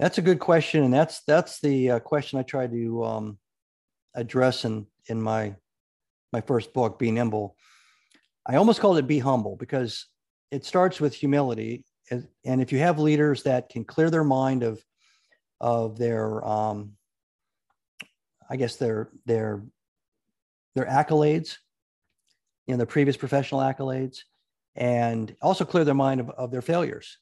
that's 0.00 0.18
a 0.18 0.22
good 0.22 0.40
question 0.40 0.82
and 0.82 0.92
that's 0.92 1.22
that's 1.28 1.60
the 1.60 1.90
uh, 1.92 1.98
question 2.00 2.38
i 2.38 2.42
try 2.42 2.66
to 2.66 3.04
um, 3.04 3.38
address 4.16 4.64
in 4.64 4.86
in 5.08 5.22
my 5.22 5.54
my 6.32 6.40
first 6.40 6.72
book, 6.72 6.98
Be 6.98 7.10
Nimble. 7.10 7.56
I 8.46 8.56
almost 8.56 8.80
called 8.80 8.98
it 8.98 9.06
Be 9.06 9.18
Humble 9.18 9.56
because 9.56 10.06
it 10.50 10.64
starts 10.64 11.00
with 11.00 11.14
humility. 11.14 11.84
And 12.10 12.60
if 12.60 12.72
you 12.72 12.78
have 12.78 12.98
leaders 12.98 13.44
that 13.44 13.68
can 13.68 13.84
clear 13.84 14.10
their 14.10 14.24
mind 14.24 14.62
of, 14.62 14.82
of 15.60 15.98
their, 15.98 16.44
um, 16.44 16.92
I 18.50 18.56
guess 18.56 18.76
their, 18.76 19.10
their, 19.26 19.62
their 20.74 20.86
accolades, 20.86 21.56
you 22.66 22.74
know, 22.74 22.78
their 22.78 22.86
previous 22.86 23.16
professional 23.16 23.60
accolades, 23.60 24.18
and 24.74 25.34
also 25.40 25.64
clear 25.64 25.84
their 25.84 25.94
mind 25.94 26.20
of, 26.20 26.30
of 26.30 26.50
their 26.50 26.62
failures. 26.62 27.18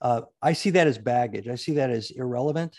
Uh, 0.00 0.22
I 0.42 0.52
see 0.52 0.70
that 0.70 0.86
as 0.86 0.98
baggage. 0.98 1.48
I 1.48 1.54
see 1.54 1.72
that 1.74 1.90
as 1.90 2.10
irrelevant. 2.10 2.76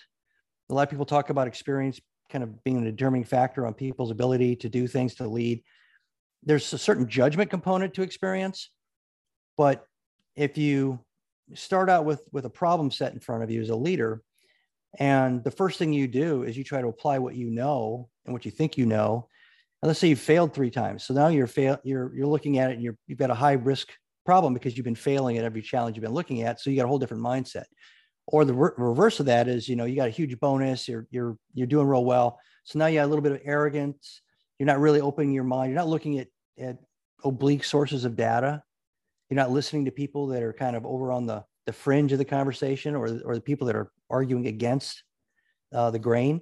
A 0.69 0.73
lot 0.73 0.83
of 0.83 0.89
people 0.89 1.05
talk 1.05 1.29
about 1.29 1.47
experience 1.47 1.99
kind 2.29 2.43
of 2.43 2.63
being 2.63 2.85
a 2.85 2.91
determining 2.91 3.23
factor 3.23 3.65
on 3.65 3.73
people's 3.73 4.11
ability 4.11 4.55
to 4.57 4.69
do 4.69 4.87
things 4.87 5.15
to 5.15 5.27
lead 5.27 5.63
there's 6.45 6.71
a 6.73 6.77
certain 6.77 7.07
judgment 7.07 7.49
component 7.49 7.93
to 7.93 8.01
experience 8.01 8.69
but 9.57 9.85
if 10.35 10.57
you 10.57 10.99
start 11.53 11.89
out 11.89 12.05
with 12.05 12.21
with 12.31 12.45
a 12.45 12.49
problem 12.49 12.89
set 12.89 13.13
in 13.13 13.19
front 13.19 13.43
of 13.43 13.51
you 13.51 13.61
as 13.61 13.69
a 13.69 13.75
leader 13.75 14.21
and 14.99 15.43
the 15.43 15.51
first 15.51 15.79
thing 15.79 15.93
you 15.93 16.07
do 16.07 16.43
is 16.43 16.57
you 16.57 16.63
try 16.63 16.81
to 16.81 16.87
apply 16.87 17.19
what 17.19 17.35
you 17.35 17.49
know 17.49 18.09
and 18.25 18.33
what 18.33 18.45
you 18.45 18.51
think 18.51 18.77
you 18.77 18.85
know. 18.85 19.27
And 19.81 19.87
let's 19.87 19.99
say 19.99 20.07
you 20.07 20.15
failed 20.15 20.53
three 20.53 20.71
times. 20.71 21.03
So 21.03 21.13
now 21.13 21.27
you're 21.27 21.47
fail 21.47 21.79
you're 21.83 22.15
you're 22.15 22.27
looking 22.27 22.59
at 22.59 22.71
it 22.71 22.75
and 22.75 22.83
you're 22.83 22.97
you've 23.07 23.19
got 23.19 23.29
a 23.29 23.35
high 23.35 23.53
risk 23.53 23.89
problem 24.25 24.53
because 24.53 24.75
you've 24.75 24.85
been 24.85 24.95
failing 24.95 25.37
at 25.37 25.43
every 25.43 25.61
challenge 25.61 25.95
you've 25.95 26.03
been 26.03 26.13
looking 26.13 26.41
at. 26.43 26.59
So 26.59 26.69
you 26.69 26.77
got 26.77 26.85
a 26.85 26.87
whole 26.87 26.99
different 26.99 27.23
mindset. 27.23 27.65
Or 28.27 28.43
the 28.43 28.53
re- 28.53 28.71
reverse 28.77 29.19
of 29.19 29.27
that 29.27 29.47
is 29.47 29.69
you 29.69 29.75
know 29.75 29.85
you 29.85 29.95
got 29.95 30.07
a 30.07 30.11
huge 30.11 30.39
bonus. 30.39 30.87
You're 30.87 31.07
you're 31.11 31.37
you're 31.53 31.67
doing 31.67 31.87
real 31.87 32.05
well. 32.05 32.39
So 32.63 32.79
now 32.79 32.87
you 32.87 32.99
got 32.99 33.05
a 33.05 33.07
little 33.07 33.21
bit 33.21 33.33
of 33.33 33.41
arrogance. 33.43 34.21
You're 34.57 34.67
not 34.67 34.79
really 34.79 35.01
opening 35.01 35.33
your 35.33 35.43
mind. 35.43 35.71
You're 35.71 35.79
not 35.79 35.89
looking 35.89 36.19
at 36.19 36.27
at 36.57 36.77
oblique 37.23 37.63
sources 37.63 38.05
of 38.05 38.15
data. 38.15 38.63
You're 39.29 39.35
not 39.35 39.51
listening 39.51 39.85
to 39.85 39.91
people 39.91 40.27
that 40.27 40.43
are 40.43 40.53
kind 40.53 40.75
of 40.75 40.85
over 40.85 41.11
on 41.11 41.25
the 41.25 41.43
the 41.65 41.73
fringe 41.73 42.11
of 42.11 42.17
the 42.17 42.25
conversation 42.25 42.95
or 42.95 43.05
or 43.25 43.35
the 43.35 43.41
people 43.41 43.67
that 43.67 43.75
are 43.75 43.91
arguing 44.09 44.47
against 44.47 45.03
uh, 45.73 45.89
the 45.91 45.99
grain 45.99 46.41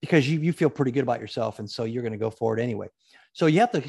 because 0.00 0.28
you 0.28 0.40
you 0.40 0.52
feel 0.52 0.70
pretty 0.70 0.90
good 0.90 1.02
about 1.02 1.20
yourself 1.20 1.58
and 1.58 1.70
so 1.70 1.84
you're 1.84 2.02
going 2.02 2.12
to 2.12 2.18
go 2.18 2.30
forward 2.30 2.60
anyway 2.60 2.86
so 3.32 3.46
you 3.46 3.60
have 3.60 3.72
to 3.72 3.82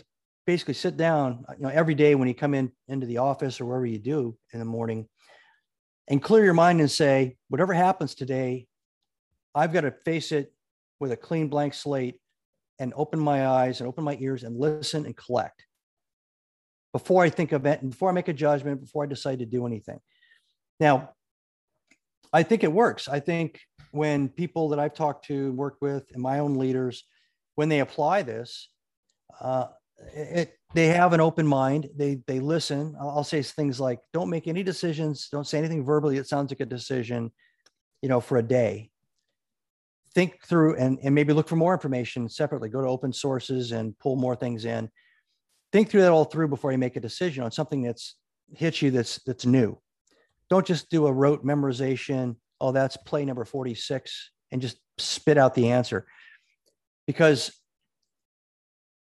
basically 0.47 0.73
sit 0.73 0.97
down 0.97 1.43
you 1.57 1.63
know 1.63 1.69
every 1.69 1.95
day 1.95 2.15
when 2.15 2.27
you 2.27 2.33
come 2.33 2.53
in 2.53 2.71
into 2.87 3.05
the 3.05 3.17
office 3.17 3.59
or 3.59 3.65
wherever 3.65 3.85
you 3.85 3.99
do 3.99 4.35
in 4.53 4.59
the 4.59 4.65
morning 4.65 5.07
and 6.07 6.21
clear 6.21 6.43
your 6.43 6.53
mind 6.53 6.79
and 6.79 6.89
say, 6.89 7.37
whatever 7.49 7.73
happens 7.73 8.15
today, 8.15 8.67
I've 9.53 9.73
got 9.73 9.81
to 9.81 9.91
face 9.91 10.31
it 10.31 10.53
with 10.99 11.11
a 11.11 11.17
clean 11.17 11.47
blank 11.47 11.73
slate 11.73 12.19
and 12.79 12.93
open 12.95 13.19
my 13.19 13.47
eyes 13.47 13.79
and 13.79 13.87
open 13.87 14.03
my 14.03 14.17
ears 14.19 14.43
and 14.43 14.59
listen 14.59 15.05
and 15.05 15.15
collect 15.15 15.65
before 16.93 17.23
I 17.23 17.29
think 17.29 17.51
of 17.51 17.65
it 17.65 17.81
and 17.81 17.91
before 17.91 18.09
I 18.09 18.13
make 18.13 18.27
a 18.27 18.33
judgment, 18.33 18.81
before 18.81 19.03
I 19.03 19.07
decide 19.07 19.39
to 19.39 19.45
do 19.45 19.65
anything. 19.65 19.99
Now, 20.79 21.11
I 22.33 22.43
think 22.43 22.63
it 22.63 22.71
works. 22.71 23.07
I 23.07 23.19
think 23.19 23.61
when 23.91 24.27
people 24.27 24.69
that 24.69 24.79
I've 24.79 24.93
talked 24.93 25.25
to, 25.27 25.33
and 25.33 25.57
worked 25.57 25.81
with, 25.81 26.03
and 26.13 26.21
my 26.21 26.39
own 26.39 26.55
leaders, 26.55 27.05
when 27.55 27.69
they 27.69 27.79
apply 27.79 28.23
this, 28.23 28.69
uh, 29.39 29.67
it, 30.13 30.57
they 30.73 30.87
have 30.87 31.13
an 31.13 31.21
open 31.21 31.47
mind. 31.47 31.89
They 31.95 32.19
they 32.27 32.39
listen. 32.39 32.95
I'll, 32.99 33.09
I'll, 33.09 33.23
say 33.23 33.41
things 33.41 33.79
like, 33.79 33.99
"Don't 34.11 34.29
make 34.29 34.47
any 34.47 34.63
decisions. 34.63 35.29
Don't 35.31 35.47
say 35.47 35.57
anything 35.57 35.85
verbally 35.85 36.17
that 36.17 36.27
sounds 36.27 36.51
like 36.51 36.59
a 36.59 36.65
decision." 36.65 37.31
You 38.01 38.09
know, 38.09 38.19
for 38.19 38.37
a 38.37 38.43
day. 38.43 38.91
Think 40.13 40.43
through 40.45 40.75
and 40.75 40.99
and 41.01 41.15
maybe 41.15 41.33
look 41.33 41.47
for 41.47 41.55
more 41.55 41.73
information 41.73 42.27
separately. 42.27 42.69
Go 42.69 42.81
to 42.81 42.87
open 42.87 43.13
sources 43.13 43.71
and 43.71 43.97
pull 43.99 44.17
more 44.17 44.35
things 44.35 44.65
in. 44.65 44.89
Think 45.71 45.89
through 45.89 46.01
that 46.01 46.11
all 46.11 46.25
through 46.25 46.49
before 46.49 46.71
you 46.71 46.77
make 46.77 46.97
a 46.97 47.01
decision 47.01 47.43
on 47.43 47.51
something 47.51 47.81
that's 47.81 48.15
hits 48.53 48.81
you 48.81 48.91
that's 48.91 49.19
that's 49.23 49.45
new. 49.45 49.79
Don't 50.49 50.65
just 50.65 50.89
do 50.89 51.07
a 51.07 51.13
rote 51.13 51.45
memorization. 51.45 52.35
Oh, 52.61 52.71
that's 52.71 52.97
play 52.97 53.25
number 53.25 53.45
forty 53.45 53.75
six 53.75 54.31
and 54.51 54.61
just 54.61 54.77
spit 54.97 55.37
out 55.37 55.55
the 55.55 55.69
answer 55.69 56.05
because 57.07 57.51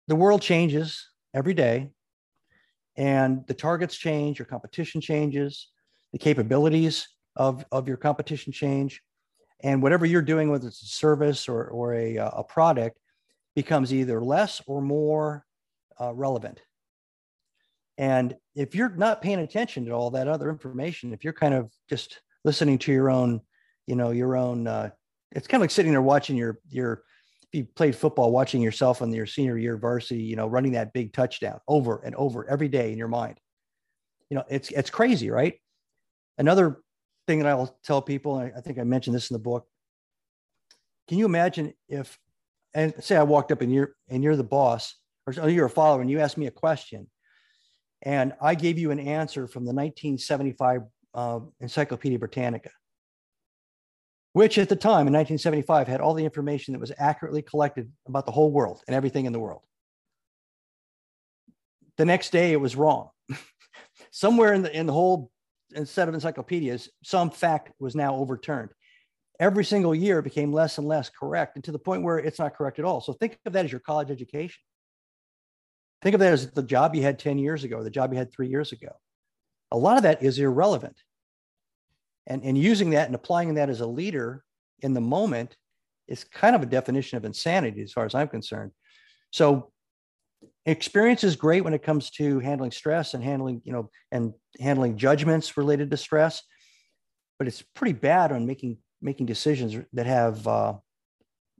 the 0.07 0.15
world 0.15 0.41
changes 0.41 1.09
every 1.33 1.53
day 1.53 1.91
and 2.97 3.45
the 3.47 3.53
targets 3.53 3.95
change, 3.95 4.39
your 4.39 4.45
competition 4.45 5.01
changes, 5.01 5.69
the 6.11 6.19
capabilities 6.19 7.07
of, 7.35 7.65
of 7.71 7.87
your 7.87 7.97
competition 7.97 8.53
change. 8.53 9.01
And 9.61 9.81
whatever 9.81 10.05
you're 10.05 10.21
doing, 10.21 10.49
whether 10.49 10.67
it's 10.67 10.83
a 10.83 10.87
service 10.87 11.47
or, 11.47 11.65
or 11.65 11.93
a, 11.93 12.17
uh, 12.17 12.29
a 12.29 12.43
product, 12.43 12.99
becomes 13.55 13.93
either 13.93 14.21
less 14.21 14.61
or 14.67 14.81
more 14.81 15.45
uh, 16.01 16.13
relevant. 16.13 16.59
And 17.97 18.35
if 18.55 18.75
you're 18.75 18.89
not 18.89 19.21
paying 19.21 19.39
attention 19.39 19.85
to 19.85 19.91
all 19.91 20.11
that 20.11 20.27
other 20.27 20.49
information, 20.49 21.13
if 21.13 21.23
you're 21.23 21.33
kind 21.33 21.53
of 21.53 21.71
just 21.89 22.21
listening 22.43 22.77
to 22.79 22.91
your 22.91 23.09
own, 23.09 23.41
you 23.87 23.95
know, 23.95 24.11
your 24.11 24.35
own, 24.35 24.67
uh, 24.67 24.89
it's 25.31 25.47
kind 25.47 25.59
of 25.59 25.63
like 25.63 25.71
sitting 25.71 25.91
there 25.91 26.01
watching 26.01 26.35
your 26.35 26.59
your 26.69 27.03
if 27.43 27.59
you 27.59 27.65
played 27.65 27.95
football, 27.95 28.31
watching 28.31 28.61
yourself 28.61 29.01
in 29.01 29.11
your 29.11 29.25
senior 29.25 29.57
year 29.57 29.77
varsity, 29.77 30.23
you 30.23 30.35
know, 30.35 30.47
running 30.47 30.71
that 30.73 30.93
big 30.93 31.13
touchdown 31.13 31.59
over 31.67 31.99
and 32.03 32.15
over 32.15 32.49
every 32.49 32.67
day 32.67 32.91
in 32.91 32.97
your 32.97 33.07
mind. 33.07 33.39
You 34.29 34.37
know, 34.37 34.43
it's 34.49 34.71
it's 34.71 34.89
crazy, 34.89 35.29
right? 35.29 35.59
Another 36.37 36.81
thing 37.27 37.39
that 37.39 37.47
I'll 37.47 37.77
tell 37.83 38.01
people, 38.01 38.35
I, 38.35 38.51
I 38.57 38.61
think 38.61 38.79
I 38.79 38.83
mentioned 38.83 39.15
this 39.15 39.29
in 39.29 39.35
the 39.35 39.39
book. 39.39 39.67
Can 41.07 41.17
you 41.17 41.25
imagine 41.25 41.73
if, 41.89 42.17
and 42.73 42.93
say 43.03 43.15
I 43.15 43.23
walked 43.23 43.51
up 43.51 43.61
and 43.61 43.71
you're 43.71 43.95
and 44.09 44.23
you're 44.23 44.35
the 44.35 44.43
boss, 44.43 44.95
or 45.27 45.49
you're 45.49 45.67
a 45.67 45.69
follower, 45.69 46.01
and 46.01 46.09
you 46.09 46.19
asked 46.19 46.37
me 46.37 46.47
a 46.47 46.51
question, 46.51 47.07
and 48.03 48.33
I 48.41 48.55
gave 48.55 48.77
you 48.77 48.91
an 48.91 48.99
answer 48.99 49.47
from 49.47 49.63
the 49.63 49.73
1975 49.73 50.81
uh, 51.15 51.39
Encyclopedia 51.59 52.19
Britannica 52.19 52.69
which 54.33 54.57
at 54.57 54.67
the 54.67 54.75
time 54.75 55.07
in 55.07 55.13
1975 55.13 55.87
had 55.87 56.01
all 56.01 56.15
the 56.15 56.25
information 56.25 56.73
that 56.73 56.79
was 56.79 56.91
accurately 56.97 57.41
collected 57.41 57.91
about 58.07 58.25
the 58.25 58.31
whole 58.31 58.51
world 58.51 58.81
and 58.87 58.95
everything 58.95 59.25
in 59.25 59.33
the 59.33 59.39
world. 59.39 59.61
The 61.97 62.05
next 62.05 62.31
day 62.31 62.51
it 62.51 62.59
was 62.59 62.75
wrong. 62.75 63.09
Somewhere 64.11 64.53
in 64.53 64.63
the, 64.63 64.75
in 64.75 64.87
the 64.87 64.93
whole 64.93 65.29
set 65.85 66.07
of 66.07 66.15
encyclopedias, 66.15 66.89
some 67.03 67.29
fact 67.29 67.71
was 67.79 67.95
now 67.95 68.15
overturned. 68.15 68.71
Every 69.39 69.63
single 69.63 69.93
year 69.93 70.21
became 70.23 70.51
less 70.51 70.79
and 70.79 70.87
less 70.87 71.09
correct 71.09 71.55
and 71.55 71.63
to 71.65 71.71
the 71.71 71.79
point 71.79 72.03
where 72.03 72.17
it's 72.17 72.39
not 72.39 72.55
correct 72.55 72.79
at 72.79 72.85
all. 72.85 73.01
So 73.01 73.13
think 73.13 73.37
of 73.45 73.53
that 73.53 73.65
as 73.65 73.71
your 73.71 73.81
college 73.81 74.09
education. 74.09 74.61
Think 76.03 76.15
of 76.15 76.19
that 76.19 76.33
as 76.33 76.51
the 76.51 76.61
job 76.61 76.95
you 76.95 77.01
had 77.01 77.17
10 77.17 77.37
years 77.37 77.63
ago, 77.63 77.81
the 77.81 77.89
job 77.89 78.11
you 78.11 78.19
had 78.19 78.29
three 78.29 78.49
years 78.49 78.73
ago. 78.73 78.89
A 79.71 79.77
lot 79.77 79.95
of 79.95 80.03
that 80.03 80.21
is 80.21 80.37
irrelevant 80.37 80.97
and, 82.27 82.43
and 82.43 82.57
using 82.57 82.89
that 82.89 83.07
and 83.07 83.15
applying 83.15 83.53
that 83.53 83.69
as 83.69 83.79
a 83.79 83.87
leader 83.87 84.43
in 84.81 84.93
the 84.93 84.99
moment 84.99 85.55
is 86.09 86.25
kind 86.25 86.57
of 86.57 86.61
a 86.61 86.65
definition 86.65 87.17
of 87.17 87.23
insanity 87.23 87.81
as 87.81 87.93
far 87.93 88.05
as 88.05 88.13
I'm 88.13 88.27
concerned. 88.27 88.71
So 89.31 89.71
experience 90.65 91.23
is 91.23 91.37
great 91.37 91.63
when 91.63 91.73
it 91.73 91.83
comes 91.83 92.09
to 92.11 92.39
handling 92.39 92.71
stress 92.71 93.13
and 93.13 93.23
handling, 93.23 93.61
you 93.63 93.71
know, 93.71 93.89
and 94.11 94.33
handling 94.59 94.97
judgments 94.97 95.55
related 95.55 95.89
to 95.91 95.97
stress, 95.97 96.43
but 97.39 97.47
it's 97.47 97.61
pretty 97.61 97.93
bad 97.93 98.33
on 98.33 98.45
making 98.45 98.77
making 99.01 99.25
decisions 99.25 99.77
that 99.93 100.05
have 100.05 100.45
uh, 100.47 100.73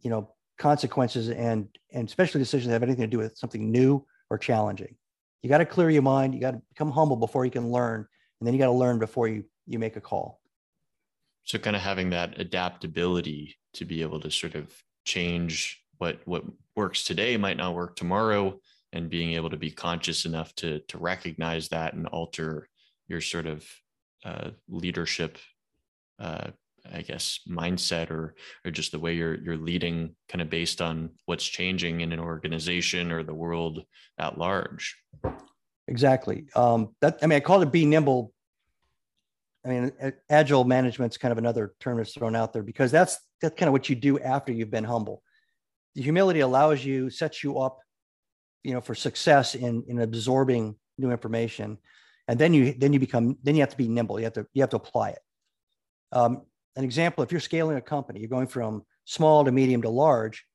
you 0.02 0.10
know 0.10 0.34
consequences 0.58 1.30
and 1.30 1.70
and 1.94 2.10
especially 2.10 2.40
decisions 2.40 2.68
that 2.68 2.74
have 2.74 2.84
anything 2.84 3.04
to 3.04 3.08
do 3.08 3.18
with 3.18 3.38
something 3.38 3.72
new 3.72 4.06
or 4.34 4.38
challenging. 4.38 4.96
You 5.42 5.50
got 5.50 5.60
to 5.60 5.66
clear 5.66 5.90
your 5.90 6.02
mind. 6.02 6.34
You 6.34 6.42
got 6.42 6.52
to 6.52 6.62
become 6.70 6.92
humble 6.92 7.18
before 7.18 7.46
you 7.46 7.52
can 7.52 7.72
learn, 7.72 8.08
and 8.40 8.48
then 8.48 8.54
you 8.54 8.60
got 8.60 8.68
to 8.68 8.72
learn 8.72 9.00
before 9.00 9.28
you 9.28 9.46
you 9.66 9.80
make 9.80 9.96
a 9.96 10.02
call 10.02 10.42
so 11.44 11.58
kind 11.58 11.76
of 11.76 11.82
having 11.82 12.10
that 12.10 12.40
adaptability 12.40 13.58
to 13.74 13.86
be 13.86 14.02
able 14.02 14.20
to 14.20 14.32
sort 14.32 14.56
of 14.56 14.72
change 15.06 15.84
what 15.98 16.20
what 16.26 16.44
works 16.76 17.04
today 17.04 17.38
might 17.38 17.58
not 17.58 17.76
work 17.76 17.96
tomorrow 17.96 18.58
and 18.94 19.10
being 19.10 19.34
able 19.34 19.50
to 19.50 19.58
be 19.58 19.72
conscious 19.72 20.26
enough 20.26 20.56
to 20.56 20.80
to 20.88 20.98
recognize 20.98 21.70
that 21.70 21.94
and 21.94 22.08
alter 22.08 22.70
your 23.08 23.22
sort 23.22 23.46
of 23.46 23.66
uh, 24.26 24.50
leadership 24.70 25.38
uh, 26.20 26.48
i 26.92 27.02
guess 27.02 27.40
mindset 27.50 28.12
or 28.12 28.36
or 28.66 28.72
just 28.72 28.92
the 28.92 29.00
way 29.00 29.14
you're 29.14 29.36
you're 29.42 29.58
leading 29.58 30.16
kind 30.28 30.42
of 30.42 30.50
based 30.50 30.82
on 30.82 31.10
what's 31.26 31.46
changing 31.46 32.02
in 32.02 32.12
an 32.12 32.20
organization 32.20 33.12
or 33.12 33.24
the 33.24 33.34
world 33.34 33.84
at 34.18 34.38
large 34.38 34.98
exactly 35.88 36.46
um, 36.56 36.90
that 37.02 37.20
i 37.22 37.28
mean 37.28 37.38
i 37.38 37.40
call 37.40 37.62
it 37.62 37.72
be 37.72 37.86
nimble 37.86 38.34
I 39.66 39.70
mean, 39.70 39.92
agile 40.30 40.66
management's 40.66 41.18
kind 41.18 41.32
of 41.32 41.38
another 41.38 41.74
term 41.80 41.98
that's 41.98 42.14
thrown 42.14 42.36
out 42.36 42.52
there 42.52 42.64
because 42.64 42.92
that's 42.92 43.18
that's 43.42 43.56
kind 43.56 43.68
of 43.68 43.74
what 43.74 43.90
you 43.90 43.96
do 43.96 44.20
after 44.20 44.52
you've 44.52 44.72
been 44.72 44.84
humble. 44.84 45.24
The 45.96 46.02
humility 46.02 46.42
allows 46.42 46.84
you, 46.84 47.10
sets 47.10 47.44
you 47.44 47.60
up, 47.60 47.80
you 48.64 48.74
know, 48.74 48.82
for 48.82 48.94
success 48.94 49.56
in 49.56 49.84
in 49.88 50.02
absorbing 50.02 50.76
new 50.98 51.12
information, 51.12 51.78
and 52.28 52.38
then 52.38 52.54
you 52.54 52.74
then 52.74 52.92
you 52.92 53.00
become 53.00 53.38
then 53.42 53.56
you 53.56 53.62
have 53.62 53.70
to 53.70 53.78
be 53.78 53.88
nimble. 53.88 54.20
You 54.20 54.26
have 54.26 54.34
to 54.34 54.46
you 54.54 54.62
have 54.64 54.72
to 54.72 54.78
apply 54.78 55.12
it. 55.12 55.20
Um, 56.12 56.42
an 56.76 56.84
example: 56.84 57.24
if 57.24 57.32
you're 57.32 57.42
scaling 57.42 57.78
a 57.78 57.82
company, 57.82 58.20
you're 58.20 58.30
going 58.30 58.48
from 58.48 58.84
small 59.06 59.44
to 59.46 59.52
medium 59.52 59.82
to 59.82 59.90
large, 59.90 60.46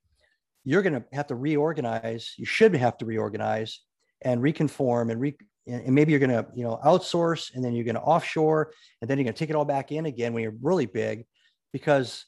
you're 0.63 0.81
going 0.81 0.93
to 0.93 1.03
have 1.13 1.27
to 1.27 1.35
reorganize. 1.35 2.33
You 2.37 2.45
should 2.45 2.75
have 2.75 2.97
to 2.99 3.05
reorganize 3.05 3.79
and 4.21 4.41
reconform 4.41 5.11
and 5.11 5.21
re, 5.21 5.35
and 5.67 5.93
maybe 5.93 6.11
you're 6.11 6.19
going 6.19 6.29
to 6.29 6.45
you 6.55 6.63
know 6.63 6.79
outsource 6.83 7.53
and 7.53 7.63
then 7.63 7.73
you're 7.73 7.85
going 7.85 7.95
to 7.95 8.01
offshore 8.01 8.71
and 9.01 9.09
then 9.09 9.17
you're 9.17 9.23
going 9.23 9.33
to 9.33 9.39
take 9.39 9.49
it 9.49 9.55
all 9.55 9.65
back 9.65 9.91
in 9.91 10.05
again 10.05 10.33
when 10.33 10.43
you're 10.43 10.55
really 10.61 10.85
big 10.85 11.25
because 11.71 12.25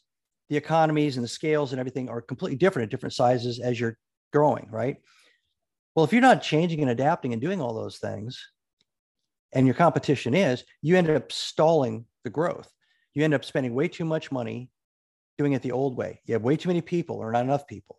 the 0.49 0.57
economies 0.57 1.17
and 1.17 1.23
the 1.23 1.29
scales 1.29 1.71
and 1.71 1.79
everything 1.79 2.09
are 2.09 2.21
completely 2.21 2.57
different 2.57 2.85
at 2.85 2.91
different 2.91 3.13
sizes 3.13 3.59
as 3.59 3.79
you're 3.79 3.97
growing 4.31 4.67
right 4.71 4.97
well 5.95 6.05
if 6.05 6.13
you're 6.13 6.21
not 6.21 6.41
changing 6.41 6.81
and 6.81 6.89
adapting 6.89 7.33
and 7.33 7.41
doing 7.41 7.61
all 7.61 7.73
those 7.73 7.97
things 7.97 8.51
and 9.53 9.65
your 9.65 9.75
competition 9.75 10.33
is 10.33 10.63
you 10.81 10.97
end 10.97 11.09
up 11.09 11.31
stalling 11.31 12.05
the 12.23 12.29
growth 12.29 12.71
you 13.13 13.23
end 13.23 13.33
up 13.33 13.45
spending 13.45 13.73
way 13.73 13.87
too 13.87 14.05
much 14.05 14.31
money 14.31 14.69
doing 15.37 15.53
it 15.53 15.61
the 15.61 15.71
old 15.71 15.97
way 15.97 16.21
you 16.25 16.33
have 16.33 16.43
way 16.43 16.55
too 16.55 16.69
many 16.69 16.81
people 16.81 17.17
or 17.17 17.31
not 17.31 17.43
enough 17.43 17.67
people 17.67 17.97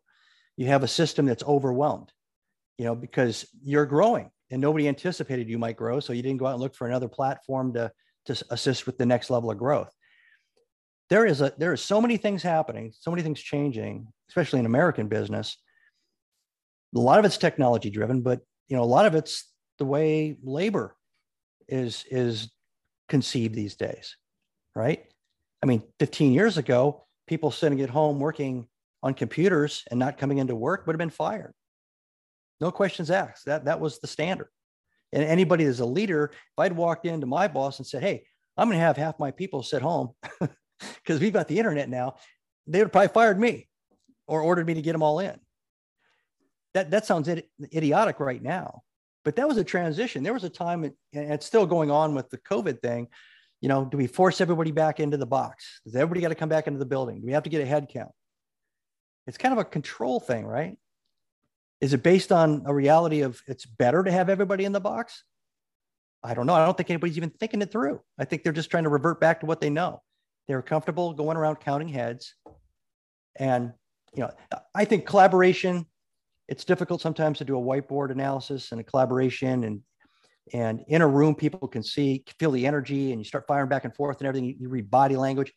you 0.57 0.67
have 0.67 0.83
a 0.83 0.89
system 0.89 1.27
that's 1.27 1.43
overwhelmed 1.45 2.13
you 2.79 2.85
know 2.85 2.95
because 2.95 3.47
you're 3.63 3.87
growing 3.87 4.31
and 4.53 4.61
nobody 4.61 4.87
anticipated 4.87 5.49
you 5.49 5.59
might 5.59 5.77
grow. 5.77 5.99
So 5.99 6.13
you 6.13 6.23
didn't 6.23 6.39
go 6.39 6.47
out 6.47 6.53
and 6.53 6.61
look 6.61 6.75
for 6.75 6.87
another 6.87 7.09
platform 7.09 7.73
to, 7.73 7.91
to 8.27 8.45
assist 8.51 8.87
with 8.87 8.99
the 8.99 9.07
next 9.07 9.31
level 9.31 9.51
of 9.51 9.57
growth. 9.57 9.91
There 11.09 11.27
is 11.27 11.41
a 11.41 11.53
there 11.59 11.73
is 11.73 11.83
so 11.83 12.01
many 12.01 12.17
things 12.19 12.43
happening, 12.43 12.93
so 12.99 13.11
many 13.11 13.23
things 13.23 13.41
changing, 13.41 14.07
especially 14.29 14.61
in 14.61 14.67
American 14.67 15.09
business. 15.09 15.57
A 16.95 16.99
lot 16.99 17.19
of 17.19 17.25
it's 17.25 17.39
technology 17.39 17.91
driven, 17.91 18.21
but 18.21 18.41
you 18.69 18.77
know, 18.77 18.83
a 18.83 18.85
lot 18.85 19.07
of 19.07 19.15
it's 19.15 19.51
the 19.79 19.85
way 19.85 20.37
labor 20.43 20.97
is 21.67 22.05
is 22.11 22.51
conceived 23.09 23.55
these 23.55 23.77
days, 23.77 24.17
right? 24.75 25.05
I 25.63 25.67
mean, 25.67 25.83
15 25.99 26.33
years 26.33 26.59
ago, 26.59 27.05
people 27.27 27.51
sitting 27.51 27.81
at 27.81 27.91
home 27.91 28.19
working 28.19 28.67
on 29.03 29.15
computers 29.15 29.85
and 29.91 29.99
not 29.99 30.19
coming 30.19 30.39
into 30.39 30.55
work 30.55 30.87
would 30.87 30.95
have 30.95 30.99
been 30.99 31.11
fired 31.11 31.55
no 32.63 32.71
questions 32.71 33.11
asked. 33.11 33.47
That 33.47 33.67
that 33.67 33.81
was 33.81 33.99
the 33.99 34.07
standard. 34.07 34.49
And 35.13 35.25
anybody 35.25 35.65
that's 35.65 35.81
a 35.81 35.85
leader, 35.85 36.31
if 36.33 36.59
I'd 36.59 36.73
walked 36.73 37.05
into 37.05 37.27
my 37.27 37.49
boss 37.49 37.79
and 37.79 37.87
said, 37.87 38.03
"Hey, 38.03 38.25
I'm 38.57 38.69
going 38.69 38.79
to 38.79 38.85
have 38.85 38.97
half 38.97 39.19
my 39.19 39.33
people 39.33 39.63
sit 39.63 39.83
home 39.83 40.15
because 40.41 41.21
we've 41.21 41.33
got 41.33 41.49
the 41.49 41.59
internet 41.59 41.91
now," 41.91 42.15
they 42.67 42.79
would 42.79 42.87
have 42.87 42.93
probably 42.93 43.09
fired 43.09 43.39
me 43.39 43.69
or 44.29 44.41
ordered 44.41 44.67
me 44.67 44.75
to 44.75 44.83
get 44.83 44.93
them 44.93 45.03
all 45.03 45.19
in. 45.19 45.39
That 46.75 46.93
that 46.93 47.05
sounds 47.05 47.29
idiotic 47.29 48.21
right 48.21 48.43
now, 48.43 48.83
but 49.25 49.37
that 49.37 49.49
was 49.49 49.59
a 49.59 49.65
transition. 49.65 50.23
There 50.23 50.33
was 50.33 50.45
a 50.45 50.49
time, 50.49 50.85
and 50.85 50.95
it's 51.13 51.45
still 51.45 51.67
going 51.67 51.91
on 51.91 52.15
with 52.15 52.31
the 52.31 52.39
COVID 52.39 52.81
thing. 52.81 53.09
You 53.63 53.69
know, 53.69 53.85
do 53.85 53.97
we 53.97 54.09
force 54.09 54.41
everybody 54.41 54.73
back 54.73 54.99
into 54.99 55.17
the 55.17 55.25
box? 55.25 55.81
Does 55.85 55.95
everybody 55.95 56.21
got 56.21 56.29
to 56.29 56.35
come 56.35 56.49
back 56.49 56.67
into 56.67 56.81
the 56.81 56.85
building? 56.85 57.21
Do 57.21 57.27
we 57.27 57.33
have 57.33 57.45
to 57.45 57.51
get 57.51 57.63
a 57.63 57.65
head 57.65 57.89
count? 57.89 58.11
It's 59.29 59.39
kind 59.39 59.53
of 59.53 59.59
a 59.59 59.65
control 59.65 60.19
thing, 60.19 60.45
right? 60.45 60.77
Is 61.81 61.95
it 61.95 62.03
based 62.03 62.33
on 62.33 62.65
a 62.67 62.75
reality 62.75 63.21
of 63.21 63.41
it's 63.47 63.65
better 63.65 64.03
to 64.03 64.11
have 64.11 64.29
everybody 64.29 64.65
in 64.65 64.73
the 64.73 64.81
box? 64.81 65.23
I 66.25 66.35
don't 66.35 66.47
know. 66.47 66.55
I 66.55 66.65
don't 66.65 66.77
think 66.77 66.91
anybody's 66.91 67.17
even 67.17 67.31
thinking 67.31 67.63
it 67.63 67.71
through. 67.71 68.01
I 68.19 68.25
think 68.25 68.43
they're 68.43 68.53
just 68.53 68.71
trying 68.71 68.85
to 68.85 68.91
revert 68.91 69.21
back 69.21 69.41
to 69.41 69.47
what 69.47 69.61
they 69.61 69.71
know. 69.71 70.03
They're 70.49 70.63
comfortable 70.63 71.13
going 71.13 71.37
around 71.37 71.61
counting 71.61 71.89
heads. 71.89 72.35
And, 73.37 73.73
you 74.13 74.23
know, 74.23 74.31
I 74.75 74.85
think 74.85 75.07
collaboration, 75.07 75.87
it's 76.49 76.65
difficult 76.65 77.01
sometimes 77.01 77.39
to 77.39 77.45
do 77.45 77.57
a 77.57 77.63
whiteboard 77.63 78.11
analysis 78.11 78.73
and 78.73 78.81
a 78.81 78.85
collaboration 78.85 79.63
and 79.63 79.83
and 80.53 80.81
in 80.89 81.03
a 81.03 81.07
room 81.07 81.35
people 81.35 81.69
can 81.69 81.83
see 81.83 82.25
feel 82.39 82.51
the 82.51 82.67
energy 82.67 83.13
and 83.13 83.21
you 83.21 83.25
start 83.25 83.45
firing 83.47 83.69
back 83.69 83.85
and 83.85 83.95
forth 83.95 84.19
and 84.19 84.27
everything 84.27 84.49
you, 84.49 84.55
you 84.59 84.69
read 84.69 84.91
body 84.91 85.17
language 85.17 85.53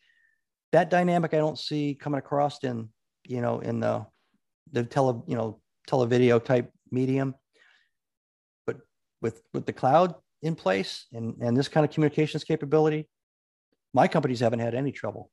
that 0.72 0.90
dynamic 0.90 1.34
i 1.34 1.38
don't 1.38 1.58
see 1.58 1.94
coming 1.94 2.18
across 2.18 2.62
in 2.62 2.88
you 3.26 3.40
know 3.40 3.58
in 3.60 3.80
the 3.80 4.04
the 4.72 4.84
tele 4.84 5.22
you 5.26 5.36
know 5.36 5.60
televideo 5.88 6.44
type 6.44 6.70
medium. 6.90 7.34
But 8.66 8.78
with, 9.22 9.42
with 9.52 9.66
the 9.66 9.72
cloud 9.72 10.14
in 10.42 10.54
place 10.54 11.06
and, 11.12 11.34
and 11.40 11.56
this 11.56 11.68
kind 11.68 11.84
of 11.84 11.92
communications 11.92 12.44
capability, 12.44 13.08
my 13.94 14.08
companies 14.08 14.40
haven't 14.40 14.60
had 14.60 14.74
any 14.74 14.92
trouble. 14.92 15.30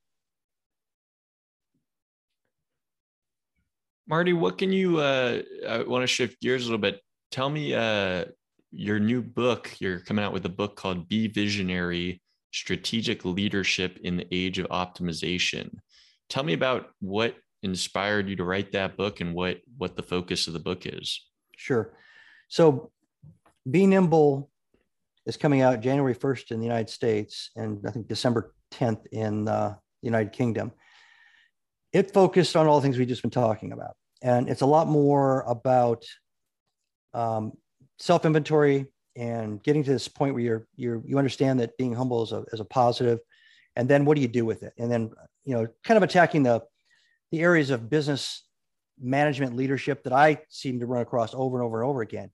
Marty, 4.08 4.34
what 4.34 4.58
can 4.58 4.72
you? 4.72 5.00
Uh, 5.00 5.42
I 5.68 5.84
want 5.84 6.04
to 6.04 6.08
shift 6.08 6.42
gears 6.42 6.64
a 6.64 6.66
little 6.66 6.78
bit. 6.78 7.00
Tell 7.32 7.50
me 7.50 7.74
uh, 7.74 8.26
your 8.74 9.00
new 9.00 9.22
book. 9.22 9.72
You're 9.80 10.00
coming 10.00 10.26
out 10.26 10.34
with 10.34 10.46
a 10.46 10.50
book 10.50 10.76
called 10.76 11.08
"Be 11.08 11.28
Visionary: 11.28 12.22
Strategic 12.52 13.26
Leadership 13.26 14.00
in 14.04 14.18
the 14.18 14.28
Age 14.32 14.60
of 14.60 14.68
Optimization." 14.68 15.78
Tell 16.30 16.44
me 16.44 16.54
about 16.54 16.90
what 17.00 17.36
inspired 17.62 18.28
you 18.28 18.36
to 18.36 18.44
write 18.44 18.72
that 18.74 18.98
book 18.98 19.22
and 19.22 19.34
what 19.34 19.60
what 19.78 19.96
the 19.96 20.04
focus 20.04 20.48
of 20.48 20.54
the 20.54 20.60
book 20.60 20.86
is. 20.86 21.26
Sure. 21.56 21.94
So, 22.48 22.92
Be 23.70 23.88
Nimble 23.88 24.50
is 25.26 25.38
coming 25.38 25.62
out 25.62 25.80
January 25.82 26.16
1st 26.16 26.52
in 26.52 26.60
the 26.60 26.66
United 26.66 26.90
States 26.90 27.52
and 27.56 27.80
I 27.88 27.92
think 27.92 28.08
December 28.08 28.54
10th 28.74 29.06
in 29.12 29.48
uh, 29.48 29.76
the 30.02 30.06
United 30.06 30.34
Kingdom. 30.34 30.72
It 31.94 32.14
focused 32.14 32.56
on 32.56 32.68
all 32.68 32.80
the 32.80 32.82
things 32.84 32.98
we've 32.98 33.08
just 33.08 33.22
been 33.22 33.32
talking 33.32 33.72
about. 33.72 33.96
And 34.22 34.50
it's 34.50 34.62
a 34.62 34.66
lot 34.66 34.88
more 34.88 35.42
about 35.42 36.04
um, 37.14 37.54
self 38.00 38.26
inventory 38.26 38.88
and 39.16 39.62
getting 39.64 39.84
to 39.84 39.92
this 39.92 40.08
point 40.08 40.34
where 40.34 40.44
you're, 40.44 40.68
you're, 40.76 41.02
you 41.06 41.18
understand 41.18 41.60
that 41.60 41.78
being 41.78 41.94
humble 41.94 42.24
is 42.24 42.32
a, 42.32 42.44
is 42.52 42.60
a. 42.60 43.20
And 43.76 43.90
then 43.90 44.06
what 44.06 44.16
do 44.16 44.22
you 44.22 44.28
do 44.28 44.46
with 44.46 44.64
it? 44.64 44.74
And 44.78 44.92
then, 44.92 45.12
you 45.46 45.56
know, 45.56 45.68
kind 45.84 45.98
of 45.98 46.04
attacking 46.04 46.44
the, 46.44 46.64
the 47.32 47.42
areas 47.42 47.70
of 47.70 47.90
business 47.90 48.44
management 49.00 49.56
leadership 49.56 50.04
that 50.04 50.14
I 50.14 50.40
seem 50.50 50.80
to 50.80 50.86
run 50.86 51.02
across 51.02 51.34
over 51.34 51.58
and 51.58 51.66
over 51.66 51.82
and 51.82 51.90
over 51.90 52.02
again 52.02 52.32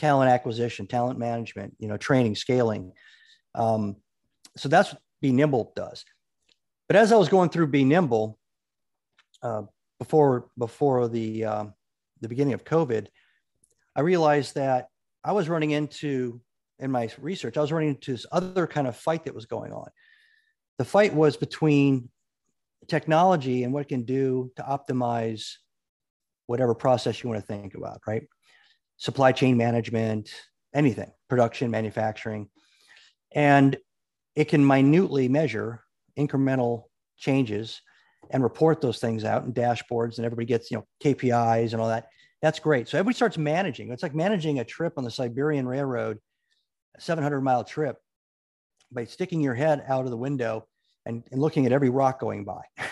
talent 0.00 0.30
acquisition, 0.30 0.86
talent 0.86 1.18
management, 1.18 1.76
you 1.78 1.86
know, 1.86 1.98
training, 1.98 2.34
scaling. 2.34 2.92
Um, 3.54 3.96
so 4.56 4.70
that's 4.70 4.94
what 4.94 5.02
Be 5.20 5.30
Nimble 5.30 5.72
does. 5.76 6.06
But 6.88 6.96
as 6.96 7.12
I 7.12 7.16
was 7.16 7.28
going 7.28 7.50
through 7.50 7.66
Be 7.66 7.84
Nimble 7.84 8.38
uh, 9.42 9.62
before 9.98 10.48
before 10.56 11.06
the 11.06 11.44
um, 11.44 11.74
the 12.22 12.28
beginning 12.28 12.54
of 12.54 12.64
COVID, 12.64 13.08
I 13.94 14.00
realized 14.00 14.54
that 14.54 14.88
I 15.24 15.32
was 15.32 15.48
running 15.48 15.70
into 15.70 16.40
in 16.78 16.90
my 16.90 17.10
research, 17.20 17.56
I 17.56 17.60
was 17.60 17.72
running 17.72 17.90
into 17.90 18.12
this 18.12 18.26
other 18.32 18.66
kind 18.66 18.86
of 18.86 18.96
fight 18.96 19.24
that 19.24 19.34
was 19.34 19.44
going 19.44 19.72
on. 19.72 19.88
The 20.78 20.84
fight 20.84 21.12
was 21.12 21.36
between 21.36 22.08
technology 22.88 23.64
and 23.64 23.72
what 23.72 23.82
it 23.82 23.88
can 23.88 24.04
do 24.04 24.50
to 24.56 24.62
optimize 24.62 25.56
whatever 26.46 26.74
process 26.74 27.22
you 27.22 27.28
want 27.28 27.40
to 27.40 27.46
think 27.46 27.74
about, 27.74 28.00
right? 28.06 28.22
supply 29.00 29.32
chain 29.32 29.56
management, 29.56 30.30
anything, 30.74 31.10
production, 31.28 31.70
manufacturing. 31.70 32.48
And 33.32 33.76
it 34.36 34.44
can 34.44 34.64
minutely 34.64 35.26
measure 35.26 35.82
incremental 36.18 36.84
changes 37.16 37.80
and 38.30 38.42
report 38.42 38.82
those 38.82 38.98
things 38.98 39.24
out 39.24 39.44
in 39.44 39.54
dashboards 39.54 40.18
and 40.18 40.26
everybody 40.26 40.44
gets, 40.44 40.70
you 40.70 40.76
know, 40.76 40.86
KPIs 41.02 41.72
and 41.72 41.80
all 41.80 41.88
that. 41.88 42.08
That's 42.42 42.58
great. 42.58 42.88
So 42.88 42.98
everybody 42.98 43.16
starts 43.16 43.36
managing. 43.36 43.92
It's 43.92 44.02
like 44.02 44.14
managing 44.14 44.60
a 44.60 44.64
trip 44.64 44.94
on 44.96 45.04
the 45.04 45.10
Siberian 45.10 45.66
Railroad, 45.66 46.18
a 46.96 47.00
700 47.00 47.40
mile 47.42 47.64
trip 47.64 47.96
by 48.90 49.04
sticking 49.04 49.40
your 49.40 49.54
head 49.54 49.84
out 49.86 50.04
of 50.04 50.10
the 50.10 50.16
window 50.16 50.66
and, 51.06 51.22
and 51.30 51.40
looking 51.40 51.66
at 51.66 51.72
every 51.72 51.90
rock 51.90 52.18
going 52.18 52.44
by. 52.44 52.62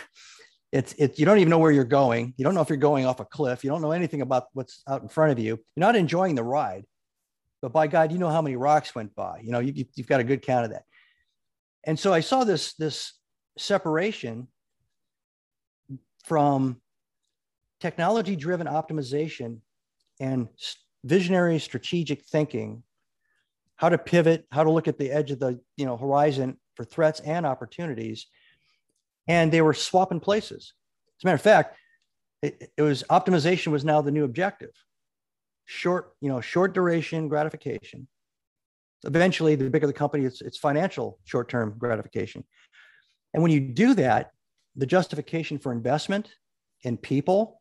it's 0.73 0.95
it's 0.99 1.19
you 1.19 1.25
don't 1.25 1.39
even 1.39 1.49
know 1.49 1.59
where 1.59 1.73
you're 1.73 1.85
going 1.85 2.35
you 2.37 2.45
don't 2.45 2.55
know 2.55 2.61
if 2.61 2.69
you're 2.69 2.77
going 2.77 3.07
off 3.07 3.21
a 3.21 3.25
cliff 3.25 3.65
you 3.65 3.71
don't 3.71 3.81
know 3.81 3.93
anything 3.93 4.21
about 4.21 4.49
what's 4.53 4.83
out 4.87 5.01
in 5.01 5.09
front 5.09 5.33
of 5.33 5.39
you 5.39 5.59
you're 5.75 5.87
not 5.87 5.97
enjoying 5.97 6.35
the 6.35 6.43
ride 6.43 6.85
but 7.63 7.73
by 7.73 7.87
god 7.87 8.13
you 8.13 8.19
know 8.19 8.29
how 8.29 8.43
many 8.43 8.55
rocks 8.55 8.95
went 8.95 9.15
by 9.15 9.41
you 9.43 9.51
know 9.51 9.61
you, 9.61 9.87
you've 9.95 10.07
got 10.07 10.21
a 10.21 10.25
good 10.25 10.43
count 10.43 10.67
of 10.67 10.73
that 10.73 10.85
and 11.85 11.99
so 11.99 12.13
i 12.13 12.21
saw 12.21 12.45
this 12.45 12.75
this 12.75 13.15
separation 13.57 14.47
from 16.25 16.79
technology 17.81 18.37
driven 18.37 18.67
optimization 18.67 19.59
and 20.21 20.49
visionary 21.05 21.59
strategic 21.59 22.25
thinking 22.25 22.83
how 23.77 23.89
to 23.89 23.99
pivot 23.99 24.47
how 24.51 24.65
to 24.65 24.71
look 24.71 24.89
at 24.89 24.99
the 24.99 25.11
edge 25.11 25.31
of 25.31 25.39
the 25.39 25.61
you 25.77 25.87
know 25.87 25.97
horizon 25.97 26.57
for 26.75 26.85
threats 26.85 27.21
and 27.21 27.47
opportunities 27.47 28.27
and 29.29 29.53
they 29.53 29.61
were 29.61 29.75
swapping 29.75 30.21
places. 30.21 30.73
As 31.19 31.25
a 31.25 31.27
matter 31.27 31.35
of 31.37 31.43
fact, 31.43 31.77
it, 32.43 32.73
it 32.77 32.83
was 32.83 33.05
optimization 33.11 33.69
was 33.69 33.85
now 33.85 34.01
the 34.01 34.11
new 34.11 34.25
objective. 34.25 34.71
Short, 35.67 36.15
you 36.21 36.29
know, 36.29 36.41
short 36.41 36.73
duration 36.73 37.29
gratification. 37.29 38.09
Eventually, 39.05 39.55
the 39.55 39.71
bigger 39.71 39.87
the 39.87 39.93
company, 39.93 40.25
it's, 40.25 40.41
it's 40.41 40.57
financial 40.57 41.19
short-term 41.25 41.75
gratification. 41.79 42.43
And 43.33 43.43
when 43.43 43.53
you 43.53 43.61
do 43.61 43.95
that, 43.95 44.33
the 44.75 44.87
justification 44.87 45.59
for 45.59 45.73
investment 45.73 46.31
in 46.83 46.97
people, 46.97 47.61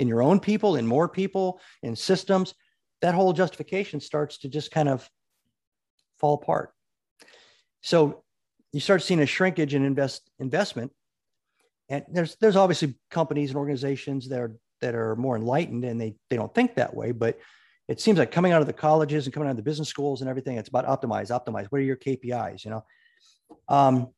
in 0.00 0.08
your 0.08 0.22
own 0.22 0.40
people, 0.40 0.76
in 0.76 0.86
more 0.86 1.08
people, 1.08 1.60
in 1.82 1.94
systems, 1.94 2.54
that 3.02 3.14
whole 3.14 3.32
justification 3.32 4.00
starts 4.00 4.38
to 4.38 4.48
just 4.48 4.70
kind 4.70 4.88
of 4.88 5.08
fall 6.18 6.34
apart. 6.34 6.72
So 7.82 8.24
you 8.72 8.80
start 8.80 9.02
seeing 9.02 9.20
a 9.20 9.26
shrinkage 9.26 9.74
in 9.74 9.84
invest 9.84 10.30
investment. 10.38 10.92
And 11.88 12.04
there's 12.10 12.36
there's 12.40 12.56
obviously 12.56 12.94
companies 13.10 13.50
and 13.50 13.58
organizations 13.58 14.28
that 14.28 14.40
are 14.40 14.56
that 14.80 14.94
are 14.94 15.16
more 15.16 15.36
enlightened 15.36 15.84
and 15.84 16.00
they 16.00 16.14
they 16.28 16.36
don't 16.36 16.54
think 16.54 16.74
that 16.76 16.94
way 16.94 17.12
but 17.12 17.38
it 17.88 18.00
seems 18.00 18.18
like 18.18 18.30
coming 18.30 18.52
out 18.52 18.62
of 18.62 18.66
the 18.66 18.72
colleges 18.72 19.26
and 19.26 19.34
coming 19.34 19.48
out 19.48 19.50
of 19.50 19.56
the 19.56 19.62
business 19.62 19.88
schools 19.88 20.20
and 20.20 20.30
everything 20.30 20.56
it's 20.56 20.68
about 20.68 20.86
optimize 20.86 21.28
optimize. 21.28 21.66
What 21.66 21.80
are 21.80 21.84
your 21.84 21.96
kpis 21.96 22.64
you 22.64 22.70
know? 22.70 22.84
Um, 23.68 24.08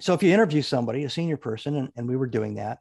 so 0.00 0.14
if 0.14 0.22
you 0.22 0.32
interview 0.32 0.62
somebody 0.62 1.04
a 1.04 1.10
senior 1.10 1.36
person 1.36 1.76
and, 1.76 1.90
and 1.96 2.08
we 2.08 2.16
were 2.16 2.26
doing 2.26 2.54
that 2.54 2.78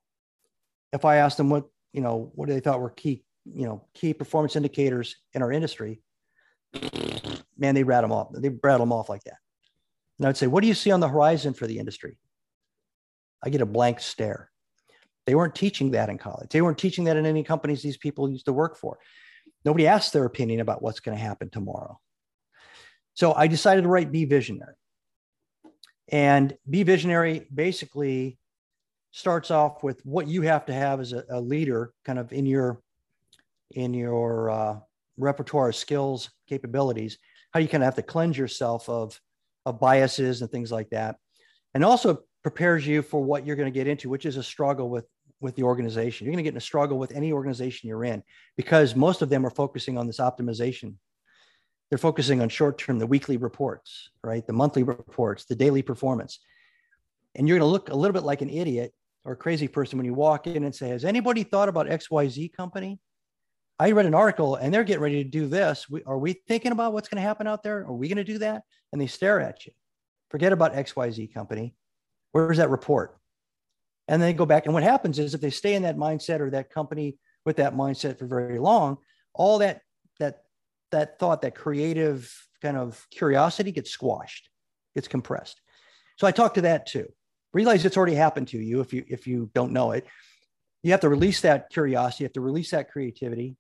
if 0.94 1.04
i 1.04 1.18
asked 1.18 1.38
them 1.38 1.50
what 1.50 1.66
you 1.94 2.02
know 2.02 2.32
what 2.36 2.50
they 2.50 2.60
thought 2.60 2.82
were 2.82 2.90
key 2.90 3.24
you 3.46 3.66
know 3.66 3.86
key 3.94 4.14
performance 4.14 4.56
indicators 4.56 5.16
in 5.34 5.42
our 5.42 5.52
industry 5.52 6.02
man 7.58 7.76
they 7.76 7.84
rattle 7.84 8.10
them 8.10 8.18
off 8.18 8.28
they 8.34 8.50
rattle 8.50 8.86
them 8.86 8.94
off 8.94 9.10
like 9.10 9.24
that 9.24 9.38
and 10.18 10.26
i 10.26 10.30
would 10.30 10.38
say 10.38 10.48
what 10.48 10.62
do 10.62 10.68
you 10.68 10.74
see 10.74 10.92
on 10.92 11.00
the 11.00 11.08
horizon 11.08 11.54
for 11.54 11.66
the 11.68 11.80
industry 11.80 12.18
I 13.44 13.50
get 13.50 13.62
a 13.62 13.66
blank 13.66 14.00
stare. 14.00 14.50
They 15.26 15.36
weren't 15.36 15.56
teaching 15.56 15.92
that 15.92 16.10
in 16.10 16.18
college. 16.18 16.50
They 16.50 16.62
weren't 16.62 16.78
teaching 16.78 17.06
that 17.06 17.18
in 17.18 17.26
any 17.26 17.44
companies 17.44 17.82
these 17.82 17.98
people 17.98 18.30
used 18.30 18.46
to 18.46 18.54
work 18.54 18.78
for. 18.78 18.98
Nobody 19.66 19.88
asked 19.88 20.14
their 20.14 20.26
opinion 20.26 20.62
about 20.62 20.82
what's 20.82 21.00
going 21.00 21.18
to 21.18 21.24
happen 21.24 21.50
tomorrow. 21.50 22.00
So 23.14 23.34
I 23.34 23.48
decided 23.48 23.82
to 23.82 23.90
write 23.90 24.12
Be 24.12 24.26
Visionary. 24.26 24.76
And 26.10 26.58
Be 26.70 26.84
Visionary 26.84 27.48
basically 27.54 28.38
starts 29.18 29.52
off 29.52 29.84
with 29.84 30.06
what 30.06 30.28
you 30.28 30.42
have 30.42 30.66
to 30.66 30.74
have 30.74 31.00
as 31.00 31.14
a, 31.14 31.24
a 31.30 31.40
leader 31.40 31.94
kind 32.06 32.20
of 32.20 32.32
in 32.32 32.46
your 32.46 32.82
in 33.72 33.94
your 33.94 34.50
uh, 34.50 34.80
repertoire 35.18 35.70
of 35.70 35.76
skills 35.76 36.30
capabilities 36.48 37.18
how 37.52 37.60
you 37.60 37.68
kind 37.68 37.84
of 37.84 37.86
have 37.86 37.96
to 37.96 38.04
cleanse 38.04 38.38
yourself 38.38 38.88
of 38.88 39.20
of 39.66 39.80
biases 39.80 40.42
and 40.42 40.52
things 40.52 40.72
like 40.72 40.90
that 40.90 41.18
and 41.74 41.84
also 41.84 42.24
prepares 42.44 42.88
you 42.88 43.02
for 43.02 43.22
what 43.22 43.46
you're 43.46 43.56
going 43.56 43.72
to 43.72 43.78
get 43.78 43.88
into, 43.88 44.10
which 44.10 44.26
is 44.26 44.38
a 44.38 44.44
struggle 44.44 44.90
with 44.90 45.06
with 45.40 45.56
the 45.56 45.64
organization. 45.64 46.26
You're 46.26 46.32
going 46.32 46.44
to 46.44 46.48
get 46.48 46.54
in 46.54 46.58
a 46.58 46.62
struggle 46.62 46.98
with 46.98 47.12
any 47.12 47.32
organization 47.32 47.90
you're 47.90 48.06
in 48.06 48.24
because 48.56 48.96
most 48.96 49.22
of 49.22 49.30
them 49.30 49.46
are 49.46 49.52
focusing 49.52 49.98
on 49.98 50.08
this 50.08 50.20
optimization. 50.20 50.96
They're 51.90 52.00
focusing 52.00 52.42
on 52.42 52.50
short 52.50 52.78
term, 52.80 52.98
the 52.98 53.06
weekly 53.06 53.38
reports, 53.38 54.10
right? 54.24 54.48
The 54.48 54.54
monthly 54.54 54.84
reports, 54.84 55.46
the 55.46 55.56
daily 55.56 55.82
performance. 55.82 56.40
And 57.36 57.48
you're 57.48 57.60
going 57.60 57.68
to 57.68 57.72
look 57.72 57.90
a 57.90 57.96
little 57.96 58.14
bit 58.14 58.24
like 58.24 58.42
an 58.42 58.50
idiot 58.50 58.94
or 59.28 59.36
crazy 59.36 59.68
person 59.68 60.00
when 60.00 60.06
you 60.06 60.14
walk 60.14 60.48
in 60.48 60.64
and 60.64 60.74
say, 60.74 60.88
Has 60.88 61.04
anybody 61.04 61.44
thought 61.44 61.68
about 61.68 61.88
XYZ 61.88 62.54
company? 62.54 63.00
I 63.78 63.92
read 63.92 64.08
an 64.08 64.16
article 64.16 64.56
and 64.56 64.74
they're 64.74 64.86
getting 64.86 65.04
ready 65.04 65.24
to 65.24 65.30
do 65.30 65.48
this. 65.48 65.88
We, 65.90 66.02
are 66.06 66.18
we 66.18 66.34
thinking 66.48 66.72
about 66.72 66.94
what's 66.94 67.10
going 67.10 67.22
to 67.22 67.28
happen 67.28 67.46
out 67.46 67.62
there? 67.62 67.80
Are 67.80 67.94
we 67.94 68.08
going 68.08 68.18
to 68.18 68.24
do 68.24 68.40
that? 68.40 68.64
And 68.92 69.00
they 69.00 69.06
stare 69.06 69.40
at 69.40 69.66
you. 69.66 69.74
Forget 70.32 70.54
about 70.54 70.74
XYZ 70.74 71.32
company. 71.34 71.76
Where's 72.32 72.58
that 72.58 72.70
report? 72.70 73.18
And 74.08 74.22
they 74.22 74.32
go 74.32 74.46
back. 74.46 74.66
And 74.66 74.74
what 74.74 74.84
happens 74.84 75.20
is 75.20 75.34
if 75.34 75.42
they 75.42 75.50
stay 75.50 75.76
in 75.76 75.84
that 75.84 75.98
mindset 75.98 76.40
or 76.40 76.50
that 76.52 76.72
company 76.72 77.18
with 77.46 77.58
that 77.58 77.76
mindset 77.76 78.18
for 78.18 78.26
very 78.26 78.60
long, 78.60 78.98
all 79.34 79.60
that 79.60 79.82
that 80.20 80.44
that 80.92 81.20
thought, 81.20 81.42
that 81.42 81.54
creative 81.54 82.34
kind 82.62 82.78
of 82.78 83.06
curiosity 83.12 83.74
gets 83.74 83.92
squashed, 83.92 84.50
gets 84.96 85.10
compressed. 85.10 85.62
So 86.18 86.26
I 86.26 86.32
talk 86.32 86.54
to 86.54 86.62
that 86.62 86.88
too. 86.88 87.08
Realize 87.54 87.86
it's 87.86 87.98
already 87.98 88.16
happened 88.16 88.50
to 88.50 88.58
you 88.58 88.82
if 88.82 88.94
you 88.94 89.04
if 89.08 89.28
you 89.28 89.50
don't 89.54 89.72
know 89.72 89.92
it. 89.92 90.06
You 90.84 90.92
have 90.92 91.02
to 91.02 91.10
release 91.10 91.42
that 91.42 91.70
curiosity, 91.70 92.24
you 92.24 92.26
have 92.26 92.34
to 92.34 92.42
release 92.42 92.72
that 92.72 92.92
creativity, 92.92 93.58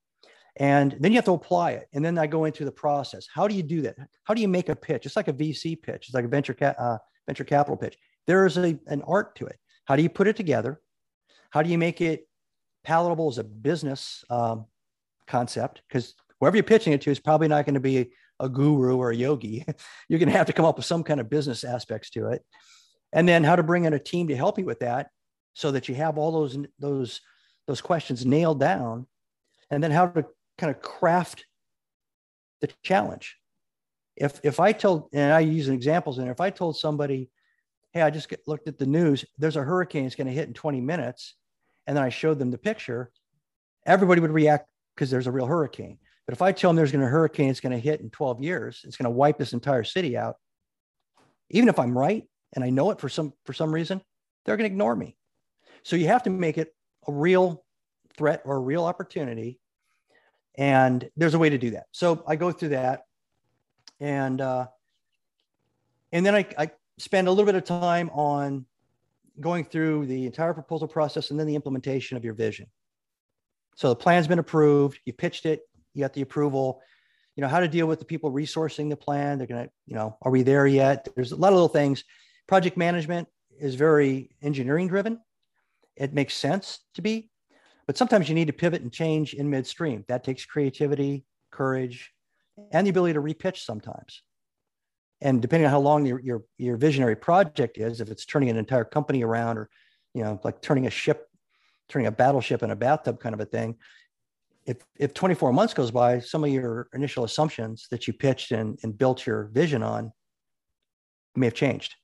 and 0.55 0.95
then 0.99 1.11
you 1.11 1.17
have 1.17 1.25
to 1.25 1.33
apply 1.33 1.71
it. 1.71 1.87
And 1.93 2.05
then 2.05 2.17
I 2.17 2.27
go 2.27 2.45
into 2.45 2.63
the 2.63 2.71
process. 2.71 3.27
How 3.33 3.47
do 3.47 3.55
you 3.55 3.63
do 3.63 3.81
that? 3.81 3.95
How 4.23 4.33
do 4.33 4.41
you 4.41 4.47
make 4.47 4.69
a 4.69 4.75
pitch? 4.75 5.05
It's 5.05 5.15
like 5.15 5.27
a 5.27 5.33
VC 5.33 5.81
pitch. 5.81 6.07
It's 6.07 6.13
like 6.13 6.25
a 6.25 6.29
venture 6.29 6.53
ca- 6.53 6.75
uh, 6.77 6.97
venture 7.27 7.43
capital 7.43 7.75
pitch 7.75 7.97
there 8.27 8.45
is 8.45 8.57
a, 8.57 8.77
an 8.87 9.01
art 9.07 9.35
to 9.37 9.47
it. 9.47 9.57
How 9.85 9.95
do 9.95 10.03
you 10.03 10.09
put 10.09 10.27
it 10.27 10.35
together? 10.35 10.79
How 11.49 11.63
do 11.63 11.69
you 11.69 11.77
make 11.77 12.01
it 12.01 12.27
palatable 12.83 13.29
as 13.29 13.37
a 13.37 13.43
business 13.43 14.23
um, 14.29 14.65
concept? 15.25 15.81
Because 15.87 16.13
whoever 16.39 16.57
you're 16.57 16.63
pitching 16.63 16.93
it 16.93 17.01
to 17.01 17.11
is 17.11 17.19
probably 17.19 17.47
not 17.47 17.65
going 17.65 17.73
to 17.73 17.79
be 17.79 18.11
a 18.39 18.49
guru 18.49 18.97
or 18.97 19.11
a 19.11 19.15
yogi. 19.15 19.65
you're 20.09 20.19
going 20.19 20.29
to 20.29 20.37
have 20.37 20.47
to 20.47 20.53
come 20.53 20.65
up 20.65 20.75
with 20.75 20.85
some 20.85 21.03
kind 21.03 21.19
of 21.19 21.29
business 21.29 21.63
aspects 21.63 22.09
to 22.11 22.27
it. 22.27 22.43
And 23.13 23.27
then 23.27 23.43
how 23.43 23.55
to 23.55 23.63
bring 23.63 23.85
in 23.85 23.93
a 23.93 23.99
team 23.99 24.27
to 24.27 24.35
help 24.35 24.59
you 24.59 24.65
with 24.65 24.79
that 24.79 25.11
so 25.53 25.71
that 25.71 25.87
you 25.87 25.95
have 25.95 26.17
all 26.17 26.31
those, 26.31 26.57
those 26.79 27.21
those 27.67 27.81
questions 27.81 28.25
nailed 28.25 28.59
down, 28.59 29.05
and 29.69 29.83
then 29.83 29.91
how 29.91 30.07
to 30.07 30.25
kind 30.57 30.73
of 30.73 30.81
craft 30.81 31.45
the 32.61 32.69
challenge. 32.81 33.37
If 34.15 34.39
if 34.43 34.59
I 34.59 34.71
told 34.71 35.09
and 35.13 35.33
I 35.33 35.41
use 35.41 35.69
examples, 35.69 36.17
and 36.17 36.29
if 36.29 36.41
I 36.41 36.49
told 36.49 36.77
somebody, 36.77 37.29
"Hey, 37.91 38.01
I 38.01 38.09
just 38.09 38.33
looked 38.47 38.67
at 38.67 38.79
the 38.79 38.85
news. 38.85 39.25
There's 39.37 39.57
a 39.57 39.63
hurricane. 39.63 40.05
It's 40.05 40.15
going 40.15 40.27
to 40.27 40.33
hit 40.33 40.47
in 40.47 40.53
20 40.53 40.81
minutes," 40.81 41.35
and 41.85 41.95
then 41.95 42.03
I 42.03 42.09
showed 42.09 42.39
them 42.39 42.51
the 42.51 42.57
picture, 42.57 43.11
everybody 43.85 44.21
would 44.21 44.31
react 44.31 44.67
because 44.95 45.11
there's 45.11 45.27
a 45.27 45.31
real 45.31 45.45
hurricane. 45.45 45.99
But 46.25 46.33
if 46.33 46.41
I 46.41 46.51
tell 46.51 46.69
them 46.69 46.75
there's 46.75 46.91
going 46.91 47.01
to 47.01 47.07
a 47.07 47.09
hurricane, 47.09 47.49
it's 47.49 47.59
going 47.59 47.71
to 47.71 47.79
hit 47.79 48.01
in 48.01 48.09
12 48.09 48.41
years, 48.41 48.81
it's 48.83 48.97
going 48.97 49.05
to 49.05 49.09
wipe 49.11 49.37
this 49.37 49.53
entire 49.53 49.83
city 49.83 50.17
out. 50.17 50.35
Even 51.49 51.69
if 51.69 51.79
I'm 51.79 51.97
right 51.97 52.25
and 52.53 52.63
I 52.63 52.69
know 52.69 52.91
it 52.91 52.99
for 52.99 53.09
some 53.09 53.33
for 53.45 53.53
some 53.53 53.73
reason, 53.73 54.01
they're 54.45 54.57
going 54.57 54.69
to 54.69 54.73
ignore 54.73 54.95
me. 54.95 55.15
So 55.83 55.95
you 55.95 56.07
have 56.07 56.23
to 56.23 56.29
make 56.29 56.57
it 56.57 56.73
a 57.07 57.11
real 57.11 57.63
threat 58.17 58.41
or 58.45 58.57
a 58.57 58.59
real 58.59 58.83
opportunity. 58.85 59.59
And 60.57 61.07
there's 61.15 61.35
a 61.35 61.39
way 61.39 61.49
to 61.49 61.57
do 61.57 61.71
that. 61.71 61.85
So 61.91 62.23
I 62.27 62.35
go 62.35 62.51
through 62.51 62.69
that, 62.69 63.03
and 63.99 64.41
uh, 64.41 64.67
and 66.11 66.25
then 66.25 66.35
I, 66.35 66.45
I 66.57 66.71
spend 66.97 67.27
a 67.27 67.31
little 67.31 67.45
bit 67.45 67.55
of 67.55 67.63
time 67.63 68.09
on 68.09 68.65
going 69.39 69.65
through 69.65 70.07
the 70.07 70.25
entire 70.25 70.53
proposal 70.53 70.87
process 70.87 71.29
and 71.29 71.39
then 71.39 71.47
the 71.47 71.55
implementation 71.55 72.17
of 72.17 72.25
your 72.25 72.33
vision. 72.33 72.65
So 73.75 73.89
the 73.89 73.95
plan's 73.95 74.27
been 74.27 74.39
approved, 74.39 74.99
you 75.05 75.13
pitched 75.13 75.45
it, 75.45 75.61
you 75.93 76.01
got 76.01 76.13
the 76.13 76.23
approval, 76.23 76.81
you 77.35 77.41
know, 77.41 77.47
how 77.47 77.59
to 77.59 77.67
deal 77.67 77.85
with 77.85 77.99
the 77.99 78.05
people 78.05 78.31
resourcing 78.31 78.89
the 78.89 78.95
plan. 78.95 79.37
They're 79.37 79.45
going 79.45 79.65
to, 79.65 79.71
you 79.85 79.95
know, 79.95 80.17
are 80.23 80.31
we 80.31 80.41
there 80.41 80.65
yet? 80.65 81.07
There's 81.15 81.31
a 81.31 81.35
lot 81.35 81.49
of 81.49 81.53
little 81.53 81.67
things. 81.67 82.03
Project 82.47 82.77
management 82.77 83.27
is 83.59 83.75
very 83.75 84.29
engineering 84.41 84.87
driven. 84.87 85.19
It 85.95 86.13
makes 86.13 86.35
sense 86.35 86.79
to 86.93 87.01
be, 87.01 87.29
but 87.87 87.97
sometimes 87.97 88.29
you 88.29 88.35
need 88.35 88.47
to 88.47 88.53
pivot 88.53 88.81
and 88.81 88.91
change 88.91 89.33
in 89.33 89.49
midstream. 89.49 90.05
That 90.07 90.23
takes 90.23 90.45
creativity, 90.45 91.25
courage, 91.51 92.11
and 92.71 92.85
the 92.85 92.91
ability 92.91 93.13
to 93.13 93.21
repitch 93.21 93.65
sometimes. 93.65 94.21
And 95.21 95.41
depending 95.41 95.65
on 95.65 95.71
how 95.71 95.79
long 95.79 96.05
your, 96.05 96.19
your, 96.19 96.43
your 96.57 96.77
visionary 96.77 97.15
project 97.15 97.79
is, 97.79 98.01
if 98.01 98.09
it's 98.09 98.25
turning 98.25 98.49
an 98.49 98.57
entire 98.57 98.85
company 98.85 99.23
around 99.23 99.57
or, 99.57 99.69
you 100.13 100.23
know, 100.23 100.39
like 100.43 100.61
turning 100.61 100.85
a 100.85 100.91
ship 100.91 101.27
turning 101.89 102.07
a 102.07 102.11
battleship 102.11 102.63
in 102.63 102.71
a 102.71 102.75
bathtub 102.75 103.19
kind 103.19 103.33
of 103.33 103.41
a 103.41 103.45
thing. 103.45 103.75
If, 104.65 104.77
if 104.97 105.13
24 105.13 105.53
months 105.53 105.73
goes 105.73 105.91
by, 105.91 106.19
some 106.19 106.43
of 106.43 106.49
your 106.49 106.89
initial 106.93 107.23
assumptions 107.23 107.87
that 107.91 108.07
you 108.07 108.13
pitched 108.13 108.51
and, 108.51 108.77
and 108.83 108.97
built 108.97 109.25
your 109.25 109.45
vision 109.53 109.81
on 109.81 110.11
may 111.35 111.47
have 111.47 111.53
changed. 111.53 111.95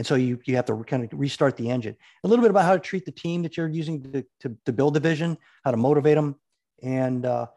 And 0.00 0.06
so 0.06 0.14
you, 0.14 0.40
you 0.46 0.56
have 0.56 0.64
to 0.64 0.82
kind 0.84 1.04
of 1.04 1.10
restart 1.12 1.58
the 1.58 1.68
engine. 1.68 1.94
A 2.24 2.26
little 2.26 2.42
bit 2.42 2.50
about 2.50 2.64
how 2.64 2.72
to 2.72 2.78
treat 2.78 3.04
the 3.04 3.12
team 3.12 3.42
that 3.42 3.58
you're 3.58 3.68
using 3.68 4.02
to, 4.02 4.24
to, 4.40 4.56
to 4.64 4.72
build 4.72 4.94
the 4.94 5.00
vision, 5.00 5.36
how 5.62 5.72
to 5.72 5.76
motivate 5.76 6.14
them. 6.14 6.36
And, 6.82 7.26
uh, 7.26 7.48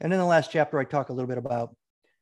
and 0.00 0.12
in 0.12 0.20
the 0.20 0.24
last 0.24 0.52
chapter, 0.52 0.78
I 0.78 0.84
talk 0.84 1.08
a 1.08 1.12
little 1.12 1.26
bit 1.26 1.36
about 1.36 1.74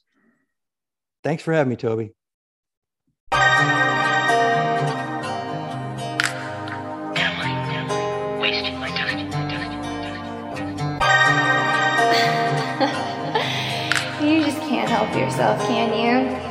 Thanks 1.24 1.42
for 1.42 1.52
having 1.52 1.70
me, 1.70 1.76
Toby. 1.76 2.14
you 14.22 14.44
just 14.44 14.60
can't 14.60 14.88
help 14.88 15.12
yourself, 15.14 15.60
can 15.66 15.92
you? 15.92 16.47